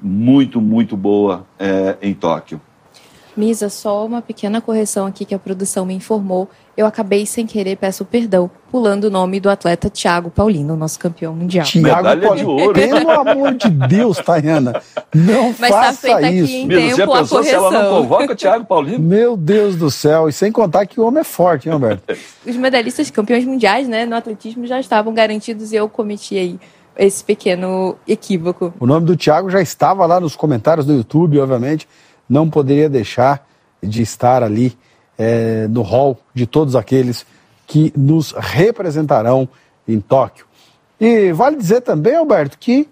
muito, 0.00 0.60
muito 0.60 0.96
boa 0.96 1.44
é, 1.58 1.96
em 2.00 2.14
Tóquio. 2.14 2.60
Misa, 3.36 3.68
só 3.68 4.04
uma 4.04 4.20
pequena 4.20 4.60
correção 4.60 5.06
aqui 5.06 5.24
que 5.24 5.34
a 5.34 5.38
produção 5.38 5.86
me 5.86 5.94
informou. 5.94 6.48
Eu 6.76 6.86
acabei 6.86 7.26
sem 7.26 7.46
querer, 7.46 7.76
peço 7.76 8.04
perdão, 8.04 8.50
pulando 8.70 9.04
o 9.04 9.10
nome 9.10 9.38
do 9.38 9.50
atleta 9.50 9.90
Thiago 9.90 10.30
Paulino, 10.30 10.76
nosso 10.76 10.98
campeão 10.98 11.34
mundial. 11.34 11.66
Thiago 11.66 12.20
Paulino, 12.26 12.72
pelo 12.72 13.10
amor 13.10 13.54
de 13.54 13.68
Deus, 13.68 14.18
Tayana, 14.18 14.80
não 15.14 15.54
Mas 15.58 15.70
tá 15.70 15.82
faça 15.82 16.00
feita 16.00 16.26
aqui 16.26 16.38
isso. 16.38 16.52
em 16.52 16.66
Misa, 16.66 16.96
tempo 16.96 17.12
a 17.12 17.24
se 17.24 17.34
ela 17.50 17.70
não 17.70 17.80
correção. 17.80 18.02
convoca 18.02 18.34
Thiago 18.36 18.64
Paulino? 18.64 18.98
Meu 18.98 19.36
Deus 19.36 19.76
do 19.76 19.90
céu, 19.90 20.28
e 20.28 20.32
sem 20.32 20.50
contar 20.50 20.86
que 20.86 20.98
o 21.00 21.04
homem 21.04 21.20
é 21.20 21.24
forte, 21.24 21.68
hein, 21.68 21.74
Alberto? 21.74 22.02
Os 22.46 22.56
medalhistas 22.56 23.10
campeões 23.10 23.44
mundiais, 23.44 23.86
né, 23.86 24.06
no 24.06 24.16
atletismo 24.16 24.66
já 24.66 24.80
estavam 24.80 25.12
garantidos 25.12 25.72
e 25.72 25.76
eu 25.76 25.88
cometi 25.88 26.38
aí 26.38 26.58
esse 26.96 27.22
pequeno 27.24 27.96
equívoco. 28.06 28.72
O 28.78 28.86
nome 28.86 29.06
do 29.06 29.16
Thiago 29.16 29.48
já 29.50 29.60
estava 29.60 30.04
lá 30.06 30.20
nos 30.20 30.36
comentários 30.36 30.86
do 30.86 30.92
YouTube, 30.92 31.38
obviamente. 31.38 31.88
Não 32.30 32.48
poderia 32.48 32.88
deixar 32.88 33.44
de 33.82 34.02
estar 34.02 34.44
ali 34.44 34.78
é, 35.18 35.66
no 35.68 35.82
hall 35.82 36.16
de 36.32 36.46
todos 36.46 36.76
aqueles 36.76 37.26
que 37.66 37.92
nos 37.96 38.32
representarão 38.32 39.48
em 39.86 40.00
Tóquio. 40.00 40.46
E 41.00 41.32
vale 41.32 41.56
dizer 41.56 41.80
também, 41.80 42.14
Alberto, 42.14 42.56
que 42.56 42.88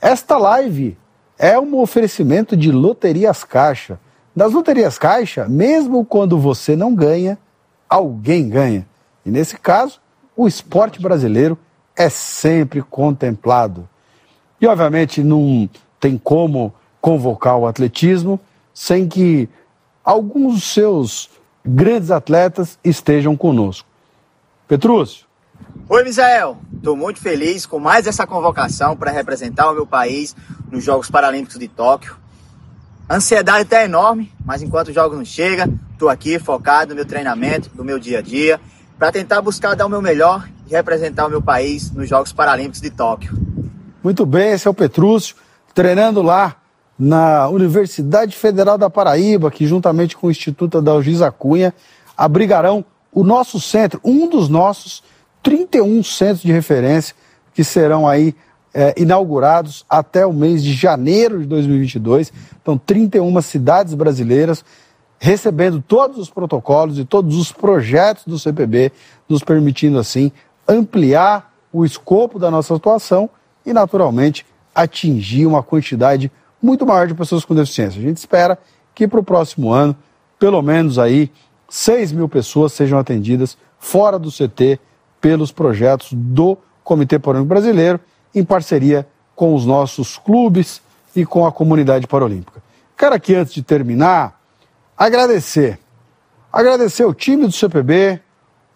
esta 0.00 0.38
live 0.38 0.96
é 1.38 1.58
um 1.58 1.78
oferecimento 1.78 2.56
de 2.56 2.72
Loterias 2.72 3.44
Caixa. 3.44 3.98
Das 4.34 4.52
Loterias 4.52 4.98
Caixa, 4.98 5.46
mesmo 5.48 6.04
quando 6.04 6.38
você 6.38 6.74
não 6.74 6.94
ganha, 6.94 7.38
alguém 7.88 8.48
ganha. 8.48 8.86
E 9.24 9.30
nesse 9.30 9.58
caso, 9.58 10.00
o 10.36 10.46
esporte 10.46 11.00
brasileiro 11.00 11.58
é 11.96 12.08
sempre 12.08 12.82
contemplado. 12.82 13.88
E, 14.60 14.66
obviamente, 14.66 15.22
não 15.22 15.68
tem 15.98 16.18
como 16.18 16.72
convocar 17.06 17.56
o 17.56 17.68
atletismo 17.68 18.40
sem 18.74 19.06
que 19.06 19.48
alguns 20.04 20.54
dos 20.54 20.74
seus 20.74 21.30
grandes 21.64 22.10
atletas 22.10 22.80
estejam 22.82 23.36
conosco. 23.36 23.86
Petrúcio, 24.66 25.24
Oi, 25.88 26.02
Misael. 26.02 26.58
Estou 26.74 26.96
muito 26.96 27.20
feliz 27.20 27.64
com 27.64 27.78
mais 27.78 28.08
essa 28.08 28.26
convocação 28.26 28.96
para 28.96 29.12
representar 29.12 29.70
o 29.70 29.74
meu 29.74 29.86
país 29.86 30.34
nos 30.68 30.82
Jogos 30.82 31.08
Paralímpicos 31.08 31.60
de 31.60 31.68
Tóquio. 31.68 32.16
A 33.08 33.14
ansiedade 33.14 33.62
está 33.62 33.84
enorme, 33.84 34.32
mas 34.44 34.60
enquanto 34.60 34.88
o 34.88 34.92
jogo 34.92 35.14
não 35.14 35.24
chega, 35.24 35.72
estou 35.92 36.08
aqui 36.08 36.40
focado 36.40 36.88
no 36.88 36.96
meu 36.96 37.06
treinamento, 37.06 37.70
no 37.76 37.84
meu 37.84 38.00
dia 38.00 38.18
a 38.18 38.20
dia, 38.20 38.60
para 38.98 39.12
tentar 39.12 39.40
buscar 39.40 39.76
dar 39.76 39.86
o 39.86 39.88
meu 39.88 40.02
melhor 40.02 40.48
e 40.66 40.72
representar 40.72 41.26
o 41.26 41.30
meu 41.30 41.40
país 41.40 41.88
nos 41.92 42.08
Jogos 42.08 42.32
Paralímpicos 42.32 42.80
de 42.80 42.90
Tóquio. 42.90 43.32
muito 44.02 44.26
bem, 44.26 44.50
esse 44.50 44.66
é 44.66 44.70
o 44.70 44.74
Petrúcio, 44.74 45.36
treinando 45.72 46.20
lá 46.20 46.56
na 46.98 47.48
Universidade 47.48 48.34
Federal 48.36 48.78
da 48.78 48.88
Paraíba, 48.88 49.50
que 49.50 49.66
juntamente 49.66 50.16
com 50.16 50.28
o 50.28 50.30
Instituto 50.30 50.80
da 50.80 50.92
Algisa 50.92 51.30
Cunha 51.30 51.74
abrigarão 52.16 52.84
o 53.12 53.22
nosso 53.22 53.60
centro, 53.60 54.00
um 54.04 54.28
dos 54.28 54.48
nossos 54.48 55.02
31 55.42 56.02
centros 56.02 56.42
de 56.42 56.52
referência 56.52 57.14
que 57.54 57.62
serão 57.62 58.06
aí 58.06 58.34
eh, 58.74 58.94
inaugurados 58.96 59.84
até 59.88 60.26
o 60.26 60.32
mês 60.32 60.62
de 60.62 60.74
janeiro 60.74 61.40
de 61.40 61.46
2022. 61.46 62.32
Então, 62.60 62.76
31 62.76 63.40
cidades 63.40 63.94
brasileiras 63.94 64.64
recebendo 65.18 65.80
todos 65.80 66.18
os 66.18 66.30
protocolos 66.30 66.98
e 66.98 67.04
todos 67.04 67.36
os 67.36 67.50
projetos 67.50 68.24
do 68.26 68.38
CPB, 68.38 68.92
nos 69.28 69.42
permitindo 69.42 69.98
assim 69.98 70.30
ampliar 70.68 71.52
o 71.72 71.84
escopo 71.84 72.38
da 72.38 72.50
nossa 72.50 72.74
atuação 72.74 73.30
e, 73.64 73.72
naturalmente, 73.72 74.44
atingir 74.74 75.46
uma 75.46 75.62
quantidade 75.62 76.30
muito 76.62 76.86
maior 76.86 77.06
de 77.06 77.14
pessoas 77.14 77.44
com 77.44 77.54
deficiência. 77.54 78.00
A 78.00 78.02
gente 78.02 78.18
espera 78.18 78.58
que 78.94 79.06
para 79.06 79.20
o 79.20 79.24
próximo 79.24 79.72
ano, 79.72 79.96
pelo 80.38 80.60
menos 80.62 80.98
aí, 80.98 81.30
6 81.68 82.12
mil 82.12 82.28
pessoas 82.28 82.72
sejam 82.72 82.98
atendidas 82.98 83.56
fora 83.78 84.18
do 84.18 84.30
CT 84.30 84.78
pelos 85.20 85.50
projetos 85.52 86.12
do 86.12 86.56
Comitê 86.82 87.18
Paralímpico 87.18 87.54
Brasileiro, 87.54 88.00
em 88.34 88.44
parceria 88.44 89.06
com 89.34 89.54
os 89.54 89.66
nossos 89.66 90.16
clubes 90.16 90.80
e 91.14 91.24
com 91.26 91.46
a 91.46 91.52
comunidade 91.52 92.06
paralímpica. 92.06 92.62
Quero 92.96 93.14
aqui, 93.14 93.34
antes 93.34 93.52
de 93.52 93.62
terminar, 93.62 94.40
agradecer. 94.96 95.78
Agradecer 96.52 97.04
o 97.04 97.12
time 97.12 97.44
do 97.44 97.52
CPB, 97.52 98.20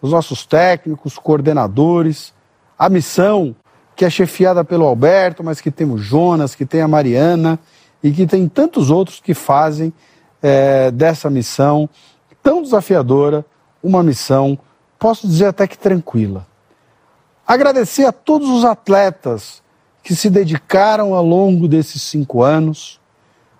os 0.01 0.11
nossos 0.11 0.45
técnicos, 0.45 1.17
coordenadores, 1.17 2.33
a 2.77 2.89
missão 2.89 3.55
que 3.95 4.05
é 4.05 4.09
chefiada 4.09 4.63
pelo 4.63 4.85
Alberto, 4.85 5.43
mas 5.43 5.61
que 5.61 5.71
tem 5.71 5.89
o 5.89 5.97
Jonas, 5.97 6.55
que 6.55 6.65
tem 6.65 6.81
a 6.81 6.87
Mariana 6.87 7.59
e 8.03 8.11
que 8.11 8.25
tem 8.25 8.47
tantos 8.47 8.89
outros 8.89 9.19
que 9.19 9.33
fazem 9.33 9.93
eh, 10.41 10.89
dessa 10.91 11.29
missão 11.29 11.89
tão 12.41 12.61
desafiadora 12.61 13.45
uma 13.83 14.03
missão, 14.03 14.57
posso 14.97 15.27
dizer 15.27 15.47
até 15.47 15.67
que 15.67 15.77
tranquila. 15.77 16.45
Agradecer 17.45 18.05
a 18.05 18.11
todos 18.11 18.49
os 18.49 18.63
atletas 18.63 19.61
que 20.03 20.15
se 20.15 20.29
dedicaram 20.29 21.13
ao 21.13 21.25
longo 21.25 21.67
desses 21.67 22.01
cinco 22.01 22.43
anos, 22.43 22.99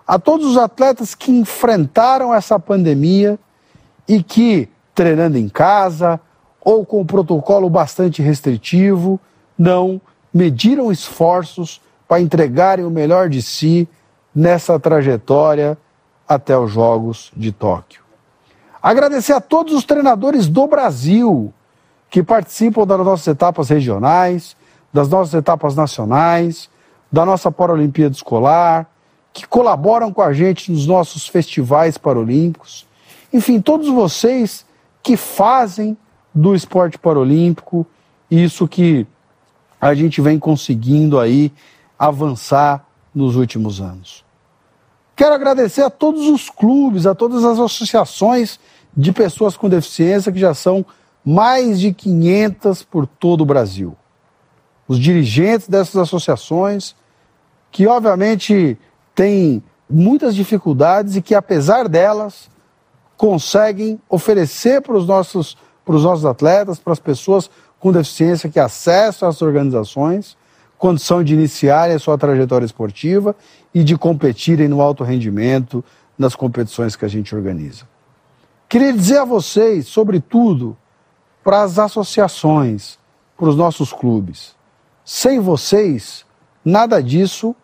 a 0.07 0.17
todos 0.19 0.47
os 0.47 0.57
atletas 0.57 1.15
que 1.15 1.31
enfrentaram 1.31 2.33
essa 2.33 2.59
pandemia 2.59 3.39
e 4.07 4.21
que, 4.21 4.69
treinando 4.93 5.37
em 5.37 5.47
casa 5.47 6.19
ou 6.59 6.85
com 6.85 7.01
um 7.01 7.05
protocolo 7.05 7.69
bastante 7.69 8.21
restritivo, 8.21 9.19
não 9.57 10.01
mediram 10.33 10.91
esforços 10.91 11.81
para 12.07 12.21
entregarem 12.21 12.85
o 12.85 12.89
melhor 12.89 13.29
de 13.29 13.41
si 13.41 13.87
nessa 14.33 14.79
trajetória 14.79 15.77
até 16.27 16.57
os 16.57 16.71
Jogos 16.71 17.31
de 17.35 17.51
Tóquio. 17.51 18.01
Agradecer 18.81 19.33
a 19.33 19.41
todos 19.41 19.73
os 19.73 19.83
treinadores 19.83 20.47
do 20.47 20.65
Brasil 20.67 21.53
que 22.09 22.23
participam 22.23 22.85
das 22.85 22.99
nossas 22.99 23.27
etapas 23.27 23.69
regionais, 23.69 24.55
das 24.91 25.07
nossas 25.07 25.33
etapas 25.33 25.75
nacionais, 25.75 26.69
da 27.11 27.25
nossa 27.25 27.51
Paralimpíada 27.51 28.15
Escolar, 28.15 28.89
que 29.33 29.47
colaboram 29.47 30.11
com 30.11 30.21
a 30.21 30.33
gente 30.33 30.71
nos 30.71 30.85
nossos 30.85 31.27
festivais 31.27 31.97
paralímpicos. 31.97 32.85
Enfim, 33.31 33.61
todos 33.61 33.87
vocês 33.87 34.65
que 35.01 35.15
fazem 35.15 35.97
do 36.33 36.55
esporte 36.55 36.97
paralímpico 36.97 37.85
isso 38.29 38.67
que 38.67 39.05
a 39.81 39.95
gente 39.95 40.21
vem 40.21 40.37
conseguindo 40.37 41.19
aí 41.19 41.51
avançar 41.97 42.85
nos 43.13 43.35
últimos 43.35 43.81
anos. 43.81 44.23
Quero 45.15 45.33
agradecer 45.33 45.81
a 45.81 45.89
todos 45.89 46.27
os 46.27 46.49
clubes, 46.49 47.07
a 47.07 47.15
todas 47.15 47.43
as 47.43 47.59
associações 47.59 48.59
de 48.95 49.11
pessoas 49.11 49.57
com 49.57 49.67
deficiência, 49.67 50.31
que 50.31 50.39
já 50.39 50.53
são 50.53 50.85
mais 51.25 51.79
de 51.79 51.93
500 51.93 52.83
por 52.83 53.07
todo 53.07 53.41
o 53.41 53.45
Brasil. 53.45 53.95
Os 54.87 54.99
dirigentes 54.99 55.67
dessas 55.67 55.95
associações, 55.95 56.95
que 57.71 57.87
obviamente 57.87 58.77
têm 59.15 59.63
muitas 59.89 60.35
dificuldades 60.35 61.15
e 61.15 61.21
que, 61.21 61.35
apesar 61.35 61.87
delas, 61.87 62.49
conseguem 63.17 63.99
oferecer 64.09 64.81
para 64.81 64.95
os 64.95 65.05
nossos, 65.05 65.57
para 65.85 65.95
os 65.95 66.03
nossos 66.03 66.25
atletas, 66.25 66.79
para 66.79 66.93
as 66.93 66.99
pessoas 66.99 67.49
com 67.81 67.91
deficiência 67.91 68.47
que 68.47 68.59
acessam 68.59 69.27
às 69.27 69.41
organizações, 69.41 70.37
condição 70.77 71.23
de 71.23 71.33
iniciarem 71.33 71.95
a 71.95 71.99
sua 71.99 72.15
trajetória 72.15 72.63
esportiva 72.63 73.35
e 73.73 73.83
de 73.83 73.97
competirem 73.97 74.67
no 74.67 74.81
alto 74.81 75.03
rendimento 75.03 75.83
nas 76.15 76.35
competições 76.35 76.95
que 76.95 77.03
a 77.03 77.07
gente 77.07 77.35
organiza. 77.35 77.87
Queria 78.69 78.93
dizer 78.93 79.17
a 79.17 79.25
vocês, 79.25 79.87
sobretudo, 79.87 80.77
para 81.43 81.63
as 81.63 81.79
associações, 81.79 82.99
para 83.35 83.49
os 83.49 83.55
nossos 83.55 83.91
clubes. 83.91 84.55
Sem 85.03 85.39
vocês, 85.39 86.23
nada 86.63 87.01
disso 87.01 87.55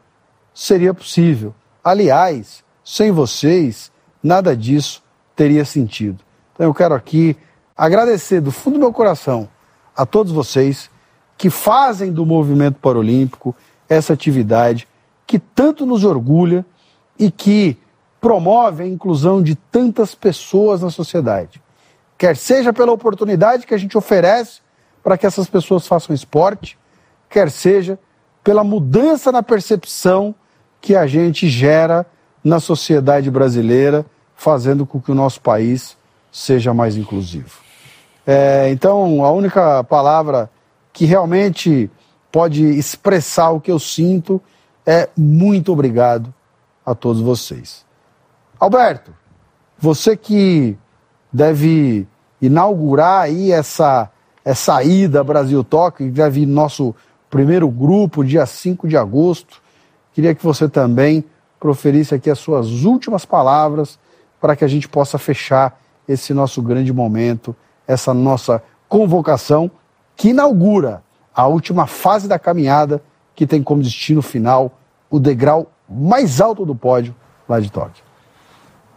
seria 0.51 0.95
possível. 0.95 1.53
Aliás, 1.83 2.63
sem 2.83 3.11
vocês, 3.11 3.91
nada 4.21 4.57
disso 4.57 5.03
teria 5.35 5.63
sentido. 5.63 6.23
Então 6.55 6.65
eu 6.65 6.73
quero 6.73 6.95
aqui 6.95 7.37
agradecer 7.75 8.41
do 8.41 8.51
fundo 8.51 8.73
do 8.73 8.79
meu 8.79 8.91
coração 8.91 9.47
a 9.97 10.05
todos 10.05 10.31
vocês 10.31 10.89
que 11.35 11.49
fazem 11.49 12.11
do 12.13 12.25
movimento 12.25 12.79
paralímpico 12.79 13.55
essa 13.89 14.13
atividade 14.13 14.87
que 15.25 15.39
tanto 15.39 15.85
nos 15.85 16.03
orgulha 16.03 16.63
e 17.17 17.31
que 17.31 17.77
promove 18.21 18.83
a 18.83 18.87
inclusão 18.87 19.41
de 19.41 19.55
tantas 19.55 20.13
pessoas 20.13 20.81
na 20.81 20.89
sociedade. 20.89 21.61
Quer 22.17 22.35
seja 22.37 22.71
pela 22.71 22.91
oportunidade 22.91 23.65
que 23.65 23.73
a 23.73 23.77
gente 23.77 23.97
oferece 23.97 24.61
para 25.03 25.17
que 25.17 25.25
essas 25.25 25.47
pessoas 25.47 25.87
façam 25.87 26.15
esporte, 26.15 26.77
quer 27.29 27.49
seja 27.49 27.99
pela 28.43 28.63
mudança 28.63 29.31
na 29.31 29.43
percepção 29.43 30.33
que 30.79 30.95
a 30.95 31.05
gente 31.05 31.49
gera 31.49 32.05
na 32.43 32.59
sociedade 32.59 33.29
brasileira, 33.29 34.05
fazendo 34.35 34.85
com 34.85 35.01
que 35.01 35.11
o 35.11 35.15
nosso 35.15 35.41
país 35.41 35.97
seja 36.31 36.73
mais 36.73 36.95
inclusivo. 36.95 37.66
É, 38.27 38.69
então, 38.71 39.23
a 39.23 39.31
única 39.31 39.83
palavra 39.85 40.49
que 40.91 41.05
realmente 41.05 41.89
pode 42.31 42.63
expressar 42.63 43.51
o 43.51 43.61
que 43.61 43.71
eu 43.71 43.79
sinto 43.79 44.41
é 44.85 45.07
muito 45.17 45.71
obrigado 45.71 46.33
a 46.85 46.93
todos 46.93 47.21
vocês. 47.21 47.85
Alberto, 48.59 49.15
você 49.79 50.17
que 50.17 50.77
deve 51.31 52.05
inaugurar 52.41 53.21
aí 53.21 53.51
essa, 53.51 54.11
essa 54.43 54.83
ida 54.83 55.23
Brasil-Tóquio, 55.23 56.07
que 56.07 56.11
deve 56.11 56.41
ir 56.41 56.45
nosso 56.45 56.93
primeiro 57.29 57.69
grupo, 57.69 58.25
dia 58.25 58.45
5 58.45 58.87
de 58.87 58.97
agosto, 58.97 59.61
Queria 60.17 60.33
que 60.33 60.43
você 60.43 60.67
também 60.67 61.23
proferisse 61.59 62.15
aqui 62.15 62.27
as 62.27 62.39
suas 62.39 62.83
últimas 62.83 63.23
palavras 63.23 63.99
para 64.41 64.55
que 64.55 64.65
a 64.65 64.67
gente 64.67 64.89
possa 64.89 65.19
fechar 65.19 65.79
esse 66.07 66.33
nosso 66.33 66.59
grande 66.59 66.91
momento, 66.91 67.55
essa 67.87 68.13
nossa 68.13 68.61
convocação 68.89 69.71
que 70.15 70.29
inaugura 70.29 71.03
a 71.33 71.47
última 71.47 71.87
fase 71.87 72.27
da 72.27 72.37
caminhada 72.37 73.01
que 73.35 73.45
tem 73.45 73.61
como 73.61 73.81
destino 73.81 74.21
final 74.21 74.79
o 75.09 75.19
degrau 75.19 75.71
mais 75.87 76.41
alto 76.41 76.65
do 76.65 76.75
pódio 76.75 77.15
lá 77.47 77.59
de 77.59 77.71
Tóquio. 77.71 78.03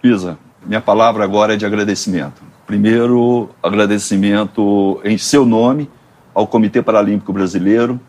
Isa, 0.03 0.39
minha 0.65 0.81
palavra 0.81 1.23
agora 1.23 1.55
é 1.55 1.57
de 1.57 1.67
agradecimento. 1.67 2.43
Primeiro, 2.67 3.51
agradecimento 3.63 5.01
em 5.05 5.19
seu 5.19 5.45
nome 5.45 5.91
ao 6.35 6.47
Comitê 6.47 6.81
Paralímpico 6.83 7.33
Brasileiro 7.33 8.01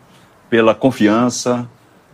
pela 0.48 0.74
confiança, 0.74 1.68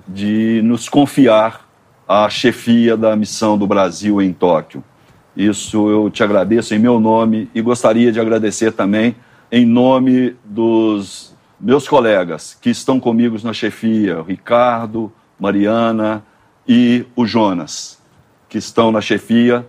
de 0.06 0.62
nos 0.62 0.88
confiar 0.88 1.68
a 2.06 2.30
chefia 2.30 2.96
da 2.96 3.14
missão 3.14 3.58
do 3.58 3.66
Brasil 3.66 4.22
em 4.22 4.32
Tóquio. 4.32 4.82
Isso 5.38 5.88
eu 5.88 6.10
te 6.10 6.24
agradeço 6.24 6.74
em 6.74 6.80
meu 6.80 6.98
nome 6.98 7.48
e 7.54 7.62
gostaria 7.62 8.10
de 8.10 8.18
agradecer 8.18 8.72
também 8.72 9.14
em 9.52 9.64
nome 9.64 10.34
dos 10.44 11.32
meus 11.60 11.86
colegas 11.86 12.58
que 12.60 12.70
estão 12.70 12.98
comigo 12.98 13.38
na 13.44 13.52
chefia, 13.52 14.18
o 14.18 14.24
Ricardo, 14.24 15.12
Mariana 15.38 16.24
e 16.66 17.06
o 17.14 17.24
Jonas, 17.24 18.00
que 18.48 18.58
estão 18.58 18.90
na 18.90 19.00
chefia. 19.00 19.64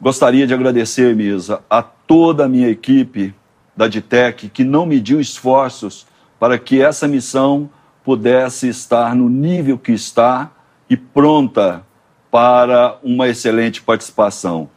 Gostaria 0.00 0.48
de 0.48 0.52
agradecer, 0.52 1.14
Misa, 1.14 1.62
a 1.70 1.80
toda 1.80 2.46
a 2.46 2.48
minha 2.48 2.68
equipe 2.68 3.32
da 3.76 3.86
DITEC 3.86 4.48
que 4.48 4.64
não 4.64 4.84
mediu 4.84 5.20
esforços 5.20 6.08
para 6.40 6.58
que 6.58 6.82
essa 6.82 7.06
missão 7.06 7.70
pudesse 8.04 8.68
estar 8.68 9.14
no 9.14 9.28
nível 9.28 9.78
que 9.78 9.92
está 9.92 10.50
e 10.90 10.96
pronta 10.96 11.86
para 12.32 12.98
uma 13.00 13.28
excelente 13.28 13.80
participação. 13.80 14.73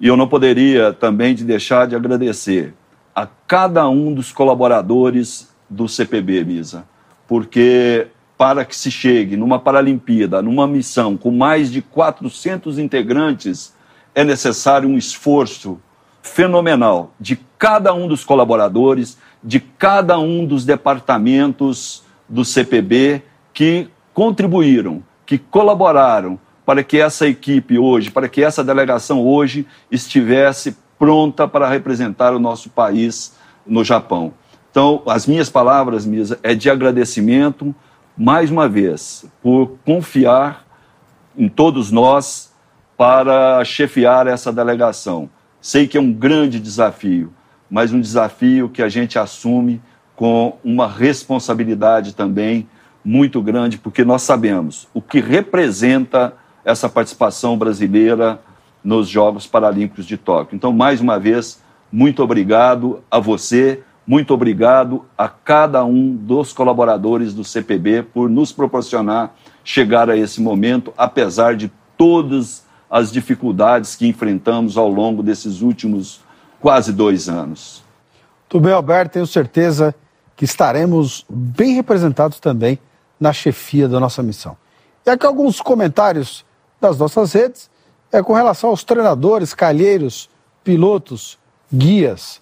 E 0.00 0.06
eu 0.06 0.16
não 0.16 0.28
poderia 0.28 0.92
também 0.92 1.34
de 1.34 1.44
deixar 1.44 1.86
de 1.86 1.94
agradecer 1.94 2.74
a 3.14 3.26
cada 3.46 3.88
um 3.88 4.12
dos 4.12 4.32
colaboradores 4.32 5.48
do 5.70 5.88
CPB, 5.88 6.44
Misa, 6.44 6.84
porque 7.28 8.08
para 8.36 8.64
que 8.64 8.76
se 8.76 8.90
chegue 8.90 9.36
numa 9.36 9.58
Paralimpíada, 9.58 10.42
numa 10.42 10.66
missão 10.66 11.16
com 11.16 11.30
mais 11.30 11.70
de 11.70 11.80
400 11.80 12.78
integrantes, 12.78 13.72
é 14.14 14.24
necessário 14.24 14.88
um 14.88 14.98
esforço 14.98 15.80
fenomenal 16.22 17.12
de 17.20 17.38
cada 17.58 17.94
um 17.94 18.08
dos 18.08 18.24
colaboradores, 18.24 19.16
de 19.42 19.60
cada 19.60 20.18
um 20.18 20.44
dos 20.44 20.64
departamentos 20.64 22.02
do 22.28 22.44
CPB 22.44 23.22
que 23.52 23.88
contribuíram, 24.12 25.02
que 25.26 25.38
colaboraram 25.38 26.38
para 26.64 26.82
que 26.82 26.98
essa 26.98 27.26
equipe 27.26 27.78
hoje, 27.78 28.10
para 28.10 28.28
que 28.28 28.42
essa 28.42 28.64
delegação 28.64 29.20
hoje 29.24 29.66
estivesse 29.90 30.76
pronta 30.98 31.46
para 31.46 31.68
representar 31.68 32.34
o 32.34 32.38
nosso 32.38 32.70
país 32.70 33.34
no 33.66 33.84
Japão. 33.84 34.32
Então, 34.70 35.02
as 35.06 35.26
minhas 35.26 35.50
palavras, 35.50 36.06
Misa, 36.06 36.38
é 36.42 36.54
de 36.54 36.68
agradecimento, 36.68 37.74
mais 38.16 38.50
uma 38.50 38.68
vez, 38.68 39.24
por 39.42 39.78
confiar 39.84 40.64
em 41.36 41.48
todos 41.48 41.90
nós 41.90 42.52
para 42.96 43.64
chefiar 43.64 44.26
essa 44.26 44.52
delegação. 44.52 45.28
Sei 45.60 45.86
que 45.86 45.96
é 45.96 46.00
um 46.00 46.12
grande 46.12 46.60
desafio, 46.60 47.32
mas 47.70 47.92
um 47.92 48.00
desafio 48.00 48.68
que 48.68 48.82
a 48.82 48.88
gente 48.88 49.18
assume 49.18 49.82
com 50.14 50.58
uma 50.62 50.88
responsabilidade 50.88 52.14
também 52.14 52.68
muito 53.04 53.42
grande, 53.42 53.78
porque 53.78 54.04
nós 54.04 54.22
sabemos 54.22 54.88
o 54.94 55.02
que 55.02 55.20
representa 55.20 56.34
essa 56.64 56.88
participação 56.88 57.56
brasileira 57.56 58.40
nos 58.82 59.08
Jogos 59.08 59.46
Paralímpicos 59.46 60.06
de 60.06 60.16
Tóquio. 60.16 60.56
Então, 60.56 60.72
mais 60.72 61.00
uma 61.00 61.18
vez, 61.18 61.62
muito 61.90 62.22
obrigado 62.22 63.02
a 63.10 63.18
você, 63.18 63.82
muito 64.06 64.34
obrigado 64.34 65.04
a 65.16 65.28
cada 65.28 65.84
um 65.84 66.14
dos 66.14 66.52
colaboradores 66.52 67.32
do 67.32 67.44
CPB 67.44 68.02
por 68.02 68.28
nos 68.28 68.52
proporcionar 68.52 69.34
chegar 69.62 70.10
a 70.10 70.16
esse 70.16 70.42
momento, 70.42 70.92
apesar 70.96 71.56
de 71.56 71.72
todas 71.96 72.64
as 72.90 73.10
dificuldades 73.10 73.96
que 73.96 74.06
enfrentamos 74.06 74.76
ao 74.76 74.88
longo 74.88 75.22
desses 75.22 75.62
últimos 75.62 76.20
quase 76.60 76.92
dois 76.92 77.28
anos. 77.28 77.82
Tudo 78.48 78.64
bem, 78.64 78.72
Alberto, 78.72 79.14
tenho 79.14 79.26
certeza 79.26 79.94
que 80.36 80.44
estaremos 80.44 81.24
bem 81.28 81.74
representados 81.74 82.38
também 82.38 82.78
na 83.18 83.32
chefia 83.32 83.88
da 83.88 83.98
nossa 83.98 84.22
missão. 84.22 84.56
E 85.06 85.10
aqui 85.10 85.26
alguns 85.26 85.60
comentários 85.60 86.44
das 86.88 86.98
nossas 86.98 87.32
redes 87.32 87.70
é, 88.12 88.22
com 88.22 88.32
relação 88.32 88.70
aos 88.70 88.84
treinadores, 88.84 89.52
calheiros, 89.54 90.30
pilotos, 90.62 91.36
guias 91.72 92.40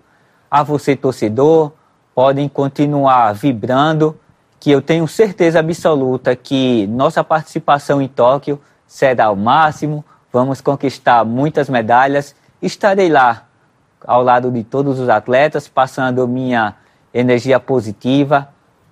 A 0.51 0.63
você, 0.63 0.95
torcedor, 0.97 1.73
podem 2.15 2.49
continuar 2.49 3.33
vibrando, 3.33 4.19
que 4.59 4.71
eu 4.71 4.83
tenho 4.83 5.07
certeza 5.09 5.61
absoluta 5.61 6.37
que 6.37 6.87
nossa 6.89 7.25
participação 7.25 8.03
em 8.03 8.09
Tóquio 8.09 8.61
será 8.87 9.31
o 9.31 9.37
máximo, 9.37 10.05
vamos 10.33 10.61
conquistar 10.61 11.25
muitas 11.25 11.69
medalhas. 11.69 12.35
Estarei 12.61 13.09
lá 13.09 13.47
ao 14.07 14.23
lado 14.23 14.51
de 14.51 14.65
todos 14.65 14.99
os 14.99 15.09
atletas, 15.09 15.69
passando 15.69 16.27
minha 16.27 16.75
energia 17.13 17.59
positiva 17.59 18.49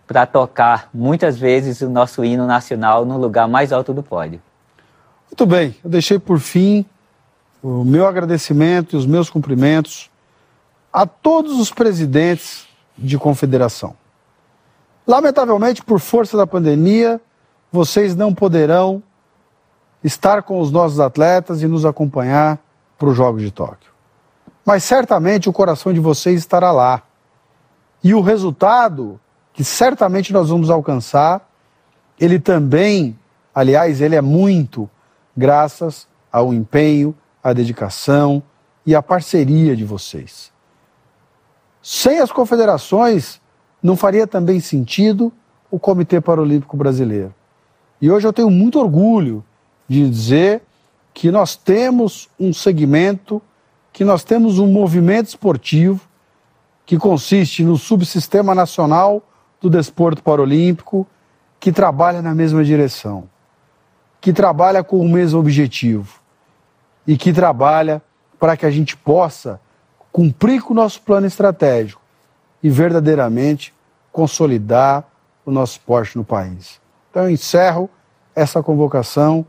para 0.07 0.25
tocar 0.25 0.89
muitas 0.93 1.39
vezes 1.39 1.83
o 1.83 1.91
nosso 1.91 2.25
hino 2.25 2.47
nacional 2.47 3.05
no 3.05 3.19
lugar 3.19 3.47
mais 3.47 3.73
alto 3.73 3.93
do 3.93 4.03
pódio. 4.03 4.41
Muito 5.31 5.45
bem, 5.45 5.77
eu 5.85 5.91
deixei 5.91 6.19
por 6.19 6.39
fim 6.39 6.87
o 7.63 7.85
meu 7.85 8.07
agradecimento 8.07 8.95
e 8.95 8.97
os 8.97 9.05
meus 9.05 9.29
cumprimentos 9.29 10.11
a 10.91 11.05
todos 11.05 11.61
os 11.61 11.71
presidentes 11.71 12.68
de 12.99 13.17
confederação. 13.17 13.95
Lamentavelmente, 15.07 15.83
por 15.83 16.01
força 16.01 16.37
da 16.37 16.47
pandemia, 16.47 17.21
vocês 17.73 18.15
não 18.15 18.35
poderão 18.35 19.03
estar 20.03 20.43
com 20.43 20.61
os 20.61 20.71
nossos 20.71 21.01
atletas 21.01 21.63
e 21.63 21.67
nos 21.67 21.85
acompanhar 21.87 22.59
para 22.99 23.09
os 23.09 23.17
Jogos 23.17 23.43
de 23.43 23.51
Tóquio 23.51 23.89
mas 24.69 24.85
certamente 24.85 25.49
o 25.49 25.53
coração 25.53 25.95
de 25.95 25.99
vocês 25.99 26.41
estará 26.41 26.71
lá. 26.71 27.03
E 28.05 28.13
o 28.13 28.21
resultado 28.21 29.19
que 29.55 29.65
certamente 29.65 30.31
nós 30.31 30.51
vamos 30.51 30.69
alcançar, 30.69 31.51
ele 32.21 32.39
também, 32.39 33.19
aliás, 33.55 34.03
ele 34.03 34.15
é 34.15 34.21
muito 34.21 34.87
graças 35.35 36.07
ao 36.31 36.53
empenho, 36.53 37.17
à 37.43 37.55
dedicação 37.55 38.43
e 38.85 38.95
à 38.95 39.03
parceria 39.03 39.75
de 39.75 39.87
vocês. 39.87 40.53
Sem 41.83 42.19
as 42.19 42.33
confederações, 42.33 43.41
não 43.83 43.97
faria 43.97 44.27
também 44.27 44.61
sentido 44.61 45.33
o 45.71 45.79
Comitê 45.79 46.21
Paralímpico 46.21 46.77
Brasileiro. 46.77 47.35
E 48.01 48.11
hoje 48.11 48.27
eu 48.27 48.33
tenho 48.33 48.51
muito 48.51 48.79
orgulho 48.79 49.45
de 49.89 50.09
dizer 50.09 50.63
que 51.13 51.31
nós 51.31 51.57
temos 51.57 52.29
um 52.39 52.53
segmento 52.53 53.43
que 53.99 54.05
nós 54.05 54.23
temos 54.23 54.61
um 54.61 54.67
movimento 54.69 55.27
esportivo 55.27 56.01
que 56.87 56.97
consiste 56.97 57.65
no 57.65 57.77
Subsistema 57.77 58.55
Nacional 58.55 59.21
do 59.61 59.69
Desporto 59.69 60.23
Paralímpico, 60.23 61.05
que 61.59 61.73
trabalha 61.73 62.23
na 62.23 62.33
mesma 62.33 62.63
direção, 62.63 63.29
que 64.21 64.33
trabalha 64.33 64.85
com 64.85 65.01
o 65.01 65.09
mesmo 65.09 65.41
objetivo 65.41 66.21
e 67.05 67.17
que 67.17 67.33
trabalha 67.33 68.01
para 68.39 68.57
que 68.57 68.65
a 68.65 68.71
gente 68.71 68.97
possa 68.97 69.61
cumprir 70.19 70.61
com 70.61 70.73
o 70.73 70.77
nosso 70.77 71.01
plano 71.03 71.29
estratégico 71.29 72.03
e 72.61 72.69
verdadeiramente 72.69 73.73
consolidar 74.11 75.05
o 75.47 75.51
nosso 75.53 75.75
esporte 75.75 76.19
no 76.19 76.25
país. 76.25 76.81
Então 77.09 77.23
eu 77.23 77.31
encerro 77.31 77.89
essa 78.35 78.61
convocação 78.61 79.47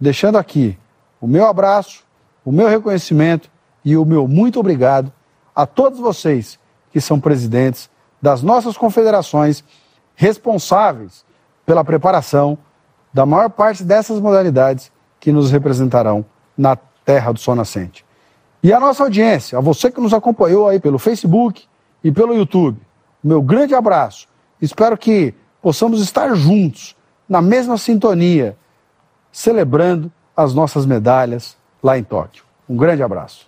deixando 0.00 0.38
aqui 0.38 0.78
o 1.20 1.26
meu 1.26 1.44
abraço, 1.48 2.04
o 2.44 2.52
meu 2.52 2.68
reconhecimento 2.68 3.50
e 3.84 3.96
o 3.96 4.04
meu 4.04 4.28
muito 4.28 4.60
obrigado 4.60 5.12
a 5.52 5.66
todos 5.66 5.98
vocês 5.98 6.60
que 6.92 7.00
são 7.00 7.18
presidentes 7.18 7.90
das 8.22 8.40
nossas 8.40 8.76
confederações 8.76 9.64
responsáveis 10.14 11.24
pela 11.66 11.82
preparação 11.82 12.56
da 13.12 13.26
maior 13.26 13.50
parte 13.50 13.82
dessas 13.82 14.20
modalidades 14.20 14.92
que 15.18 15.32
nos 15.32 15.50
representarão 15.50 16.24
na 16.56 16.76
Terra 17.04 17.32
do 17.32 17.40
Sol 17.40 17.56
Nascente. 17.56 18.06
E 18.64 18.72
a 18.72 18.80
nossa 18.80 19.02
audiência, 19.02 19.58
a 19.58 19.60
você 19.60 19.90
que 19.90 20.00
nos 20.00 20.14
acompanhou 20.14 20.66
aí 20.66 20.80
pelo 20.80 20.98
Facebook 20.98 21.64
e 22.02 22.10
pelo 22.10 22.34
YouTube, 22.34 22.80
meu 23.22 23.42
grande 23.42 23.74
abraço. 23.74 24.26
Espero 24.58 24.96
que 24.96 25.34
possamos 25.60 26.00
estar 26.00 26.34
juntos, 26.34 26.96
na 27.28 27.42
mesma 27.42 27.76
sintonia, 27.76 28.56
celebrando 29.30 30.10
as 30.34 30.54
nossas 30.54 30.86
medalhas 30.86 31.58
lá 31.82 31.98
em 31.98 32.02
Tóquio. 32.02 32.42
Um 32.66 32.74
grande 32.74 33.02
abraço. 33.02 33.46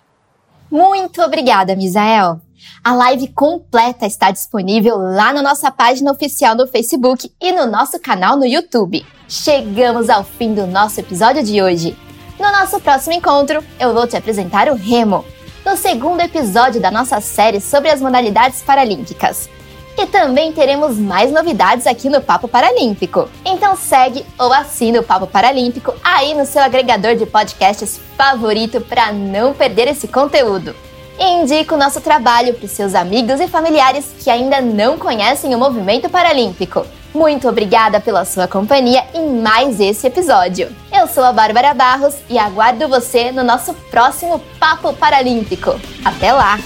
Muito 0.69 1.19
obrigada, 1.23 1.75
Misael. 1.75 2.39
A 2.83 2.93
live 2.93 3.29
completa 3.29 4.05
está 4.05 4.29
disponível 4.29 4.97
lá 4.97 5.33
na 5.33 5.41
nossa 5.41 5.71
página 5.71 6.11
oficial 6.11 6.53
no 6.53 6.67
Facebook 6.67 7.31
e 7.41 7.51
no 7.51 7.65
nosso 7.65 7.99
canal 7.99 8.37
no 8.37 8.45
YouTube. 8.45 9.03
Chegamos 9.27 10.11
ao 10.11 10.23
fim 10.23 10.53
do 10.53 10.67
nosso 10.67 10.99
episódio 10.99 11.43
de 11.43 11.59
hoje. 11.59 11.97
No 12.39 12.51
nosso 12.51 12.79
próximo 12.79 13.15
encontro, 13.15 13.63
eu 13.79 13.93
vou 13.93 14.05
te 14.05 14.15
apresentar 14.15 14.69
o 14.69 14.75
Remo, 14.75 15.25
no 15.65 15.75
segundo 15.75 16.21
episódio 16.21 16.79
da 16.79 16.91
nossa 16.91 17.19
série 17.19 17.59
sobre 17.59 17.89
as 17.89 17.99
modalidades 17.99 18.61
paralímpicas. 18.61 19.49
E 19.97 20.05
também 20.05 20.53
teremos 20.53 20.99
mais 20.99 21.31
novidades 21.31 21.87
aqui 21.87 22.07
no 22.09 22.21
Papo 22.21 22.47
Paralímpico. 22.47 23.27
Então 23.43 23.75
segue 23.75 24.23
ou 24.37 24.53
assina 24.53 24.99
o 24.99 25.03
Papo 25.03 25.25
Paralímpico 25.25 25.95
aí 26.03 26.35
no 26.35 26.45
seu 26.45 26.61
agregador 26.61 27.15
de 27.15 27.25
podcasts 27.25 27.99
favorito 28.15 28.79
para 28.81 29.11
não 29.11 29.55
perder 29.55 29.87
esse 29.87 30.07
conteúdo. 30.07 30.75
E 31.17 31.41
indica 31.41 31.73
o 31.73 31.79
nosso 31.79 31.99
trabalho 31.99 32.53
para 32.53 32.67
seus 32.67 32.93
amigos 32.93 33.39
e 33.39 33.47
familiares 33.47 34.13
que 34.19 34.29
ainda 34.29 34.61
não 34.61 34.99
conhecem 34.99 35.55
o 35.55 35.57
movimento 35.57 36.07
paralímpico. 36.07 36.85
Muito 37.13 37.47
obrigada 37.47 37.99
pela 37.99 38.25
sua 38.25 38.47
companhia 38.47 39.03
em 39.13 39.41
mais 39.41 39.79
esse 39.79 40.07
episódio. 40.07 40.69
Eu 40.93 41.07
sou 41.07 41.23
a 41.23 41.33
Bárbara 41.33 41.73
Barros 41.73 42.15
e 42.29 42.37
aguardo 42.37 42.87
você 42.87 43.31
no 43.31 43.43
nosso 43.43 43.73
próximo 43.89 44.39
Papo 44.59 44.93
Paralímpico. 44.93 45.79
Até 46.03 46.31
lá! 46.31 46.59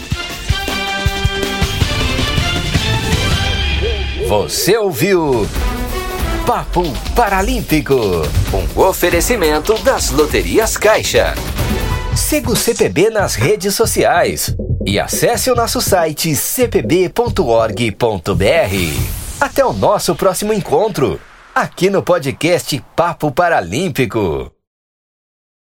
Você 4.27 4.77
ouviu 4.77 5.47
Papo 6.45 6.83
Paralímpico, 7.15 7.95
um 8.53 8.81
oferecimento 8.81 9.77
das 9.83 10.09
Loterias 10.09 10.77
Caixa. 10.77 11.35
Siga 12.15 12.51
o 12.51 12.55
CPB 12.55 13.09
nas 13.09 13.35
redes 13.35 13.75
sociais 13.75 14.55
e 14.85 14.99
acesse 14.99 15.51
o 15.51 15.55
nosso 15.55 15.79
site 15.81 16.35
cpb.org.br. 16.35 17.11
Até 19.41 19.65
o 19.65 19.73
nosso 19.73 20.15
próximo 20.15 20.53
encontro, 20.53 21.19
aqui 21.55 21.89
no 21.89 22.03
podcast 22.03 22.79
Papo 22.95 23.31
Paralímpico. 23.31 24.51